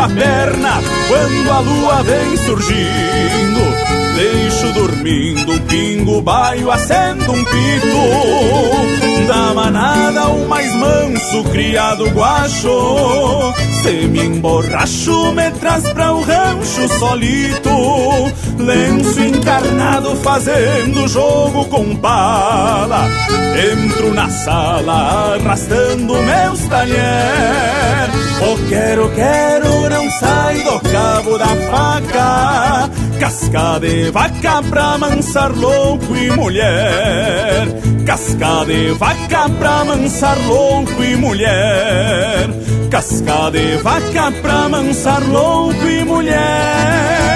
A 0.04 0.10
perna 0.10 0.82
quando 1.08 1.52
a 1.52 1.60
lua 1.60 2.04
vem 2.04 2.38
surgindo 2.38 3.94
Deixo 4.16 4.72
dormindo 4.74 5.54
um 5.54 5.60
pingo 5.60 6.22
baio, 6.22 6.70
acendo 6.72 7.32
um 7.32 7.44
pito 7.44 9.28
Da 9.28 9.54
manada 9.54 10.28
o 10.28 10.48
mais 10.48 10.74
manso, 10.76 11.44
criado 11.46 12.10
guacho 12.12 13.54
Se 13.84 14.08
me 14.08 14.24
emborracho, 14.24 15.34
me 15.34 15.52
traz 15.60 15.84
pra 15.92 16.14
o 16.14 16.22
rancho 16.22 16.88
solito. 16.88 18.32
Lenço 18.58 19.20
encarnado 19.20 20.16
fazendo 20.18 21.06
jogo 21.08 21.66
com 21.66 21.94
pala 21.98 23.10
Entro 23.54 24.14
na 24.14 24.30
sala 24.30 25.36
arrastando 25.36 26.14
meus 26.14 26.60
talher. 26.70 28.10
O 28.42 28.70
quero, 28.70 29.10
quero 29.10 29.90
não 29.90 30.10
sai 30.12 30.64
do 30.64 30.80
cabo 30.80 31.38
da 31.38 31.48
faca. 31.70 32.90
Casca 33.20 33.80
de 33.80 34.10
vaca 34.12 34.64
pra 34.64 34.98
mansar 34.98 35.52
louco 35.52 36.16
e 36.16 36.32
mulher. 36.32 37.68
Casca 38.06 38.66
de 38.66 38.92
vaca 38.92 39.50
pra 39.58 39.86
mansar 39.86 40.38
louco 40.46 41.04
e 41.04 41.16
mulher. 41.16 42.50
Casca 42.92 43.50
de 43.50 43.78
vaca 43.78 44.32
pra 44.42 44.68
mansar 44.68 45.24
louco 45.30 45.88
e 45.88 46.04
mulher. 46.04 47.34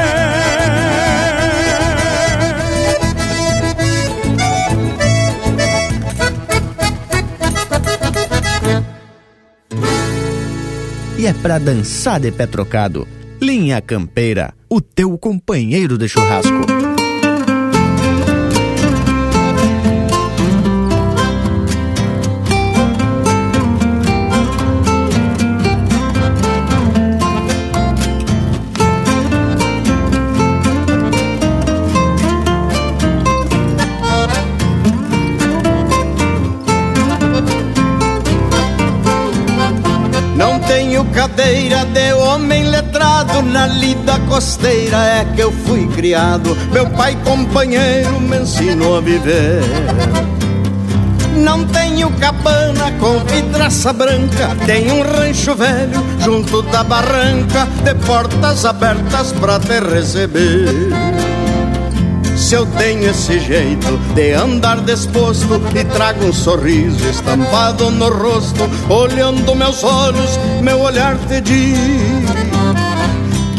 E 11.18 11.26
é 11.26 11.34
pra 11.34 11.58
dançar 11.58 12.20
de 12.20 12.32
pé 12.32 12.46
trocado. 12.46 13.08
Linha 13.42 13.82
Campeira, 13.82 14.54
o 14.70 14.82
teu 14.82 15.18
companheiro 15.18 15.98
de 15.98 16.08
churrasco. 16.08 16.97
Na 43.48 43.68
lida 43.68 44.20
costeira 44.28 44.98
é 44.98 45.26
que 45.36 45.42
eu 45.42 45.52
fui 45.52 45.88
criado. 45.88 46.56
Meu 46.72 46.88
pai 46.90 47.18
companheiro 47.24 48.20
me 48.20 48.38
ensinou 48.38 48.98
a 48.98 49.02
viver. 49.02 49.62
Não 51.36 51.66
tenho 51.66 52.10
cabana 52.12 52.92
com 53.00 53.20
vidraça 53.26 53.94
branca, 53.94 54.56
tenho 54.66 54.96
um 54.96 55.02
rancho 55.04 55.54
velho 55.56 56.04
junto 56.20 56.64
da 56.64 56.84
barranca, 56.84 57.68
de 57.84 57.94
portas 58.06 58.66
abertas 58.66 59.32
pra 59.34 59.60
te 59.60 59.80
receber. 59.80 60.68
Se 62.36 62.56
eu 62.56 62.66
tenho 62.66 63.10
esse 63.10 63.40
jeito 63.40 63.98
de 64.14 64.34
andar 64.34 64.82
disposto 64.82 65.62
e 65.76 65.84
trago 65.86 66.26
um 66.26 66.34
sorriso 66.34 67.08
estampado 67.10 67.90
no 67.92 68.10
rosto, 68.10 68.70
olhando 68.90 69.56
meus 69.56 69.84
olhos, 69.84 70.40
meu 70.62 70.80
olhar 70.80 71.18
te 71.28 71.42
diz 71.42 72.27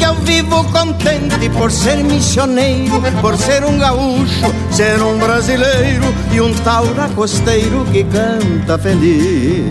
eu 0.09 0.15
vivo 0.15 0.65
contente 0.73 1.51
por 1.51 1.71
ser 1.71 2.03
missioneiro, 2.03 3.03
por 3.21 3.37
ser 3.37 3.63
um 3.63 3.79
gaúcho, 3.79 4.55
ser 4.71 5.03
um 5.03 5.19
brasileiro 5.19 6.07
e 6.33 6.41
um 6.41 6.55
taura 6.55 7.09
costeiro 7.11 7.85
que 7.93 8.05
canta 8.05 8.79
feliz. 8.79 9.69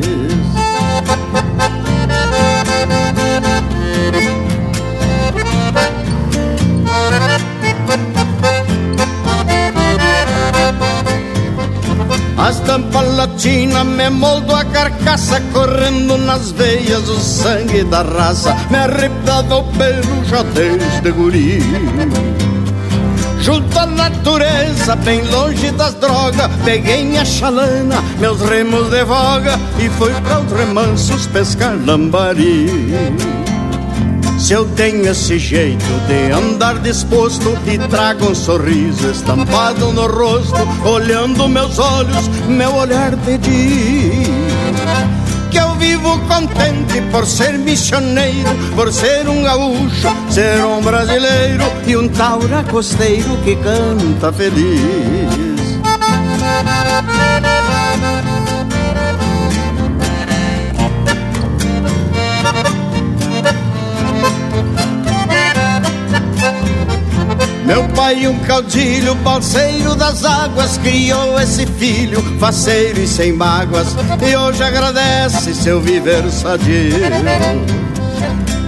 A 12.47 12.49
estampa 12.49 13.01
latina 13.01 13.83
me 13.83 14.09
moldo 14.09 14.55
a 14.55 14.63
carcaça 14.63 15.41
Correndo 15.51 16.17
nas 16.17 16.51
veias 16.51 17.09
o 17.09 17.19
sangue 17.19 17.83
da 17.83 18.03
raça. 18.03 18.55
Me 18.69 18.77
arrepiado 18.77 19.57
o 19.57 19.63
pelo 19.73 20.23
já 20.23 20.43
desde 20.43 21.11
guri. 21.11 21.59
Junto 23.41 23.77
à 23.77 23.85
natureza, 23.85 24.95
bem 24.95 25.21
longe 25.29 25.71
das 25.71 25.93
drogas 25.95 26.49
Peguei 26.63 27.03
minha 27.03 27.25
chalana, 27.25 28.01
meus 28.19 28.41
remos 28.41 28.89
de 28.89 29.03
voga 29.03 29.59
E 29.77 29.89
fui 29.89 30.11
para 30.21 30.39
os 30.39 30.51
remansos 30.51 31.27
pescar 31.27 31.77
lambari 31.85 32.67
se 34.37 34.53
eu 34.53 34.65
tenho 34.75 35.09
esse 35.09 35.39
jeito 35.39 35.85
de 36.07 36.31
andar 36.31 36.79
disposto 36.79 37.57
e 37.65 37.77
trago 37.89 38.29
um 38.29 38.35
sorriso 38.35 39.09
estampado 39.09 39.91
no 39.91 40.07
rosto, 40.07 40.55
olhando 40.85 41.47
meus 41.49 41.79
olhos, 41.79 42.27
meu 42.47 42.73
olhar 42.75 43.15
diz 43.15 44.27
que 45.49 45.57
eu 45.57 45.73
vivo 45.75 46.19
contente 46.27 47.01
por 47.11 47.25
ser 47.25 47.57
missioneiro, 47.57 48.49
por 48.75 48.91
ser 48.91 49.27
um 49.27 49.43
gaúcho, 49.43 50.07
ser 50.29 50.63
um 50.63 50.81
brasileiro 50.81 51.63
e 51.87 51.95
um 51.95 52.07
taura 52.07 52.63
costeiro 52.63 53.37
que 53.43 53.55
canta 53.55 54.31
feliz. 54.31 55.47
Meu 67.67 67.83
pai, 67.89 68.25
um 68.25 68.39
caudilho, 68.39 69.13
balseiro 69.15 69.93
das 69.93 70.23
águas, 70.23 70.77
criou 70.77 71.37
esse 71.37 71.65
filho, 71.65 72.21
faceiro 72.39 73.01
e 73.01 73.05
sem 73.05 73.33
mágoas, 73.33 73.89
e 74.25 74.37
hoje 74.37 74.63
agradece 74.63 75.53
seu 75.53 75.81
viver 75.81 76.23
sadio. 76.31 76.95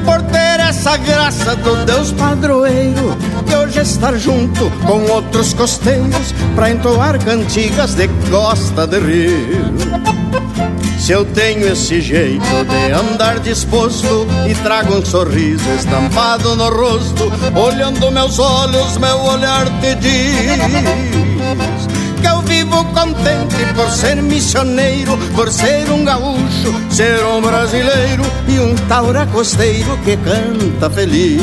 Por 0.03 0.21
ter 0.23 0.59
essa 0.59 0.97
graça 0.97 1.55
do 1.55 1.85
Deus 1.85 2.11
padroeiro, 2.11 3.17
e 3.49 3.55
hoje 3.55 3.79
estar 3.79 4.17
junto 4.17 4.69
com 4.85 5.09
outros 5.13 5.53
costeiros, 5.53 6.33
pra 6.53 6.69
entoar 6.69 7.17
cantigas 7.23 7.95
de 7.95 8.09
costa 8.29 8.85
de 8.85 8.99
rio. 8.99 10.18
Se 11.09 11.13
eu 11.13 11.25
tenho 11.25 11.67
esse 11.67 11.99
jeito 12.01 12.45
de 12.65 12.91
andar 12.91 13.39
disposto 13.39 14.27
e 14.47 14.53
trago 14.61 14.95
um 14.95 15.03
sorriso 15.03 15.67
estampado 15.71 16.55
no 16.55 16.69
rosto, 16.69 17.31
olhando 17.59 18.11
meus 18.11 18.37
olhos, 18.37 18.95
meu 18.99 19.17
olhar 19.17 19.65
te 19.79 19.95
diz 19.95 21.88
eu 22.27 22.41
vivo 22.41 22.83
contente 22.93 23.73
por 23.75 23.89
ser 23.89 24.21
missioneiro, 24.21 25.17
por 25.35 25.51
ser 25.51 25.89
um 25.91 26.03
gaúcho, 26.03 26.73
ser 26.89 27.23
um 27.25 27.41
brasileiro 27.41 28.23
e 28.47 28.59
um 28.59 28.75
taura 28.87 29.25
costeiro 29.27 29.97
que 29.99 30.17
canta 30.17 30.89
feliz. 30.89 31.41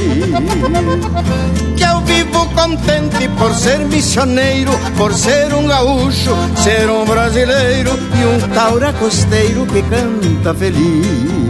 Que 1.77 1.85
eu 1.85 2.01
vivo 2.03 2.47
contente 2.55 3.29
por 3.39 3.55
ser 3.55 3.79
missioneiro, 3.79 4.73
por 4.97 5.13
ser 5.15 5.53
um 5.55 5.67
gaúcho, 5.67 6.35
ser 6.57 6.91
um 6.91 7.05
brasileiro 7.05 7.91
e 8.21 8.25
um 8.25 8.49
taura 8.55 8.93
costeiro 8.95 9.67
que 9.67 9.83
canta 9.83 10.55
feliz. 10.55 11.46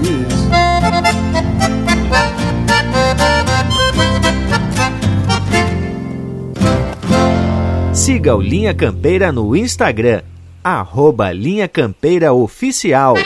Siga 8.06 8.36
o 8.36 8.40
Linha 8.40 8.72
Campeira 8.72 9.32
no 9.32 9.56
Instagram, 9.56 10.22
arroba 10.62 11.32
Linha 11.32 11.66
Campeira 11.66 12.32
Oficial. 12.32 13.16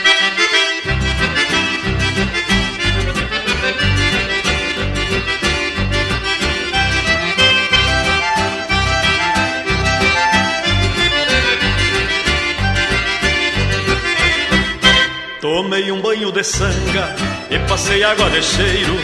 Tomei 15.43 15.93
um 15.93 16.01
banho 16.01 16.33
de 16.33 16.43
sanga 16.43 17.15
e 17.51 17.59
passei 17.69 18.03
água 18.03 18.31
de 18.31 18.43
cheiro. 18.43 18.97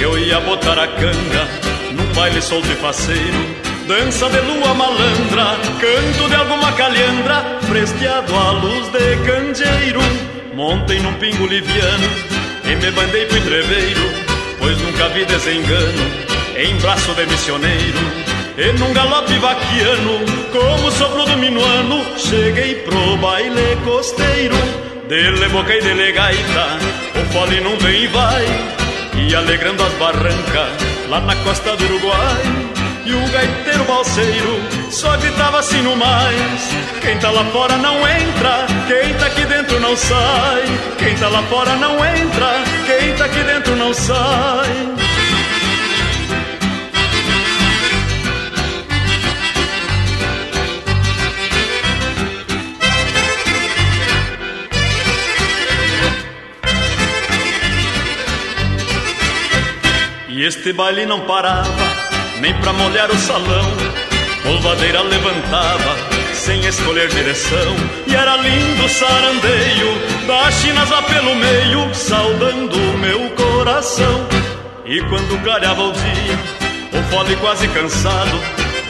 Eu 0.00 0.18
ia 0.18 0.40
botar 0.40 0.78
a 0.78 0.88
canga 0.88 1.46
num 1.92 2.14
baile 2.14 2.40
solto 2.40 2.72
e 2.72 2.76
faceiro. 2.76 3.67
Dança 3.88 4.28
de 4.28 4.38
lua 4.40 4.74
malandra, 4.74 5.56
canto 5.80 6.28
de 6.28 6.34
alguma 6.34 6.70
calhandra, 6.72 7.42
fresteado 7.66 8.36
à 8.36 8.50
luz 8.50 8.86
de 8.88 9.16
candeeiro. 9.24 10.00
Montei 10.54 10.98
num 10.98 11.14
pingo 11.14 11.46
liviano 11.46 12.06
e 12.64 12.76
me 12.76 12.90
bandei 12.90 13.24
pro 13.24 13.38
entreveiro, 13.38 14.02
pois 14.58 14.76
nunca 14.82 15.08
vi 15.08 15.24
desengano 15.24 16.04
em 16.54 16.76
braço 16.76 17.14
de 17.14 17.24
missioneiro. 17.28 17.98
E 18.58 18.72
num 18.78 18.92
galope 18.92 19.38
vaquiano, 19.38 20.20
como 20.52 20.90
sopro 20.90 21.24
do 21.24 21.38
minuano, 21.38 22.04
cheguei 22.18 22.74
pro 22.84 23.16
baile 23.16 23.74
costeiro. 23.86 24.56
Dele 25.08 25.48
boca 25.48 25.74
e 25.74 25.80
dele 25.80 26.12
gaita, 26.12 26.76
o 27.16 27.32
fole 27.32 27.58
não 27.62 27.74
vem 27.78 28.02
e 28.02 28.06
vai, 28.08 28.44
e 29.16 29.34
alegrando 29.34 29.82
as 29.82 29.92
barrancas 29.94 31.08
lá 31.08 31.22
na 31.22 31.34
costa 31.36 31.74
do 31.74 31.84
Uruguai. 31.86 32.77
E 33.08 33.14
o 33.14 33.26
gaiteiro 33.32 33.84
balseiro 33.84 34.60
só 34.90 35.16
gritava 35.16 35.60
assim 35.60 35.80
no 35.80 35.96
mais: 35.96 36.68
Quem 37.00 37.18
tá 37.18 37.30
lá 37.30 37.42
fora 37.46 37.78
não 37.78 38.06
entra, 38.06 38.66
quem 38.86 39.14
tá 39.14 39.26
aqui 39.28 39.46
dentro 39.46 39.80
não 39.80 39.96
sai. 39.96 40.64
Quem 40.98 41.16
tá 41.16 41.28
lá 41.28 41.42
fora 41.44 41.74
não 41.76 41.94
entra, 42.04 42.52
quem 42.84 43.14
tá 43.16 43.24
aqui 43.24 43.42
dentro 43.44 43.76
não 43.76 43.94
sai. 43.94 44.68
E 60.28 60.44
este 60.44 60.74
baile 60.74 61.06
não 61.06 61.22
parava 61.22 61.97
nem 62.40 62.54
pra 62.54 62.72
molhar 62.72 63.10
o 63.10 63.18
salão. 63.18 63.72
Polvadeira 64.42 65.02
levantava, 65.02 65.96
sem 66.32 66.64
escolher 66.66 67.08
direção. 67.08 67.76
E 68.06 68.14
era 68.14 68.36
lindo 68.36 68.84
o 68.84 68.88
sarandeio, 68.88 69.88
chinas 70.52 70.90
lá 70.90 71.02
pelo 71.02 71.34
meio, 71.34 71.94
saudando 71.94 72.76
o 72.76 72.98
meu 72.98 73.30
coração. 73.30 74.26
E 74.84 75.00
quando 75.02 75.42
clareava 75.42 75.82
o 75.82 75.92
dia, 75.92 76.38
o 76.98 77.10
fole 77.10 77.36
quase 77.36 77.68
cansado, 77.68 78.40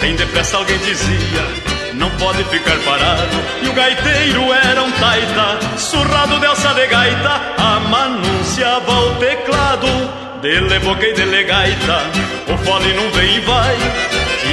bem 0.01 0.15
depressa 0.15 0.57
alguém 0.57 0.79
dizia. 0.79 1.69
Não 1.95 2.11
pode 2.11 2.45
ficar 2.45 2.77
parado 2.85 3.37
E 3.61 3.69
o 3.69 3.73
gaiteiro 3.73 4.53
era 4.53 4.85
um 4.85 4.91
taita 4.93 5.77
Surrado 5.77 6.39
de 6.39 6.47
alça 6.47 6.73
de 6.75 6.87
gaita 6.87 7.41
Amanunciava 7.57 8.93
o 8.93 9.15
teclado 9.17 10.28
Dele 10.41 10.79
boca 10.81 11.07
e 11.07 11.13
dele 11.15 11.43
gaita 11.45 12.39
o 12.49 12.57
fole 12.65 12.93
não 12.95 13.11
vem 13.11 13.37
e 13.37 13.41
vai, 13.41 13.77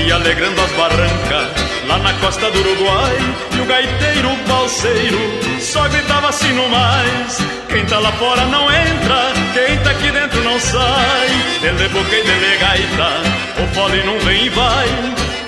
e 0.05 0.11
alegrando 0.11 0.61
as 0.61 0.71
barrancas, 0.71 1.87
lá 1.87 1.97
na 1.99 2.13
costa 2.15 2.51
do 2.51 2.59
Uruguai. 2.59 3.17
E 3.57 3.61
o 3.61 3.65
gaiteiro 3.65 4.29
balseiro 4.47 5.19
só 5.61 5.87
gritava 5.87 6.27
assim 6.27 6.51
no 6.51 6.67
mais: 6.67 7.37
Quem 7.69 7.85
tá 7.85 7.99
lá 7.99 8.11
fora 8.13 8.45
não 8.47 8.63
entra, 8.63 9.31
quem 9.53 9.77
tá 9.77 9.91
aqui 9.91 10.11
dentro 10.11 10.43
não 10.43 10.59
sai. 10.59 11.29
Dele 11.61 11.87
boca 11.87 12.15
e 12.15 12.23
dele 12.23 12.57
gaita, 12.59 13.63
o 13.63 13.73
fole 13.73 14.03
não 14.03 14.19
vem 14.19 14.45
e 14.45 14.49
vai, 14.49 14.87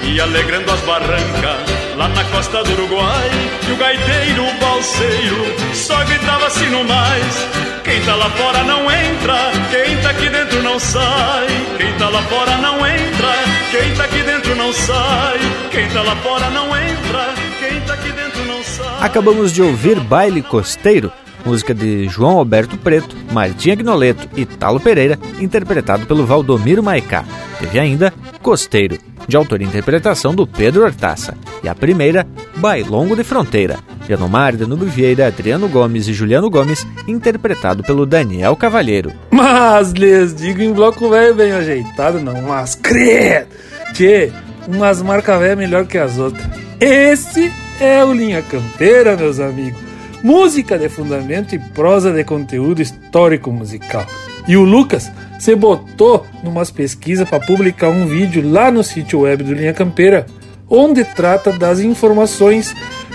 e 0.03 0.21
alegrando 0.21 0.71
as 0.71 0.79
barrancas, 0.81 1.97
lá 1.97 2.07
na 2.07 2.23
costa 2.25 2.63
do 2.63 2.71
Uruguai. 2.71 3.31
E 3.67 3.71
o 3.73 3.75
gaiteiro 3.75 4.45
balseiro 4.61 5.55
só 5.73 6.01
gritava 6.05 6.47
assim 6.47 6.69
no 6.69 6.85
mais: 6.85 7.47
quem 7.87 8.01
tá 8.01 8.15
lá 8.15 8.29
fora 8.31 8.63
não 8.65 8.81
entra, 8.91 9.51
quem 9.71 9.97
tá 10.01 10.09
aqui 10.09 10.29
dentro 10.29 10.61
não 10.61 10.77
sai. 10.77 11.47
Quem 11.77 11.93
tá 11.97 12.09
lá 12.09 12.21
fora 12.23 12.57
não 12.57 12.85
entra, 12.85 13.33
quem 13.71 13.95
tá 13.95 14.03
aqui 14.03 14.23
dentro 14.23 14.55
não 14.55 14.73
sai. 14.73 15.39
Quem 15.71 15.87
tá 15.89 16.01
lá 16.01 16.15
fora 16.17 16.49
não 16.49 16.65
entra, 16.77 17.33
quem 17.59 17.79
tá 17.81 17.93
aqui 17.93 18.11
dentro 18.11 18.45
não 18.45 18.61
sai. 18.61 18.97
Acabamos 18.99 19.53
de 19.53 19.61
ouvir 19.61 20.01
Baile 20.01 20.41
Costeiro, 20.41 21.13
música 21.45 21.73
de 21.73 22.07
João 22.07 22.37
Alberto 22.37 22.77
Preto, 22.77 23.15
Martim 23.31 23.71
Agnoleto 23.71 24.27
e 24.35 24.45
Talo 24.45 24.79
Pereira, 24.79 25.17
interpretado 25.39 26.05
pelo 26.05 26.25
Valdomiro 26.25 26.83
Maicá. 26.83 27.23
Teve 27.59 27.79
ainda 27.79 28.13
Costeiro, 28.41 28.97
de 29.27 29.35
autoria 29.35 29.65
e 29.65 29.69
interpretação 29.69 30.33
do 30.33 30.47
Pedro 30.47 30.83
Hortaça. 30.83 31.35
E 31.63 31.67
a 31.67 31.75
primeira, 31.75 32.25
Bailongo 32.57 33.15
de 33.15 33.23
Fronteira, 33.23 33.77
de 34.05 34.13
Anomar, 34.13 34.55
Danube 34.55 34.85
Vieira, 34.85 35.27
Adriano 35.27 35.67
Gomes 35.67 36.07
e 36.07 36.13
Juliano 36.13 36.49
Gomes, 36.49 36.85
interpretado 37.07 37.83
pelo 37.83 38.05
Daniel 38.05 38.55
Cavalheiro. 38.55 39.11
Mas 39.31 39.91
lhes 39.91 40.33
digo 40.33 40.61
em 40.61 40.71
bloco 40.71 41.09
velho 41.09 41.35
bem 41.35 41.51
ajeitado, 41.51 42.19
não, 42.19 42.41
mas 42.43 42.75
credo! 42.75 43.47
Tchê, 43.93 44.31
umas 44.67 45.01
marcas 45.01 45.39
velhas 45.39 45.57
melhor 45.57 45.85
que 45.85 45.97
as 45.97 46.17
outras. 46.17 46.47
Esse 46.79 47.51
é 47.79 48.03
o 48.03 48.13
Linha 48.13 48.41
Campeira, 48.41 49.15
meus 49.17 49.39
amigos. 49.39 49.86
Música 50.23 50.77
de 50.77 50.89
fundamento 50.89 51.53
e 51.53 51.59
prosa 51.59 52.11
de 52.11 52.23
conteúdo 52.23 52.81
histórico 52.81 53.51
musical. 53.51 54.05
E 54.47 54.57
o 54.57 54.63
Lucas 54.63 55.11
se 55.39 55.55
botou 55.55 56.25
numas 56.43 56.71
pesquisas 56.71 57.29
para 57.29 57.45
publicar 57.45 57.89
um 57.89 58.07
vídeo 58.07 58.49
lá 58.49 58.71
no 58.71 58.83
sítio 58.83 59.21
web 59.21 59.43
do 59.43 59.53
Linha 59.53 59.73
Campeira, 59.73 60.25
onde 60.69 61.03
trata 61.03 61.51
das 61.51 61.79
informações 61.79 62.73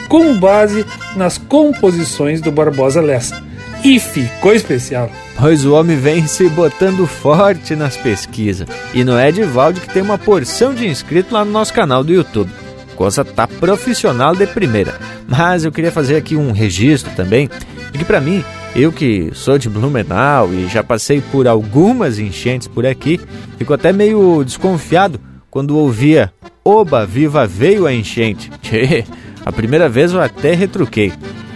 com 0.09 0.39
base 0.39 0.85
nas 1.16 1.39
composições 1.39 2.41
do 2.41 2.53
Barbosa 2.53 3.01
Lessa. 3.01 3.43
E 3.83 3.99
ficou 3.99 4.55
especial. 4.55 5.11
Pois 5.37 5.65
o 5.65 5.74
homem 5.74 5.97
vem 5.97 6.27
se 6.27 6.49
botando 6.51 7.05
forte 7.07 7.74
nas 7.74 7.97
pesquisas. 7.97 8.69
E 8.95 9.03
não 9.03 9.19
é 9.19 9.29
Edivaldo 9.29 9.81
que 9.81 9.93
tem 9.93 10.03
uma 10.03 10.19
porção 10.19 10.73
de 10.73 10.87
inscritos 10.87 11.33
lá 11.33 11.45
no 11.45 11.51
nosso 11.51 11.73
canal 11.74 12.05
do 12.05 12.12
YouTube. 12.12 12.61
Coisa 12.97 13.24
tá 13.24 13.47
profissional 13.47 14.35
de 14.35 14.47
primeira. 14.47 14.94
Mas 15.28 15.64
eu 15.64 15.73
queria 15.73 15.93
fazer 15.93 16.16
aqui 16.16 16.36
um 16.36 16.52
registro 16.52 17.12
também 17.14 17.48
de 17.90 17.98
que 17.98 18.05
para 18.05 18.20
mim, 18.20 18.44
eu 18.74 18.93
que 18.93 19.31
sou 19.35 19.59
de 19.59 19.69
Blumenau 19.69 20.52
e 20.52 20.66
já 20.69 20.82
passei 20.82 21.20
por 21.20 21.47
algumas 21.47 22.19
enchentes 22.19 22.69
por 22.69 22.86
aqui, 22.86 23.20
fico 23.59 23.73
até 23.74 23.93
meio 23.93 24.43
desconfiado 24.44 25.20
quando 25.51 25.77
ouvia 25.77 26.32
Oba, 26.64 27.05
viva 27.05 27.47
veio 27.47 27.86
a 27.86 27.93
enchente. 27.93 28.51
Tchê, 28.62 29.05
a 29.44 29.51
primeira 29.51 29.89
vez 29.89 30.12
eu 30.12 30.20
até 30.20 30.55
retruquei. 30.55 31.12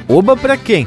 Oba 0.09 0.37
para 0.37 0.57
quem? 0.57 0.87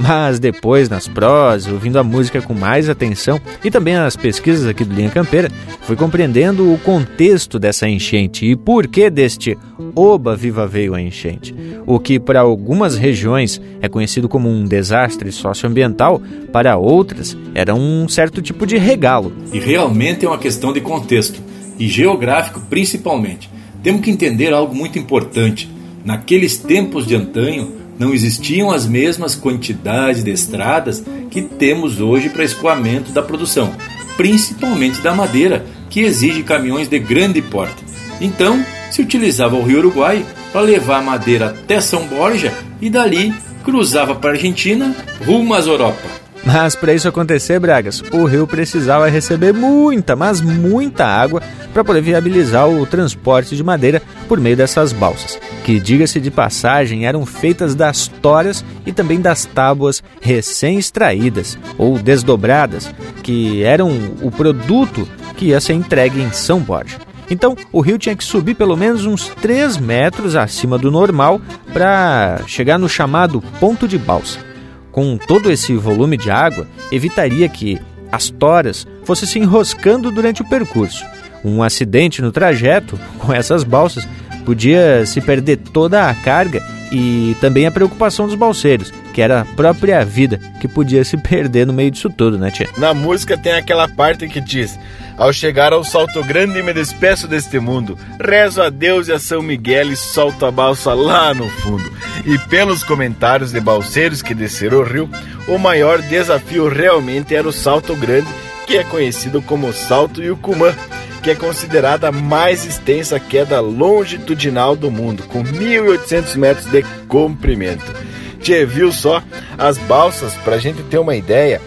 Mas 0.00 0.38
depois, 0.38 0.88
nas 0.88 1.06
prós, 1.06 1.66
ouvindo 1.66 1.98
a 1.98 2.02
música 2.02 2.40
com 2.40 2.54
mais 2.54 2.88
atenção 2.88 3.38
e 3.62 3.70
também 3.70 3.96
as 3.96 4.16
pesquisas 4.16 4.66
aqui 4.66 4.82
do 4.82 4.94
Linha 4.94 5.10
Campeira, 5.10 5.50
fui 5.82 5.94
compreendendo 5.94 6.72
o 6.72 6.78
contexto 6.78 7.58
dessa 7.58 7.86
enchente 7.86 8.46
e 8.46 8.56
por 8.56 8.86
que 8.86 9.10
deste 9.10 9.58
Oba 9.94 10.34
Viva 10.34 10.66
Veio 10.66 10.94
a 10.94 11.02
Enchente. 11.02 11.54
O 11.86 12.00
que 12.00 12.18
para 12.18 12.40
algumas 12.40 12.96
regiões 12.96 13.60
é 13.82 13.88
conhecido 13.90 14.26
como 14.26 14.48
um 14.48 14.64
desastre 14.64 15.30
socioambiental, 15.30 16.22
para 16.50 16.78
outras 16.78 17.36
era 17.54 17.74
um 17.74 18.08
certo 18.08 18.40
tipo 18.40 18.66
de 18.66 18.78
regalo. 18.78 19.32
E 19.52 19.58
realmente 19.58 20.24
é 20.24 20.28
uma 20.28 20.38
questão 20.38 20.72
de 20.72 20.80
contexto, 20.80 21.42
e 21.78 21.86
geográfico 21.86 22.60
principalmente. 22.70 23.50
Temos 23.82 24.00
que 24.00 24.10
entender 24.10 24.52
algo 24.54 24.74
muito 24.74 24.98
importante 24.98 25.68
Naqueles 26.04 26.56
tempos 26.56 27.06
de 27.06 27.14
antanho, 27.14 27.72
não 28.00 28.14
existiam 28.14 28.70
as 28.70 28.86
mesmas 28.86 29.34
quantidades 29.34 30.24
de 30.24 30.30
estradas 30.30 31.04
que 31.30 31.42
temos 31.42 32.00
hoje 32.00 32.30
para 32.30 32.42
escoamento 32.42 33.12
da 33.12 33.22
produção, 33.22 33.70
principalmente 34.16 35.02
da 35.02 35.14
madeira, 35.14 35.66
que 35.90 36.00
exige 36.00 36.42
caminhões 36.42 36.88
de 36.88 36.98
grande 36.98 37.42
porte. 37.42 37.84
Então, 38.18 38.64
se 38.90 39.02
utilizava 39.02 39.54
o 39.54 39.62
rio 39.62 39.80
Uruguai 39.80 40.24
para 40.50 40.62
levar 40.62 41.02
madeira 41.02 41.48
até 41.50 41.78
São 41.78 42.06
Borja 42.06 42.54
e 42.80 42.88
dali 42.88 43.34
cruzava 43.64 44.14
para 44.14 44.30
Argentina 44.30 44.96
rumo 45.26 45.52
às 45.52 45.66
Europa. 45.66 46.08
Mas 46.44 46.74
para 46.74 46.94
isso 46.94 47.08
acontecer, 47.08 47.58
Bragas, 47.58 48.02
o 48.12 48.24
rio 48.24 48.46
precisava 48.46 49.08
receber 49.08 49.52
muita, 49.52 50.16
mas 50.16 50.40
muita 50.40 51.04
água 51.04 51.42
para 51.72 51.84
poder 51.84 52.00
viabilizar 52.00 52.68
o 52.68 52.86
transporte 52.86 53.54
de 53.54 53.62
madeira 53.62 54.02
por 54.26 54.40
meio 54.40 54.56
dessas 54.56 54.92
balsas, 54.92 55.38
que, 55.64 55.78
diga-se 55.78 56.18
de 56.18 56.30
passagem, 56.30 57.06
eram 57.06 57.26
feitas 57.26 57.74
das 57.74 58.08
toras 58.08 58.64
e 58.86 58.92
também 58.92 59.20
das 59.20 59.44
tábuas 59.44 60.02
recém-extraídas 60.20 61.58
ou 61.76 61.98
desdobradas, 61.98 62.90
que 63.22 63.62
eram 63.62 63.90
o 64.22 64.30
produto 64.30 65.06
que 65.36 65.46
ia 65.46 65.60
ser 65.60 65.74
entregue 65.74 66.20
em 66.20 66.32
São 66.32 66.60
Borja. 66.60 66.98
Então, 67.30 67.56
o 67.70 67.80
rio 67.80 67.96
tinha 67.96 68.16
que 68.16 68.24
subir 68.24 68.54
pelo 68.54 68.76
menos 68.76 69.06
uns 69.06 69.28
3 69.28 69.76
metros 69.76 70.34
acima 70.34 70.76
do 70.76 70.90
normal 70.90 71.40
para 71.72 72.40
chegar 72.46 72.76
no 72.76 72.88
chamado 72.88 73.40
ponto 73.60 73.86
de 73.86 73.96
balsa 73.96 74.49
com 74.90 75.16
todo 75.16 75.50
esse 75.50 75.74
volume 75.74 76.16
de 76.16 76.30
água, 76.30 76.66
evitaria 76.90 77.48
que 77.48 77.78
as 78.10 78.30
toras 78.30 78.86
fossem 79.04 79.28
se 79.28 79.38
enroscando 79.38 80.10
durante 80.10 80.42
o 80.42 80.48
percurso. 80.48 81.04
Um 81.44 81.62
acidente 81.62 82.20
no 82.20 82.32
trajeto 82.32 82.98
com 83.18 83.32
essas 83.32 83.64
balsas 83.64 84.06
podia 84.44 85.04
se 85.06 85.20
perder 85.20 85.58
toda 85.58 86.08
a 86.08 86.14
carga 86.14 86.62
e 86.90 87.36
também 87.40 87.66
a 87.66 87.70
preocupação 87.70 88.26
dos 88.26 88.34
balseiros, 88.34 88.92
que 89.14 89.22
era 89.22 89.40
a 89.40 89.44
própria 89.44 90.04
vida 90.04 90.40
que 90.60 90.66
podia 90.66 91.04
se 91.04 91.16
perder 91.16 91.66
no 91.66 91.72
meio 91.72 91.90
disso 91.90 92.10
tudo, 92.10 92.38
né, 92.38 92.50
tia? 92.50 92.68
Na 92.76 92.92
música 92.92 93.38
tem 93.38 93.52
aquela 93.52 93.88
parte 93.88 94.28
que 94.28 94.40
diz: 94.40 94.78
Ao 95.16 95.32
chegar 95.32 95.72
ao 95.72 95.84
Salto 95.84 96.22
Grande 96.24 96.62
me 96.62 96.72
despeço 96.72 97.28
deste 97.28 97.58
mundo, 97.58 97.96
rezo 98.20 98.60
a 98.62 98.70
Deus 98.70 99.08
e 99.08 99.12
a 99.12 99.18
São 99.18 99.42
Miguel 99.42 99.92
e 99.92 99.96
solto 99.96 100.44
a 100.44 100.50
balsa 100.50 100.92
lá 100.92 101.32
no 101.32 101.48
fundo. 101.48 101.90
E 102.24 102.38
pelos 102.48 102.82
comentários 102.82 103.52
de 103.52 103.60
balseiros 103.60 104.22
que 104.22 104.34
desceram 104.34 104.78
o 104.78 104.84
rio, 104.84 105.08
o 105.46 105.58
maior 105.58 106.02
desafio 106.02 106.68
realmente 106.68 107.34
era 107.34 107.48
o 107.48 107.52
Salto 107.52 107.94
Grande, 107.94 108.28
que 108.66 108.76
é 108.76 108.84
conhecido 108.84 109.40
como 109.42 109.72
Salto 109.72 110.22
Yucumã 110.22 110.74
que 111.22 111.30
é 111.30 111.34
considerada 111.34 112.08
a 112.08 112.12
mais 112.12 112.64
extensa 112.64 113.20
queda 113.20 113.60
longitudinal 113.60 114.74
do 114.74 114.90
mundo, 114.90 115.24
com 115.24 115.42
1.800 115.44 116.36
metros 116.36 116.66
de 116.66 116.82
comprimento. 117.06 117.92
Tchê, 118.40 118.64
viu 118.64 118.90
só? 118.90 119.22
As 119.58 119.76
balsas, 119.76 120.34
para 120.36 120.56
a 120.56 120.58
gente 120.58 120.82
ter 120.84 120.98
uma 120.98 121.14
ideia, 121.14 121.60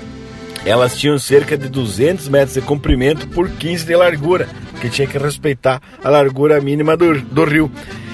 elas 0.66 0.98
tinham 0.98 1.20
cerca 1.20 1.58
de 1.58 1.70
200 1.70 2.28
metros 2.30 2.56
de 2.56 2.62
comprimento 2.62 3.28
por 3.28 3.50
15 3.50 3.86
de 3.86 3.96
largura, 3.96 4.48
que 4.82 4.90
tinha 4.90 5.08
que 5.08 5.18
respeitar 5.18 5.82
a 6.04 6.10
largura 6.10 6.60
mínima 6.60 6.98
do, 6.98 7.22
do 7.22 7.44
rio 7.44 7.72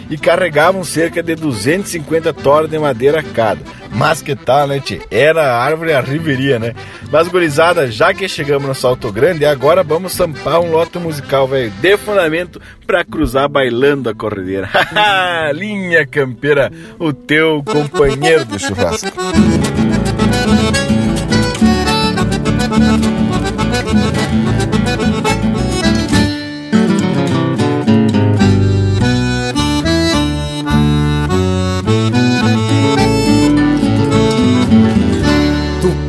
e 0.09 0.17
carregavam 0.17 0.83
cerca 0.83 1.21
de 1.21 1.35
250 1.35 2.33
toras 2.33 2.69
de 2.69 2.79
madeira 2.79 3.21
cada. 3.21 3.61
Mas 3.91 4.21
que 4.21 4.35
tal, 4.35 4.67
né, 4.67 4.79
tchê? 4.79 5.01
Era 5.09 5.43
a 5.43 5.63
árvore 5.63 5.93
a 5.93 6.01
riveria, 6.01 6.59
né? 6.59 6.73
Mas, 7.11 7.27
gurizada, 7.27 7.89
já 7.89 8.13
que 8.13 8.27
chegamos 8.27 8.67
no 8.67 8.75
Salto 8.75 9.11
Grande, 9.11 9.45
agora 9.45 9.83
vamos 9.83 10.13
sampar 10.13 10.59
um 10.59 10.71
lote 10.71 10.97
musical, 10.99 11.47
velho, 11.47 11.71
de 11.71 11.97
fundamento 11.97 12.61
pra 12.85 13.03
cruzar 13.03 13.49
bailando 13.49 14.09
a 14.09 14.15
corredeira. 14.15 14.69
Linha 15.53 16.05
Campeira, 16.05 16.71
o 16.97 17.11
teu 17.11 17.63
companheiro 17.63 18.45
de 18.45 18.59
churrasco. 18.59 19.09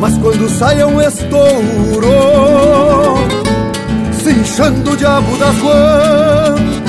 mas 0.00 0.16
quando 0.18 0.48
sai 0.48 0.80
é 0.80 0.86
um 0.86 1.00
estouro 1.00 2.08
Se 4.12 4.30
inchando 4.30 4.92
o 4.92 4.96
diabo 4.96 5.36
das 5.36 5.56
guampas. 5.58 6.88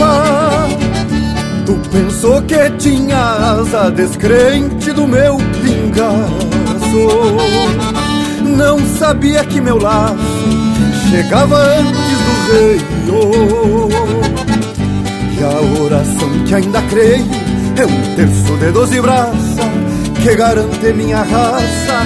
Tu 1.66 1.74
pensou 1.90 2.42
que 2.44 2.70
tinha 2.78 3.18
asa 3.18 3.92
descrente 3.92 4.92
do 4.92 5.08
meu 5.08 5.38
pingaço. 5.62 6.50
Não 8.44 8.80
sabia 8.98 9.44
que 9.46 9.62
meu 9.62 9.78
laço 9.78 10.18
chegava 11.10 11.58
antes 11.58 12.18
do 12.26 12.52
rei 12.52 12.82
E 15.38 15.44
a 15.44 15.84
oração 15.84 16.30
que 16.46 16.56
ainda 16.56 16.82
creio 16.84 17.28
é 17.78 17.86
um 17.86 18.16
terço 18.16 18.58
de 18.58 18.72
doze 18.72 19.00
braças 19.00 19.90
que 20.22 20.36
garante 20.36 20.94
minha 20.94 21.24
raça, 21.24 22.06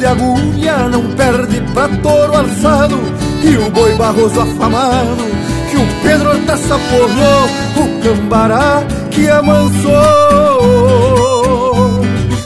de 0.00 0.06
agulha, 0.06 0.88
não 0.88 1.02
perde 1.14 1.60
pra 1.74 1.86
touro 2.02 2.34
alçado, 2.34 2.98
e 3.44 3.54
o 3.58 3.70
boi 3.70 3.94
barroso 3.96 4.40
afamado, 4.40 5.24
que 5.70 5.76
o 5.76 5.86
Pedro 6.02 6.30
Hortaça 6.30 6.78
porrou, 6.88 7.46
o 7.76 8.00
cambará 8.00 8.82
que 9.10 9.28
amansou, 9.28 9.90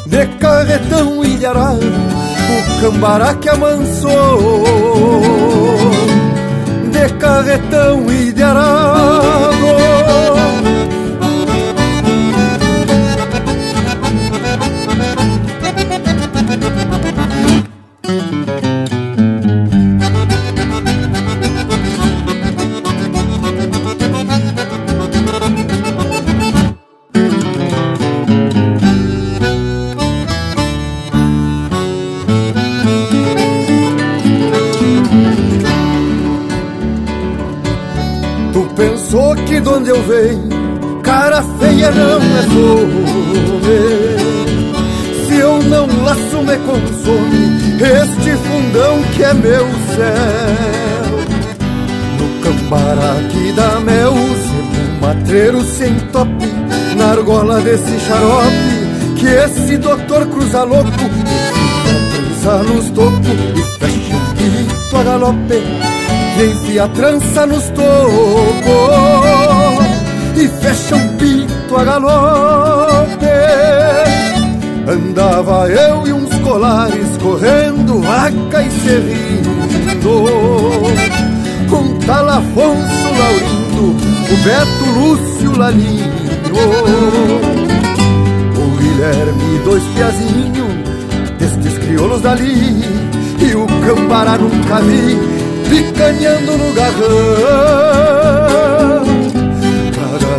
de 0.04 0.26
carretão 0.40 1.24
e 1.24 1.36
de 1.36 1.46
arado, 1.46 1.86
o 1.86 2.80
cambará 2.80 3.34
que 3.34 3.48
amansou, 3.48 4.64
de 6.90 7.08
carretão 7.20 8.10
e 8.10 8.32
desse 57.76 57.98
xarope, 58.06 59.16
que 59.16 59.26
esse 59.26 59.76
doutor 59.78 60.26
cruza 60.26 60.62
louco, 60.62 60.90
trança 61.82 62.62
nos 62.62 62.90
tocos 62.90 63.26
e 63.26 63.62
fecha 63.80 64.16
o 64.16 64.20
pito 64.36 64.96
a 64.96 65.02
galope 65.02 65.62
e 66.38 66.44
enfia 66.44 66.84
a 66.84 66.88
trança 66.88 67.46
nos 67.46 67.64
tocos 67.70 67.86
e 70.36 70.48
fecha 70.48 70.94
um 70.94 71.16
pito 71.16 71.76
a 71.76 71.84
galope. 71.84 73.26
Andava 74.86 75.68
eu 75.68 76.06
e 76.06 76.12
uns 76.12 76.32
colares 76.40 77.16
correndo 77.20 78.00
vaca 78.02 78.62
e 78.62 78.70
serrindo. 78.70 79.50
Com 81.68 81.98
tal 82.06 82.28
Afonso 82.28 83.08
Laurindo, 83.18 83.96
o 84.30 84.36
Beto 84.44 84.84
Lúcio 85.00 85.58
Lalinho. 85.58 86.13
O 88.56 88.76
Guilherme, 88.78 89.58
dois 89.64 89.82
piazinhos 89.94 90.74
destes 91.38 91.78
crioulos 91.78 92.20
dali. 92.20 92.84
E 93.40 93.54
o 93.54 93.66
Cambará 93.86 94.38
nunca 94.38 94.80
vi 94.80 95.18
picanhando 95.68 96.56
no 96.56 96.72
garrão 96.72 98.14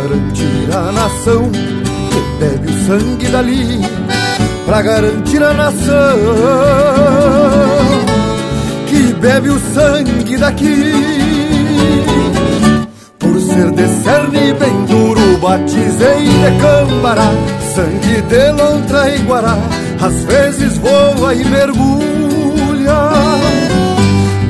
garantir 0.06 0.72
a 0.72 0.92
nação 0.92 1.50
que 1.50 2.20
bebe 2.38 2.70
o 2.70 2.86
sangue 2.86 3.26
dali, 3.28 3.80
pra 4.64 4.82
garantir 4.82 5.42
a 5.42 5.52
nação 5.54 6.18
que 8.86 9.12
bebe 9.14 9.48
o 9.50 9.58
sangue 9.74 10.36
daqui. 10.36 10.92
Por 13.18 13.40
ser 13.40 13.70
de 13.72 13.88
cerne 14.02 14.52
bem 14.54 14.84
duro, 14.86 15.05
batizei 15.46 16.24
de 16.24 16.58
cambará, 16.60 17.30
sangue 17.72 18.20
de 18.22 18.50
lontra 18.50 19.14
e 19.14 19.18
guará, 19.20 19.56
às 20.00 20.24
vezes 20.24 20.76
voa 20.78 21.34
e 21.34 21.44
mergulha. 21.44 22.98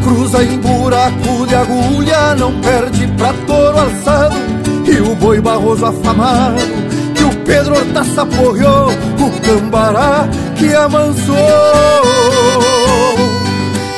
Cruza 0.02 0.42
em 0.42 0.58
buraco 0.58 1.46
de 1.46 1.54
agulha, 1.54 2.34
não 2.36 2.58
perde 2.60 3.06
pra 3.08 3.34
touro 3.46 3.78
alçado 3.78 4.36
e 4.86 5.00
o 5.00 5.14
boi 5.16 5.40
barroso 5.40 5.84
afamado 5.84 6.62
Que 7.12 7.24
o 7.24 7.36
Pedro 7.44 7.74
Hortaça 7.74 8.24
porreou 8.24 8.88
O 8.88 9.40
cambará 9.40 10.28
que 10.56 10.72
amansou 10.72 11.36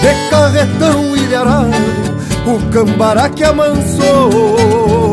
De 0.00 0.30
carretão 0.30 1.14
e 1.14 1.20
de 1.26 1.34
arado 1.34 1.72
O 2.46 2.72
cambará 2.72 3.28
que 3.28 3.44
amansou 3.44 5.07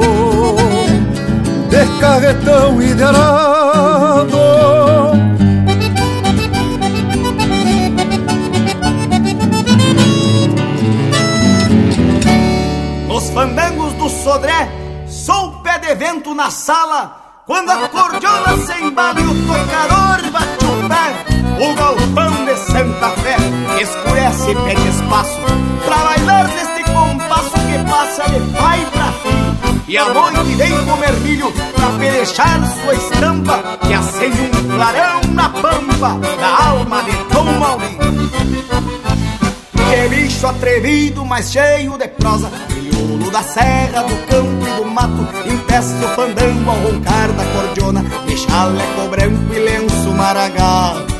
De 1.69 1.99
carretão 1.99 2.77
de 2.77 3.03
arado 3.03 4.37
Nos 13.07 13.29
fandangos 13.29 13.93
do 13.93 14.09
Sodré 14.09 14.69
Sou 15.07 15.51
pé 15.63 15.79
de 15.79 15.95
vento 15.95 16.33
na 16.33 16.49
sala. 16.49 17.25
Quando 17.45 17.69
a 17.69 17.87
cordiona 17.89 18.57
se 18.57 18.73
embala 18.81 19.19
e 19.19 19.23
o 19.23 19.47
tocador 19.47 20.31
bate 20.31 20.65
o 20.65 20.89
pé 20.89 21.63
O 21.63 21.75
galpão 21.75 22.45
de 22.45 22.55
Santa 22.57 23.09
Fé 23.21 23.37
escurece 23.79 24.51
e 24.51 24.55
pede 24.55 24.87
espaço 24.87 25.41
Pra 25.85 25.97
bailar 25.97 26.47
neste 26.47 26.83
compasso 26.91 27.51
que 27.51 27.89
passa 27.89 28.23
de 28.31 28.39
pai 28.57 28.94
E 29.87 29.97
a 29.97 30.09
noite 30.09 30.55
vem 30.55 30.85
comer 30.85 31.13
milho 31.21 31.51
pra 31.51 31.89
pelechar 31.99 32.59
sua 32.81 32.95
estampa 32.95 33.77
Que 33.85 33.93
acende 33.93 34.41
um 34.41 34.75
clarão 34.75 35.21
na 35.31 35.49
pampa 35.49 36.19
da 36.39 36.67
alma 36.69 37.03
de 37.03 37.11
Tom 37.25 37.43
Maurinho. 37.59 37.99
Que 39.75 40.09
bicho 40.09 40.47
atrevido, 40.47 41.23
mas 41.23 41.51
cheio 41.51 41.97
de 41.97 42.07
prosa 42.07 42.49
crioulo 42.67 43.29
da 43.29 43.43
serra, 43.43 44.01
do 44.01 44.15
campo 44.27 44.67
e 44.67 44.83
do 44.83 44.85
mato 44.85 45.27
Empeça 45.45 45.93
o 46.03 46.15
fandango 46.15 46.69
ao 46.69 46.77
roncar 46.77 47.31
da 47.33 47.45
cordiona 47.45 48.03
De 48.25 48.37
chaleco 48.37 49.07
branco 49.09 49.53
e 49.53 49.59
lenço 49.59 50.11
maragato 50.11 51.14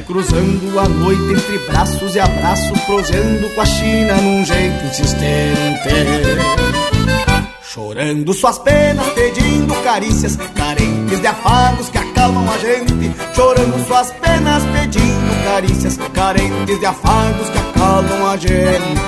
Vai 0.00 0.06
cruzando 0.06 0.78
a 0.78 0.88
noite 0.88 1.22
entre 1.34 1.58
braços 1.70 2.14
e 2.14 2.20
abraços 2.20 2.80
Prosendo 2.86 3.54
com 3.54 3.60
a 3.60 3.66
China 3.66 4.14
num 4.22 4.42
jeito 4.46 4.84
insistente. 4.86 5.88
Chorando 7.62 8.32
suas 8.32 8.58
penas, 8.60 9.06
pedindo 9.10 9.74
carícias 9.82 10.36
Carentes 10.54 11.20
de 11.20 11.26
afagos 11.26 11.90
que 11.90 11.98
acalmam 11.98 12.48
a 12.50 12.56
gente. 12.58 13.14
Chorando 13.34 13.86
suas 13.86 14.10
penas, 14.12 14.62
pedindo 14.72 15.44
carícias 15.44 15.98
Carentes 16.14 16.80
de 16.80 16.86
afagos 16.86 17.50
que 17.50 17.58
acalmam 17.58 18.26
a 18.26 18.36
gente. 18.38 19.00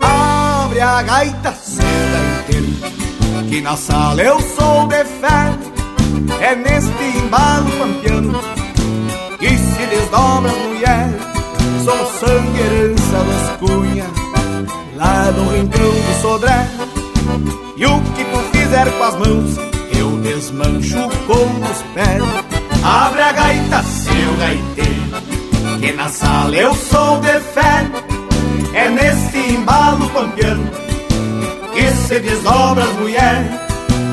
Abre 0.00 0.80
a 0.80 1.02
gaita, 1.02 1.52
seu 1.52 1.84
gaiteiro 2.12 3.48
Que 3.48 3.60
na 3.60 3.76
sala 3.76 4.22
eu 4.22 4.40
sou 4.40 4.86
de 4.86 5.02
É 6.40 6.54
neste 6.54 7.18
embalo 7.18 7.70
pampiano 7.72 8.40
Que 9.38 9.48
se 9.48 9.86
desdobra 9.86 10.50
a 10.50 10.54
mulher 10.54 11.08
Sou 11.84 12.06
sangue 12.18 12.60
herança 12.60 13.24
das 13.24 13.56
cunhas 13.58 14.26
lá 14.96 15.30
no 15.30 15.50
rincão 15.50 15.90
do 15.90 16.20
Sodré. 16.20 16.66
E 17.76 17.86
o 17.86 18.00
que 18.00 18.24
tu 18.24 18.38
fizer 18.52 18.90
com 18.90 19.04
as 19.04 19.14
mãos, 19.16 19.56
eu 19.96 20.16
desmancho 20.22 21.08
com 21.26 21.70
os 21.70 21.82
pés. 21.94 22.22
Abre 22.82 23.22
a 23.22 23.32
gaita, 23.32 23.82
seu 23.82 24.36
gaiteiro, 24.38 25.80
que 25.80 25.92
na 25.92 26.08
sala 26.08 26.56
eu 26.56 26.74
sou 26.74 27.20
de 27.20 27.40
fé. 27.40 27.86
É 28.74 28.88
neste 28.90 29.38
embalo 29.54 30.08
pampiano 30.10 30.70
que 31.72 31.90
se 31.90 32.20
desdobra 32.20 32.84
as 32.84 32.92
mulheres. 32.94 33.65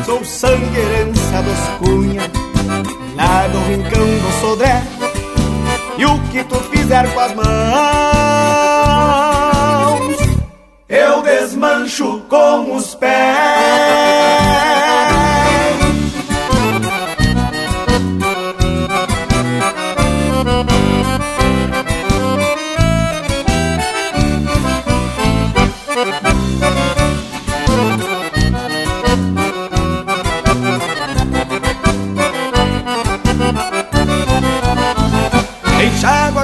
Sou 0.06 0.24
sangue 0.26 0.80
herança 0.80 1.42
dos 1.42 1.60
cunha, 1.80 2.22
lá 3.16 3.48
no 3.48 3.64
rincão 3.66 4.06
do 4.06 4.32
Sodré. 4.42 4.84
E 5.98 6.06
o 6.06 6.20
que 6.32 6.44
tu 6.44 6.60
fizer 6.72 7.14
com 7.14 7.20
as 7.20 7.34
mãos 7.34 8.04
eu 10.94 11.24
desmancho 11.24 12.22
com 12.30 12.76
os 12.76 12.94
pés. 12.94 13.63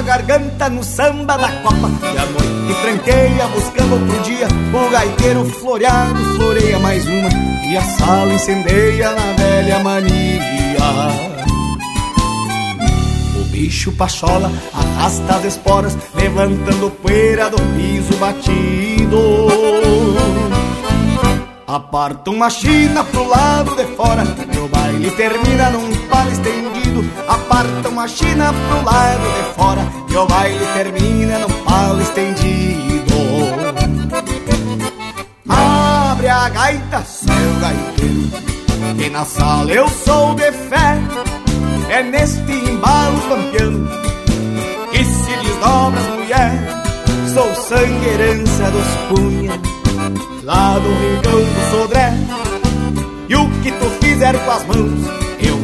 a 0.00 0.02
garganta 0.02 0.68
no 0.70 0.82
samba 0.82 1.36
da 1.36 1.48
copa. 1.62 1.90
E 2.02 2.18
a 2.18 2.26
noite 2.26 2.80
tranqueia 2.82 3.46
buscando 3.48 3.92
outro 3.92 4.22
dia 4.22 4.48
O 4.72 4.90
gaiteiro 4.90 5.44
floreado 5.44 6.24
floreia 6.36 6.78
mais 6.78 7.06
uma. 7.06 7.28
E 7.68 7.76
a 7.76 7.82
sala 7.82 8.32
incendeia 8.32 9.12
na 9.12 9.32
velha 9.32 9.78
mania. 9.80 10.80
O 13.36 13.44
bicho 13.50 13.92
pachola 13.92 14.50
arrasta 14.72 15.36
as 15.36 15.44
esporas 15.44 15.96
Levantando 16.14 16.90
poeira 16.90 17.50
do 17.50 17.58
piso 17.76 18.16
batido. 18.18 19.18
Aparta 21.66 22.30
uma 22.30 22.50
china 22.50 23.04
pro 23.04 23.28
lado 23.28 23.76
de 23.76 23.84
fora 23.94 24.24
E 24.52 24.58
o 24.58 24.66
baile 24.66 25.10
termina 25.12 25.70
num 25.70 25.94
pau 26.08 26.26
estendido 26.28 26.79
Aparta 27.28 27.88
uma 27.88 28.06
china 28.08 28.52
pro 28.52 28.84
lado 28.84 29.22
de 29.22 29.54
fora 29.54 29.82
E 30.08 30.16
o 30.16 30.26
baile 30.26 30.66
termina 30.74 31.38
num 31.40 31.64
pau 31.64 32.00
estendido. 32.00 33.14
Abre 35.48 36.28
a 36.28 36.48
gaita, 36.48 37.02
seu 37.02 37.60
gaiteiro 37.60 38.30
Que 38.96 39.10
na 39.10 39.24
sala 39.24 39.70
eu 39.70 39.88
sou 39.88 40.34
de 40.34 40.52
fé. 40.52 40.98
É 41.88 42.02
neste 42.02 42.52
embalo 42.52 43.20
pampiano 43.28 43.88
Que 44.92 45.04
se 45.04 45.36
desdobra 45.36 46.00
as 46.00 46.06
mulheres 46.06 47.32
Sou 47.34 47.54
sangue 47.54 48.06
herança 48.06 48.70
dos 48.70 48.86
cunha 49.08 49.80
lá 50.50 50.78
do 50.78 50.88
rincão 50.88 51.40
do 51.40 51.70
Sodré. 51.70 52.12
E 53.28 53.36
o 53.36 53.48
que 53.62 53.70
tu 53.70 53.90
fizer 54.04 54.36
com 54.44 54.50
as 54.50 54.66
mãos, 54.66 55.19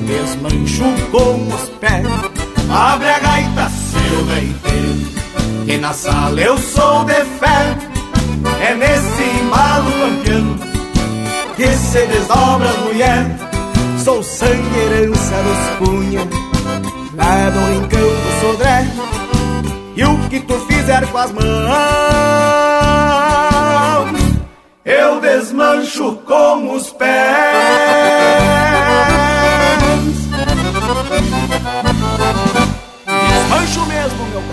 eu 0.08 0.24
desmancho 0.24 0.84
com 1.10 1.48
os 1.54 1.68
pés. 1.80 2.06
Abre 2.70 3.08
a 3.08 3.18
gaita, 3.18 3.68
seu 3.70 4.24
gaiteiro, 4.26 5.64
que 5.64 5.76
na 5.78 5.92
sala 5.92 6.40
eu 6.40 6.56
sou 6.58 7.04
de 7.04 7.14
fé. 7.14 7.76
É 8.60 8.74
nesse 8.74 9.22
embalo 9.40 9.90
pampiano 9.92 10.58
que 11.56 11.66
se 11.72 12.06
desdobra 12.06 12.70
a 12.70 12.76
mulher. 12.84 13.26
Sou 14.04 14.22
sangue 14.22 14.78
herança 14.78 15.34
dos 15.42 15.88
cunha, 15.88 16.28
lá 17.14 17.50
do 17.50 17.58
rincão 17.72 18.00
do 18.00 18.40
Sodré. 18.40 18.86
E 19.96 20.04
o 20.04 20.18
que 20.28 20.40
tu 20.40 20.54
fizer 20.66 21.06
com 21.08 21.18
as 21.18 21.32
mãos 21.32 21.42
eu 24.84 25.20
desmancho 25.20 26.16
com 26.24 26.72
os 26.72 26.90
pés. 26.90 28.75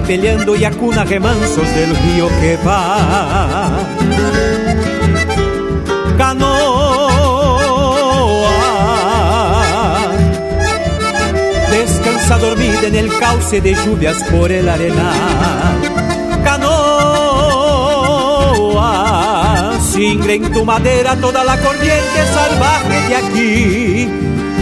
Peleando 0.00 0.56
y 0.56 0.64
acuna 0.64 1.04
remansos 1.04 1.68
del 1.74 1.94
río 1.96 2.28
que 2.40 2.56
va. 2.66 3.68
Canoa 6.18 6.90
descansa 11.70 12.38
dormida 12.38 12.86
en 12.86 12.94
el 12.96 13.16
cauce 13.18 13.60
de 13.60 13.74
lluvias 13.74 14.22
por 14.24 14.50
el 14.50 14.68
arenal. 14.68 15.80
Canoa 16.44 17.06
singre 19.92 20.34
en 20.34 20.52
tu 20.52 20.64
madera 20.64 21.16
toda 21.16 21.44
la 21.44 21.58
corriente 21.58 22.26
salvaje 22.34 23.08
de 23.08 23.16
aquí 23.16 24.08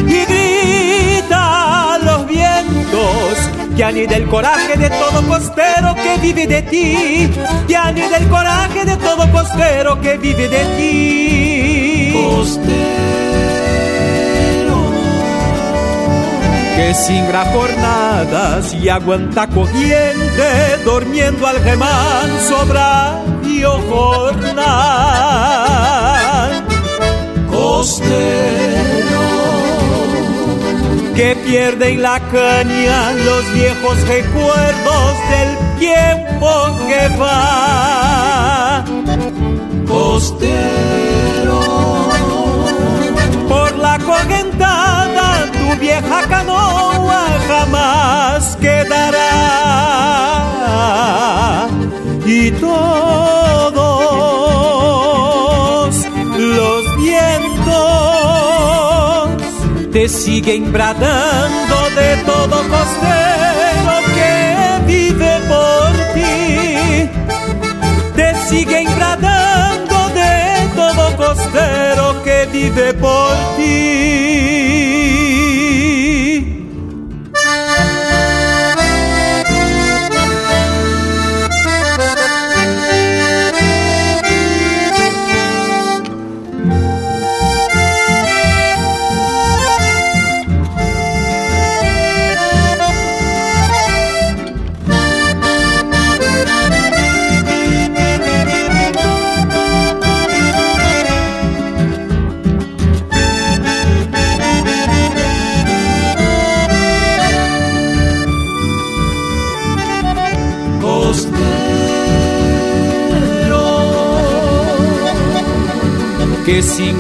y 0.07 0.25
grita 0.27 1.99
los 2.03 2.27
vientos 2.27 3.64
ya 3.77 3.91
ni 3.91 4.07
del 4.07 4.29
coraje 4.29 4.77
de 4.77 4.89
todo 4.91 5.27
costero 5.27 5.95
que 5.95 6.17
vive 6.21 6.47
de 6.47 6.63
ti, 6.63 7.31
ya 7.69 7.91
ni 7.93 8.03
del 8.03 8.29
coraje 8.29 8.85
de 8.85 8.97
todo 8.97 9.31
costero 9.33 10.01
que 10.01 10.17
vive 10.17 10.49
de 10.49 10.65
ti. 10.77 12.13
Costero. 12.13 12.75
Que 16.77 16.95
singra 16.95 17.45
jornadas 17.47 18.75
y 18.75 18.89
aguanta 18.89 19.47
corriente, 19.49 20.79
durmiendo 20.85 21.47
al 21.47 21.63
remanso 21.63 22.67
y 23.45 23.63
jornal. 23.63 24.55
Costero 27.51 28.94
que 31.15 31.37
pierden 31.47 32.03
la 32.03 32.19
caña 32.19 33.13
los 33.13 33.53
viejos 33.53 33.97
recuerdos 34.09 35.13
del 35.31 35.57
tiempo 35.79 36.49
que 36.89 37.09
va. 37.21 38.85
Costero. 39.87 41.61
Por 43.49 43.79
la 43.79 43.99
correntada 44.01 45.51
tu 45.53 45.77
vieja 45.81 46.23
canoa 46.29 47.25
jamás 47.49 48.57
quedará. 48.57 49.31
Y 52.27 52.51
todos 52.53 54.44
te 60.05 60.11
siguen 60.11 60.71
bradando 60.71 61.77
de 61.97 62.17
todo 62.27 62.57
costero 62.69 63.95
que 64.15 64.85
vive 64.87 65.41
por 65.49 65.93
ti. 66.13 67.09
Te 68.15 68.35
siguen 68.47 68.87
bradando 68.97 70.09
de 70.11 70.69
todo 70.77 71.17
costero 71.17 72.23
que 72.23 72.47
vive 72.53 72.93
por 72.93 73.33
ti. 73.57 74.64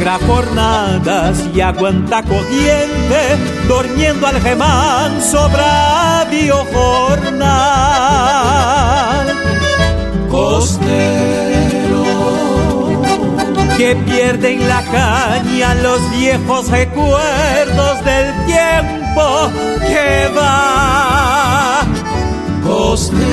Que 0.04 0.10
singra 0.10 0.18
jornadas 0.26 1.42
y 1.54 1.60
aguanta 1.60 2.22
corriente, 2.22 3.36
durmiendo 3.66 4.26
al 4.26 4.40
remanso 4.42 5.48
bravio 5.48 6.56
jornal. 6.72 7.54
Costero, 10.30 12.04
que 13.78 13.96
pierden 13.96 14.68
la 14.68 14.82
caña 14.82 15.74
los 15.76 16.10
viejos 16.10 16.68
recuerdos 16.68 18.04
del 18.04 18.44
tiempo 18.46 19.50
que 19.80 20.28
va. 20.36 21.82
Costero, 22.62 23.24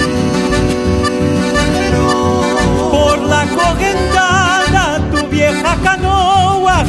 por 2.91 3.19
la 3.19 3.45
correntada 3.45 4.99
tu 5.11 5.27
vieja 5.27 5.75
canoa 5.83 6.10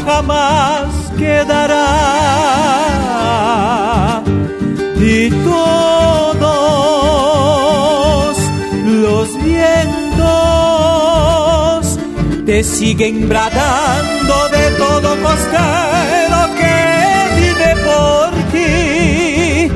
jamás 0.04 0.88
quedará. 1.18 1.88
Y 4.98 5.30
todos 5.30 6.42
los 8.84 9.42
vientos 9.42 10.22
te 12.46 12.62
siguen 12.62 13.28
bradando 13.28 14.48
de 14.48 14.70
todo 14.82 15.16
costero 15.22 16.38
que 16.58 16.76
vive 17.40 17.70
por 17.88 18.30
ti. 18.52 19.70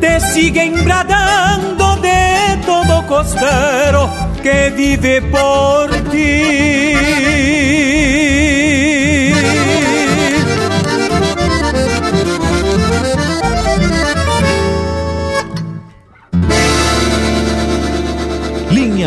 Te 0.00 0.20
siguen 0.32 0.84
bradando 0.84 1.96
de 1.96 2.58
todo 2.64 3.06
costero 3.06 4.10
que 4.42 4.70
vive 4.76 5.22
por 5.22 5.90
ti. 6.10 6.97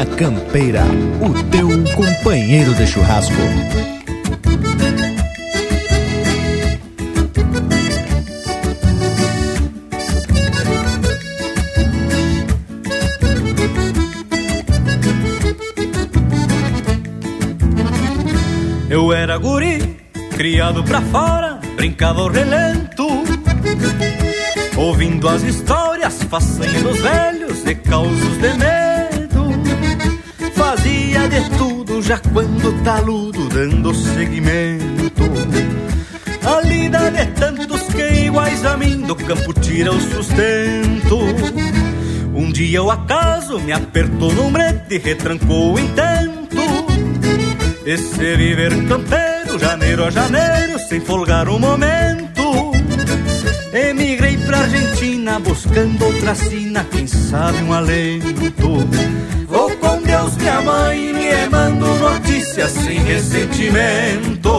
Linha 0.02 0.16
Campeira, 0.16 0.84
o 1.22 1.44
teu 1.52 1.68
companheiro 1.94 2.74
de 2.74 2.88
churrasco. 2.88 3.36
Eu 18.90 19.14
era 19.14 19.38
guri, 19.38 19.98
criado 20.36 20.84
pra 20.84 21.02
fora, 21.02 21.60
brincava 21.76 22.22
ao 22.22 22.28
relento. 22.28 23.08
Ouvindo 24.76 25.30
as 25.30 25.44
histórias, 25.44 26.24
façanhas 26.24 26.82
dos 26.82 27.00
velhos, 27.00 27.64
de 27.64 27.76
causos 27.76 28.38
de 28.40 28.54
medo. 28.58 28.71
De 31.32 31.58
tudo 31.58 32.02
já 32.02 32.20
quando 32.34 32.84
taludo, 32.84 33.48
dando 33.48 33.96
seguimento. 33.96 35.24
A 36.46 36.60
lida 36.60 37.10
de 37.10 37.26
tantos 37.28 37.84
que 37.84 38.26
iguais 38.26 38.66
a 38.66 38.76
mim 38.76 39.02
do 39.02 39.16
campo 39.16 39.54
tira 39.54 39.94
o 39.94 40.02
sustento. 40.02 41.20
Um 42.36 42.52
dia 42.52 42.84
o 42.84 42.92
acaso 42.92 43.60
me 43.62 43.72
apertou 43.72 44.34
no 44.34 44.52
brete 44.52 44.98
retrancou 44.98 45.76
o 45.76 45.80
intento 45.80 46.52
de 47.86 47.98
se 47.98 48.36
viver 48.36 48.86
campeiro, 48.88 49.58
janeiro 49.58 50.04
a 50.04 50.10
janeiro, 50.10 50.78
sem 50.80 51.00
folgar 51.00 51.48
um 51.48 51.60
momento. 51.60 52.72
Emigrei 53.74 54.38
pra 54.38 54.60
Argentina 54.60 55.40
buscando 55.40 56.04
outra 56.04 56.36
sina, 56.36 56.84
quem 56.84 57.08
sabe 57.08 57.64
um 57.64 57.72
alento. 57.72 58.88
Deus, 60.22 60.38
minha 60.38 60.62
mãe, 60.62 61.14
me 61.14 61.50
mando 61.50 61.88
notícias 61.96 62.72
sem 62.72 63.00
ressentimento. 63.00 64.52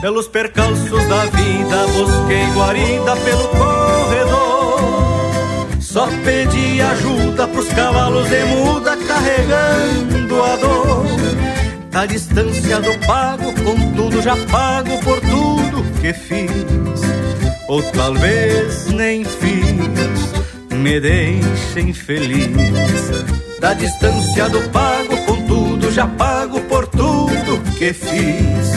Pelos 0.00 0.26
percalços 0.26 1.06
da 1.06 1.26
vida, 1.26 1.86
busquei 1.86 2.44
guarida 2.54 3.16
pelo 3.16 3.48
corredor. 3.48 4.80
Só 5.80 6.08
pedi 6.24 6.80
ajuda 6.80 7.46
pros 7.46 7.68
cavalos 7.68 8.28
de 8.28 8.42
muda 8.46 8.96
carregando 8.96 10.42
a 10.42 10.56
dor. 10.56 11.06
Da 11.90 12.06
distância 12.06 12.80
do 12.80 13.06
pago, 13.06 13.52
contudo 13.62 14.20
já 14.20 14.36
pago 14.50 14.98
por 15.04 15.20
tudo 15.20 15.84
que 16.00 16.12
fiz. 16.12 16.50
Ou 17.68 17.80
talvez 17.92 18.86
nem 18.88 19.24
fiz, 19.24 20.74
me 20.74 20.98
deixem 20.98 21.92
feliz. 21.92 23.39
Da 23.60 23.74
distância 23.74 24.48
do 24.48 24.60
pago, 24.70 25.16
contudo 25.26 25.92
já 25.92 26.06
pago 26.06 26.60
por 26.62 26.86
tudo 26.86 27.60
que 27.78 27.92
fiz 27.92 28.70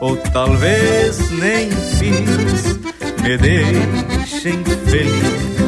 ou 0.00 0.16
talvez 0.16 1.30
nem 1.30 1.70
fiz, 1.70 2.78
me 3.22 3.36
deixem 3.38 4.62
feliz. 4.86 5.59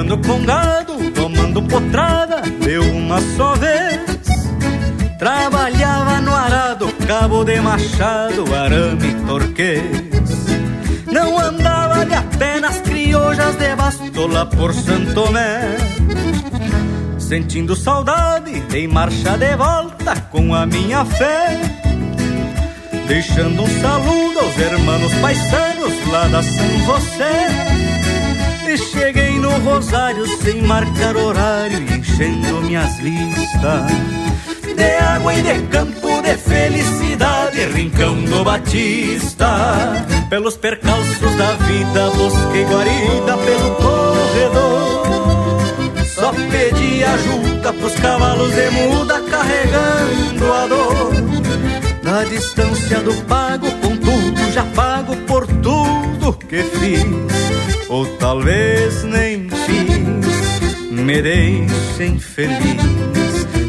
Lidando 0.00 0.26
com 0.26 0.42
gado, 0.46 1.10
tomando 1.10 1.62
potrada, 1.64 2.40
deu 2.64 2.82
uma 2.84 3.20
só 3.36 3.54
vez. 3.54 4.00
Trabalhava 5.18 6.22
no 6.22 6.34
arado, 6.34 6.88
cabo 7.06 7.44
de 7.44 7.60
machado, 7.60 8.46
arame 8.54 9.14
torquês. 9.26 9.84
Não 11.06 11.38
andava 11.38 12.06
de 12.06 12.14
apenas 12.14 12.80
criojas 12.80 13.56
de 13.56 13.76
bastola 13.76 14.46
por 14.46 14.72
Santo 14.72 15.12
Tomé. 15.12 15.76
Sentindo 17.18 17.76
saudade, 17.76 18.58
dei 18.70 18.88
marcha 18.88 19.36
de 19.36 19.54
volta 19.54 20.18
com 20.30 20.54
a 20.54 20.64
minha 20.64 21.04
fé. 21.04 21.60
Deixando 23.06 23.64
um 23.64 23.80
saludo 23.82 24.38
aos 24.38 24.58
hermanos 24.58 25.12
paisanos 25.16 26.06
lá 26.10 26.26
da 26.28 26.42
São 26.42 26.86
José. 26.86 27.79
Cheguei 29.00 29.38
no 29.38 29.48
Rosário 29.60 30.26
sem 30.42 30.60
marcar 30.60 31.16
horário 31.16 31.80
enchendo 31.90 32.60
minhas 32.60 32.98
listas 32.98 33.90
de 34.76 34.96
água 35.02 35.34
e 35.34 35.42
de 35.42 35.66
campo 35.68 36.20
de 36.20 36.36
felicidade, 36.36 37.64
rincão 37.72 38.22
do 38.24 38.44
Batista. 38.44 40.06
Pelos 40.28 40.58
percalços 40.58 41.34
da 41.36 41.52
vida 41.64 42.10
busquei 42.10 42.64
guarida 42.66 43.38
pelo 43.38 43.74
corredor. 43.76 45.06
Só 46.04 46.30
pedi 46.50 47.02
ajuda 47.02 47.72
pros 47.72 47.94
cavalos 47.94 48.54
de 48.54 48.70
muda 48.70 49.18
carregando 49.22 50.52
a 50.52 50.66
dor. 50.66 51.12
Na 52.02 52.22
distância 52.24 53.00
do 53.00 53.14
pago, 53.24 53.70
com 53.80 53.96
tudo 53.96 54.52
já 54.52 54.64
pago 54.74 55.16
por 55.26 55.46
tudo 55.46 56.34
que 56.46 56.62
fiz 56.62 57.49
ou 57.90 58.06
talvez 58.18 59.02
nem 59.02 59.50
fiz, 59.50 60.90
me 60.92 61.20
deixem 61.20 62.18
feliz. 62.20 62.80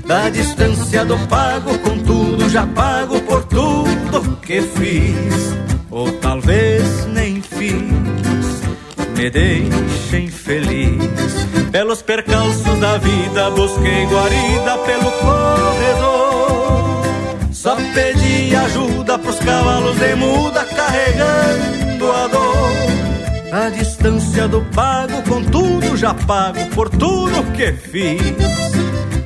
Da 0.05 0.29
distância 0.29 1.03
do 1.03 1.17
pago, 1.27 1.77
contudo 1.79 2.47
já 2.49 2.67
pago 2.67 3.19
por 3.21 3.43
tudo 3.45 4.37
que 4.37 4.61
fiz, 4.61 5.55
ou 5.89 6.11
talvez 6.13 7.07
nem 7.07 7.41
fiz, 7.41 7.81
me 9.17 9.29
deixem 9.29 10.27
feliz. 10.27 11.01
Pelos 11.71 12.03
percalços 12.03 12.79
da 12.79 12.97
vida 12.97 13.49
busquei 13.51 14.05
guarida 14.05 14.77
pelo 14.85 15.11
corredor. 15.11 17.01
Só 17.51 17.75
pedi 17.75 18.55
ajuda 18.55 19.17
pros 19.17 19.39
cavalos 19.39 19.97
de 19.97 20.15
muda 20.15 20.63
carregando 20.65 22.11
a 22.11 22.27
dor 22.27 23.10
a 23.51 23.69
distância 23.69 24.47
do 24.47 24.61
pago, 24.73 25.21
contudo 25.23 25.97
já 25.97 26.13
pago 26.13 26.65
por 26.73 26.89
tudo 26.89 27.43
que 27.51 27.73
fiz. 27.73 28.21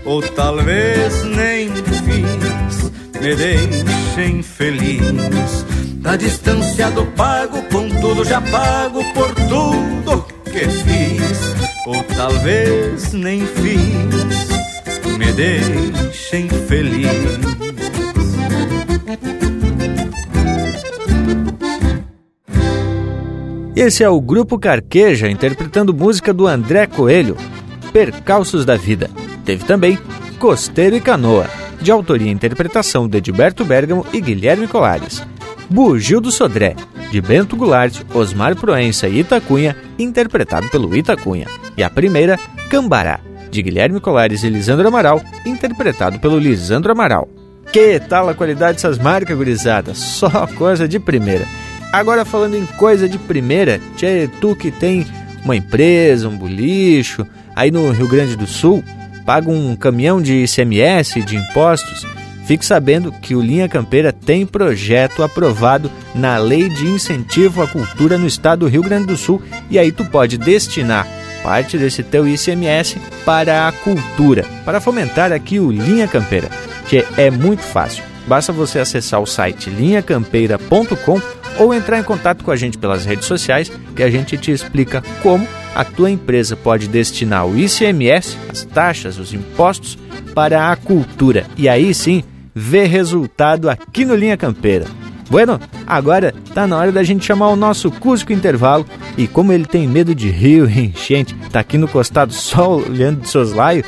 Ou 0.03 0.21
talvez 0.21 1.23
nem 1.23 1.69
fiz, 1.69 2.91
me 3.21 3.35
deixem 3.35 4.41
feliz. 4.41 5.65
Da 5.97 6.15
distância 6.15 6.89
do 6.91 7.05
pago, 7.07 7.61
contudo 7.71 8.25
já 8.25 8.41
pago 8.41 9.03
por 9.13 9.33
tudo 9.35 10.25
que 10.45 10.67
fiz. 10.67 11.55
Ou 11.85 12.03
talvez 12.15 13.13
nem 13.13 13.45
fiz, 13.45 15.17
me 15.17 15.31
deixem 15.33 16.49
feliz. 16.49 17.74
Esse 23.75 24.05
é 24.05 24.09
o 24.09 24.21
Grupo 24.21 24.57
Carqueja 24.57 25.29
interpretando 25.29 25.93
música 25.93 26.33
do 26.33 26.47
André 26.47 26.87
Coelho, 26.87 27.35
Percalços 27.91 28.63
da 28.63 28.77
Vida. 28.77 29.09
Teve 29.43 29.65
também 29.65 29.99
Costeiro 30.39 30.95
e 30.95 31.01
Canoa, 31.01 31.45
de 31.81 31.91
autoria 31.91 32.29
e 32.29 32.33
interpretação 32.33 33.05
de 33.05 33.17
Edilberto 33.17 33.65
Bergamo 33.65 34.05
e 34.13 34.21
Guilherme 34.21 34.65
Colares. 34.65 35.21
Bugio 35.69 36.21
do 36.21 36.31
Sodré, 36.31 36.73
de 37.11 37.19
Bento 37.19 37.57
Goulart, 37.57 38.01
Osmar 38.13 38.55
Proença 38.55 39.09
e 39.09 39.19
Itacunha, 39.19 39.75
interpretado 39.99 40.69
pelo 40.69 40.95
Itacunha. 40.95 41.47
E 41.75 41.83
a 41.83 41.89
primeira, 41.89 42.39
Cambará, 42.69 43.19
de 43.51 43.61
Guilherme 43.61 43.99
Colares 43.99 44.43
e 44.43 44.49
Lisandro 44.49 44.87
Amaral, 44.87 45.21
interpretado 45.45 46.17
pelo 46.19 46.39
Lisandro 46.39 46.93
Amaral. 46.93 47.27
Que 47.73 47.99
tal 47.99 48.29
a 48.29 48.33
qualidade 48.33 48.75
dessas 48.75 48.97
marcas, 48.97 49.35
gurizadas? 49.35 49.97
Só 49.97 50.47
coisa 50.55 50.87
de 50.87 50.97
primeira. 50.97 51.45
Agora 51.91 52.25
falando 52.25 52.55
em 52.55 52.65
coisa 52.65 53.07
de 53.07 53.17
primeira, 53.17 53.79
tchê, 53.95 54.29
tu 54.41 54.55
que 54.55 54.71
tem 54.71 55.05
uma 55.43 55.55
empresa, 55.55 56.27
um 56.27 56.37
bolicho, 56.37 57.25
aí 57.55 57.71
no 57.71 57.91
Rio 57.91 58.07
Grande 58.07 58.35
do 58.35 58.47
Sul, 58.47 58.83
paga 59.25 59.49
um 59.49 59.75
caminhão 59.75 60.21
de 60.21 60.43
ICMS, 60.43 61.21
de 61.21 61.37
impostos, 61.37 62.05
fique 62.45 62.65
sabendo 62.65 63.11
que 63.11 63.35
o 63.35 63.41
Linha 63.41 63.69
Campeira 63.69 64.11
tem 64.11 64.45
projeto 64.45 65.23
aprovado 65.23 65.89
na 66.13 66.37
Lei 66.37 66.69
de 66.69 66.85
Incentivo 66.87 67.61
à 67.61 67.67
Cultura 67.67 68.17
no 68.17 68.27
estado 68.27 68.61
do 68.61 68.67
Rio 68.67 68.83
Grande 68.83 69.07
do 69.07 69.17
Sul 69.17 69.41
e 69.69 69.79
aí 69.79 69.91
tu 69.91 70.05
pode 70.05 70.37
destinar 70.37 71.07
parte 71.41 71.77
desse 71.77 72.01
teu 72.01 72.27
ICMS 72.27 72.97
para 73.23 73.67
a 73.67 73.71
cultura, 73.71 74.45
para 74.65 74.81
fomentar 74.81 75.31
aqui 75.31 75.59
o 75.59 75.71
Linha 75.71 76.07
Campeira, 76.07 76.49
que 76.87 77.05
é 77.17 77.29
muito 77.29 77.61
fácil. 77.61 78.03
Basta 78.27 78.51
você 78.51 78.79
acessar 78.79 79.21
o 79.21 79.27
site 79.27 79.69
linhacampeira.com 79.69 81.21
ou 81.57 81.73
entrar 81.73 81.99
em 81.99 82.03
contato 82.03 82.43
com 82.43 82.51
a 82.51 82.55
gente 82.55 82.77
pelas 82.77 83.05
redes 83.05 83.25
sociais 83.25 83.71
que 83.95 84.03
a 84.03 84.09
gente 84.09 84.37
te 84.37 84.51
explica 84.51 85.03
como 85.21 85.47
a 85.73 85.83
tua 85.83 86.09
empresa 86.09 86.55
pode 86.55 86.87
destinar 86.87 87.45
o 87.45 87.57
ICMS, 87.57 88.37
as 88.49 88.63
taxas, 88.63 89.17
os 89.17 89.33
impostos 89.33 89.97
para 90.33 90.71
a 90.71 90.75
cultura 90.75 91.45
e 91.57 91.67
aí 91.67 91.93
sim 91.93 92.23
ver 92.53 92.87
resultado 92.87 93.69
aqui 93.69 94.05
no 94.05 94.15
Linha 94.15 94.37
Campeira. 94.37 94.85
Bueno, 95.29 95.59
agora 95.85 96.33
tá 96.53 96.67
na 96.67 96.77
hora 96.77 96.91
da 96.91 97.03
gente 97.03 97.25
chamar 97.25 97.49
o 97.49 97.55
nosso 97.55 97.91
Cusco 97.91 98.31
Intervalo 98.31 98.85
e 99.17 99.27
como 99.27 99.51
ele 99.51 99.65
tem 99.65 99.87
medo 99.87 100.13
de 100.13 100.29
rio 100.29 100.69
e 100.69 100.85
enchente, 100.85 101.35
tá 101.51 101.59
aqui 101.59 101.77
no 101.77 101.87
costado 101.87 102.31
só 102.31 102.77
olhando 102.77 103.21
de 103.21 103.29
soslaio, 103.29 103.83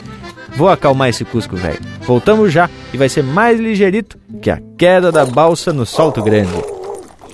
vou 0.56 0.68
acalmar 0.68 1.10
esse 1.10 1.23
Cusco 1.23 1.56
velho. 1.56 1.80
Voltamos 2.02 2.52
já 2.52 2.69
e 2.91 2.98
vai 2.98 3.07
ser 3.07 3.23
mais 3.23 3.60
ligeirito 3.60 4.18
que 4.41 4.49
a 4.49 4.60
queda 4.77 5.11
da 5.11 5.26
balsa 5.26 5.72
no 5.72 5.85
Salto 5.85 6.22
Grande. 6.22 6.77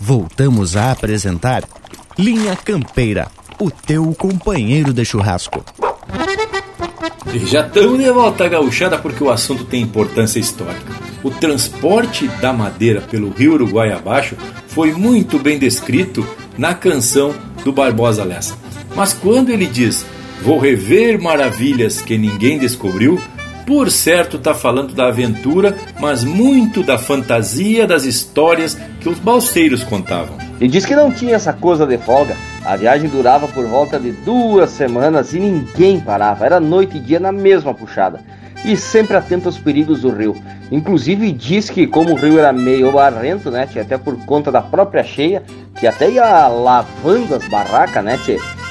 Voltamos 0.00 0.76
a 0.76 0.90
apresentar 0.90 1.64
Linha 2.18 2.56
Campeira, 2.56 3.28
o 3.58 3.70
teu 3.70 4.14
companheiro 4.14 4.92
de 4.92 5.04
churrasco. 5.04 5.64
Já 7.46 7.66
estamos 7.66 7.98
de 7.98 8.10
volta 8.10 8.48
gauchada 8.48 8.98
porque 8.98 9.24
o 9.24 9.30
assunto 9.30 9.64
tem 9.64 9.82
importância 9.82 10.38
histórica. 10.38 10.92
O 11.22 11.30
transporte 11.30 12.28
da 12.40 12.52
madeira 12.52 13.00
pelo 13.00 13.30
rio 13.30 13.54
Uruguai 13.54 13.92
abaixo 13.92 14.36
foi 14.68 14.92
muito 14.92 15.38
bem 15.38 15.58
descrito 15.58 16.26
na 16.58 16.74
canção 16.74 17.34
do 17.64 17.72
Barbosa 17.72 18.24
Lessa. 18.24 18.54
Mas 18.94 19.12
quando 19.12 19.50
ele 19.50 19.66
diz 19.66 20.04
Vou 20.44 20.58
rever 20.58 21.18
maravilhas 21.18 22.02
que 22.02 22.18
ninguém 22.18 22.58
descobriu, 22.58 23.18
por 23.66 23.90
certo 23.90 24.36
está 24.36 24.54
falando 24.54 24.94
da 24.94 25.08
aventura, 25.08 25.74
mas 25.98 26.24
muito 26.24 26.82
da 26.82 26.98
fantasia 26.98 27.86
das 27.86 28.04
histórias 28.04 28.78
que 29.00 29.08
os 29.08 29.18
balseiros 29.18 29.82
contavam. 29.82 30.36
E 30.60 30.68
diz 30.68 30.86
que 30.86 30.94
não 30.94 31.10
tinha 31.10 31.34
essa 31.34 31.52
coisa 31.52 31.86
de 31.86 31.98
folga. 31.98 32.36
A 32.64 32.76
viagem 32.76 33.08
durava 33.08 33.46
por 33.48 33.66
volta 33.66 33.98
de 33.98 34.12
duas 34.12 34.70
semanas 34.70 35.34
e 35.34 35.38
ninguém 35.38 36.00
parava. 36.00 36.46
Era 36.46 36.60
noite 36.60 36.96
e 36.96 37.00
dia 37.00 37.20
na 37.20 37.32
mesma 37.32 37.74
puxada. 37.74 38.20
E 38.64 38.76
sempre 38.76 39.16
atento 39.16 39.48
aos 39.48 39.58
perigos 39.58 40.00
do 40.00 40.10
rio. 40.10 40.34
Inclusive 40.70 41.30
diz 41.32 41.68
que 41.68 41.86
como 41.86 42.12
o 42.12 42.16
rio 42.16 42.38
era 42.38 42.52
meio 42.52 42.90
barrento, 42.92 43.50
né, 43.50 43.68
até 43.78 43.98
por 43.98 44.16
conta 44.24 44.50
da 44.50 44.62
própria 44.62 45.04
cheia, 45.04 45.42
que 45.78 45.86
até 45.86 46.10
ia 46.10 46.48
lavando 46.48 47.34
as 47.34 47.46
barracas, 47.48 48.02
né, 48.02 48.18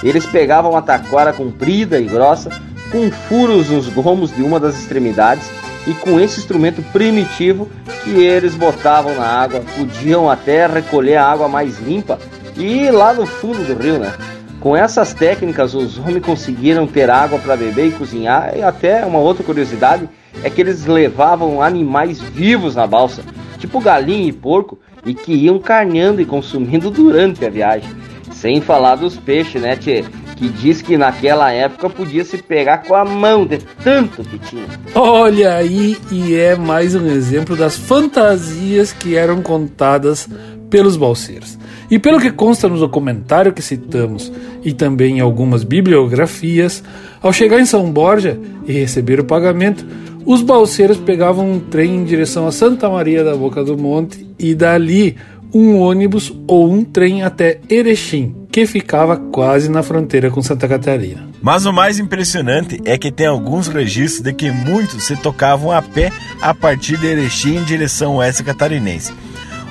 eles 0.03 0.25
pegavam 0.25 0.71
uma 0.71 0.81
taquara 0.81 1.31
comprida 1.31 1.99
e 1.99 2.05
grossa, 2.05 2.49
com 2.93 3.09
furos 3.11 3.71
nos 3.71 3.89
gomos 3.89 4.33
de 4.33 4.43
uma 4.43 4.59
das 4.59 4.79
extremidades, 4.79 5.49
e 5.87 5.93
com 5.95 6.19
esse 6.19 6.39
instrumento 6.39 6.81
primitivo 6.93 7.67
que 8.03 8.11
eles 8.23 8.53
botavam 8.53 9.15
na 9.15 9.25
água, 9.25 9.63
podiam 9.75 10.29
até 10.29 10.67
recolher 10.67 11.15
a 11.15 11.25
água 11.25 11.49
mais 11.49 11.79
limpa 11.79 12.19
e 12.55 12.83
ir 12.83 12.91
lá 12.91 13.11
no 13.11 13.25
fundo 13.25 13.65
do 13.65 13.81
rio, 13.81 13.97
né? 13.97 14.13
Com 14.59 14.77
essas 14.77 15.11
técnicas, 15.11 15.73
os 15.73 15.97
homens 15.97 16.23
conseguiram 16.23 16.85
ter 16.85 17.09
água 17.09 17.39
para 17.39 17.57
beber 17.57 17.87
e 17.87 17.91
cozinhar, 17.91 18.53
e 18.55 18.61
até 18.61 19.03
uma 19.05 19.19
outra 19.19 19.43
curiosidade 19.43 20.07
é 20.43 20.49
que 20.49 20.61
eles 20.61 20.85
levavam 20.85 21.61
animais 21.61 22.21
vivos 22.21 22.75
na 22.75 22.85
balsa, 22.85 23.23
tipo 23.57 23.81
galinha 23.81 24.29
e 24.29 24.31
porco, 24.31 24.77
e 25.03 25.15
que 25.15 25.33
iam 25.33 25.57
carneando 25.57 26.21
e 26.21 26.25
consumindo 26.25 26.91
durante 26.91 27.43
a 27.43 27.49
viagem. 27.49 27.89
Sem 28.31 28.61
falar 28.61 28.95
dos 28.95 29.17
peixes, 29.17 29.61
né, 29.61 29.75
tchê? 29.75 30.05
Que 30.35 30.49
diz 30.49 30.81
que 30.81 30.97
naquela 30.97 31.51
época 31.51 31.89
podia 31.89 32.23
se 32.25 32.37
pegar 32.37 32.79
com 32.79 32.95
a 32.95 33.05
mão 33.05 33.45
de 33.45 33.59
tanto 33.83 34.23
que 34.23 34.39
tinha. 34.39 34.65
Olha 34.95 35.55
aí, 35.55 35.97
e 36.11 36.35
é 36.35 36.55
mais 36.55 36.95
um 36.95 37.05
exemplo 37.05 37.55
das 37.55 37.77
fantasias 37.77 38.91
que 38.91 39.15
eram 39.15 39.41
contadas 39.41 40.27
pelos 40.69 40.97
balseiros. 40.97 41.57
E 41.89 41.99
pelo 41.99 42.19
que 42.19 42.31
consta 42.31 42.67
no 42.67 42.79
documentário 42.79 43.53
que 43.53 43.61
citamos 43.61 44.31
e 44.63 44.73
também 44.73 45.17
em 45.17 45.19
algumas 45.19 45.63
bibliografias, 45.63 46.83
ao 47.21 47.31
chegar 47.31 47.59
em 47.59 47.65
São 47.65 47.91
Borja 47.91 48.39
e 48.65 48.71
receber 48.71 49.19
o 49.19 49.23
pagamento, 49.23 49.85
os 50.25 50.41
balseiros 50.41 50.97
pegavam 50.97 51.51
um 51.51 51.59
trem 51.59 51.97
em 51.97 52.03
direção 52.03 52.47
a 52.47 52.51
Santa 52.51 52.89
Maria 52.89 53.23
da 53.23 53.35
Boca 53.35 53.63
do 53.63 53.77
Monte 53.77 54.27
e 54.39 54.55
dali 54.55 55.15
um 55.53 55.77
ônibus 55.77 56.33
ou 56.47 56.71
um 56.71 56.83
trem 56.83 57.21
até 57.21 57.59
Erechim, 57.69 58.33
que 58.53 58.67
ficava 58.67 59.17
quase 59.17 59.67
na 59.67 59.81
fronteira 59.81 60.29
com 60.29 60.43
Santa 60.43 60.67
Catarina. 60.67 61.27
Mas 61.41 61.65
o 61.65 61.73
mais 61.73 61.97
impressionante 61.97 62.79
é 62.85 62.99
que 62.99 63.11
tem 63.11 63.25
alguns 63.25 63.67
registros 63.67 64.21
de 64.21 64.31
que 64.31 64.51
muitos 64.51 65.05
se 65.05 65.15
tocavam 65.15 65.71
a 65.71 65.81
pé 65.81 66.11
a 66.39 66.53
partir 66.53 66.97
de 66.97 67.07
Erechim 67.07 67.55
em 67.55 67.63
direção 67.63 68.17
oeste 68.17 68.43
catarinense. 68.43 69.11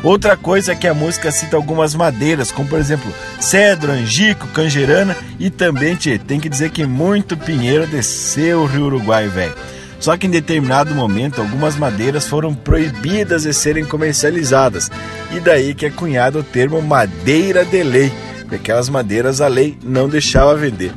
Outra 0.03 0.37
coisa 0.37 0.73
é 0.73 0.75
que 0.75 0.89
a 0.89 0.95
música 0.95 1.31
cita 1.31 1.57
algumas 1.57 1.95
madeiras, 1.95 2.51
como 2.51 2.69
por 2.69 2.81
exemplo 2.81 3.09
cedro, 3.39 3.93
angico, 3.93 4.49
canjerana 4.49 5.17
e 5.39 5.49
também 5.49 5.95
tchê, 5.95 6.19
tem 6.19 6.41
que 6.41 6.49
dizer 6.49 6.71
que 6.71 6.85
muito 6.85 7.37
pinheiro 7.37 7.87
desceu 7.87 8.63
o 8.63 8.67
Rio 8.67 8.87
Uruguai, 8.87 9.29
velho. 9.29 9.55
Só 10.01 10.17
que 10.17 10.27
em 10.27 10.31
determinado 10.31 10.93
momento 10.93 11.41
algumas 11.41 11.77
madeiras 11.77 12.27
foram 12.27 12.53
proibidas 12.53 13.45
de 13.45 13.55
serem 13.55 13.85
comercializadas 13.85 14.91
e 15.31 15.39
daí 15.39 15.73
que 15.73 15.87
é 15.87 15.91
cunhado 15.91 16.41
o 16.41 16.43
termo 16.43 16.83
madeira 16.83 17.65
de 17.65 17.85
lei, 17.85 18.13
aquelas 18.57 18.89
madeiras 18.89 19.41
a 19.41 19.49
lei 19.49 19.77
não 19.83 20.09
deixava 20.09 20.55
vender. 20.55 20.93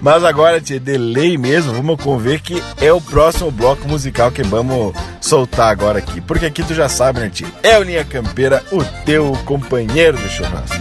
Mas 0.00 0.24
agora, 0.24 0.60
de 0.60 0.78
lei 0.96 1.36
mesmo, 1.36 1.74
vamos 1.74 2.02
conver 2.02 2.40
que 2.40 2.62
é 2.80 2.92
o 2.92 3.00
próximo 3.00 3.50
bloco 3.50 3.86
musical 3.86 4.30
que 4.30 4.42
vamos 4.42 4.94
soltar 5.20 5.70
agora 5.70 5.98
aqui. 5.98 6.20
Porque 6.20 6.46
aqui 6.46 6.62
tu 6.62 6.74
já 6.74 6.88
sabe, 6.88 7.20
né, 7.20 7.28
tchê? 7.28 7.44
É 7.62 7.78
o 7.78 7.82
Linha 7.82 8.04
Campeira, 8.04 8.64
o 8.72 8.82
teu 9.04 9.32
companheiro 9.44 10.16
de 10.16 10.28
churrasco. 10.28 10.80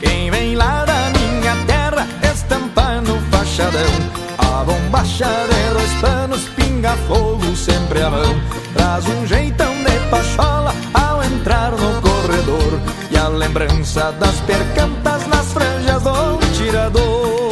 Quem 0.00 0.30
vem 0.30 0.56
lá 0.56 0.84
da 0.86 1.10
minha 1.10 1.56
terra, 1.66 2.08
estampa 2.32 3.02
no 3.02 3.20
fachadão. 3.30 4.24
A 4.38 4.64
bombacha 4.64 5.26
de 5.26 5.74
dois 5.74 5.92
panos, 6.00 6.40
pinga 6.74 6.96
fogo 7.08 7.56
sempre 7.56 8.02
à 8.02 8.10
mão. 8.10 8.34
Traz 8.74 9.06
um 9.06 9.26
jeitão 9.26 9.72
de 9.84 10.10
pachola 10.10 10.74
ao 10.92 11.22
entrar 11.22 11.70
no 11.70 12.00
corredor. 12.00 12.80
E 13.10 13.16
a 13.16 13.28
lembrança 13.28 14.12
das 14.12 14.40
percantas 14.40 15.26
nas 15.26 15.52
franjas 15.52 16.02
do 16.02 16.38
tirador. 16.54 17.43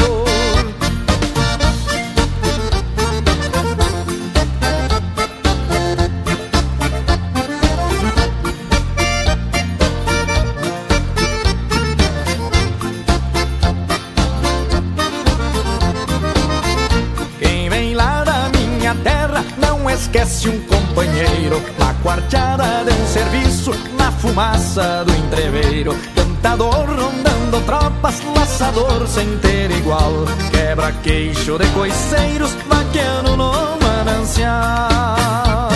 Esquece 20.12 20.50
um 20.50 20.60
companheiro 20.60 21.62
Na 21.78 21.94
quarteada 22.02 22.84
de 22.84 22.92
um 22.92 23.06
serviço, 23.06 23.70
na 23.96 24.12
fumaça 24.12 25.04
do 25.06 25.12
entreveiro. 25.14 25.96
Cantador 26.14 26.86
rondando 26.86 27.60
tropas, 27.64 28.20
laçador 28.36 29.06
sem 29.08 29.38
ter 29.38 29.70
igual. 29.70 30.12
Quebra-queixo 30.50 31.58
de 31.58 31.66
coiceiros, 31.68 32.52
vaqueano 32.68 33.36
no 33.36 33.52
manancial. 33.80 35.70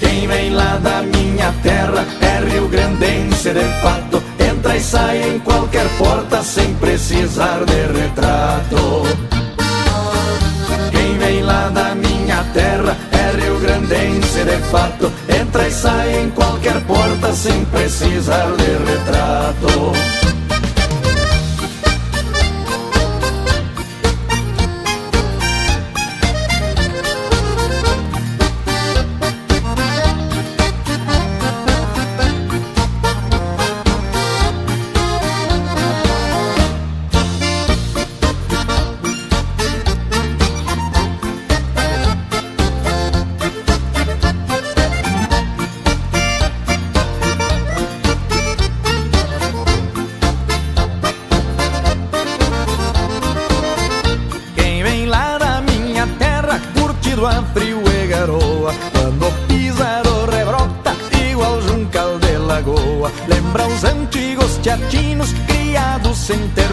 Quem 0.00 0.26
vem 0.26 0.50
lá 0.50 0.76
da 0.76 1.02
minha 1.02 1.54
terra 1.62 2.04
é 2.20 2.44
Rio 2.44 2.68
Grandense 2.68 3.54
de 3.54 3.64
fato. 3.80 4.22
Entra 4.38 4.76
e 4.76 4.80
sai 4.80 5.22
em 5.30 5.38
qualquer 5.38 5.88
porta 5.96 6.42
sem 6.42 6.74
precisar 6.74 7.64
de 7.64 8.00
retrato 8.00 9.37
minha 12.38 12.44
terra 12.52 12.96
é 13.12 13.36
Rio 13.36 13.58
Grandense 13.58 14.44
de 14.44 14.56
fato. 14.70 15.12
Entra 15.28 15.66
e 15.66 15.72
sai 15.72 16.22
em 16.22 16.30
qualquer 16.30 16.80
porta 16.82 17.32
sem 17.32 17.64
precisar 17.66 18.48
de 18.56 18.92
retrato. 18.92 20.17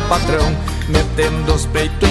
Patrão, 0.08 0.56
metendo 0.90 1.54
os 1.54 1.66
peitos 1.68 2.05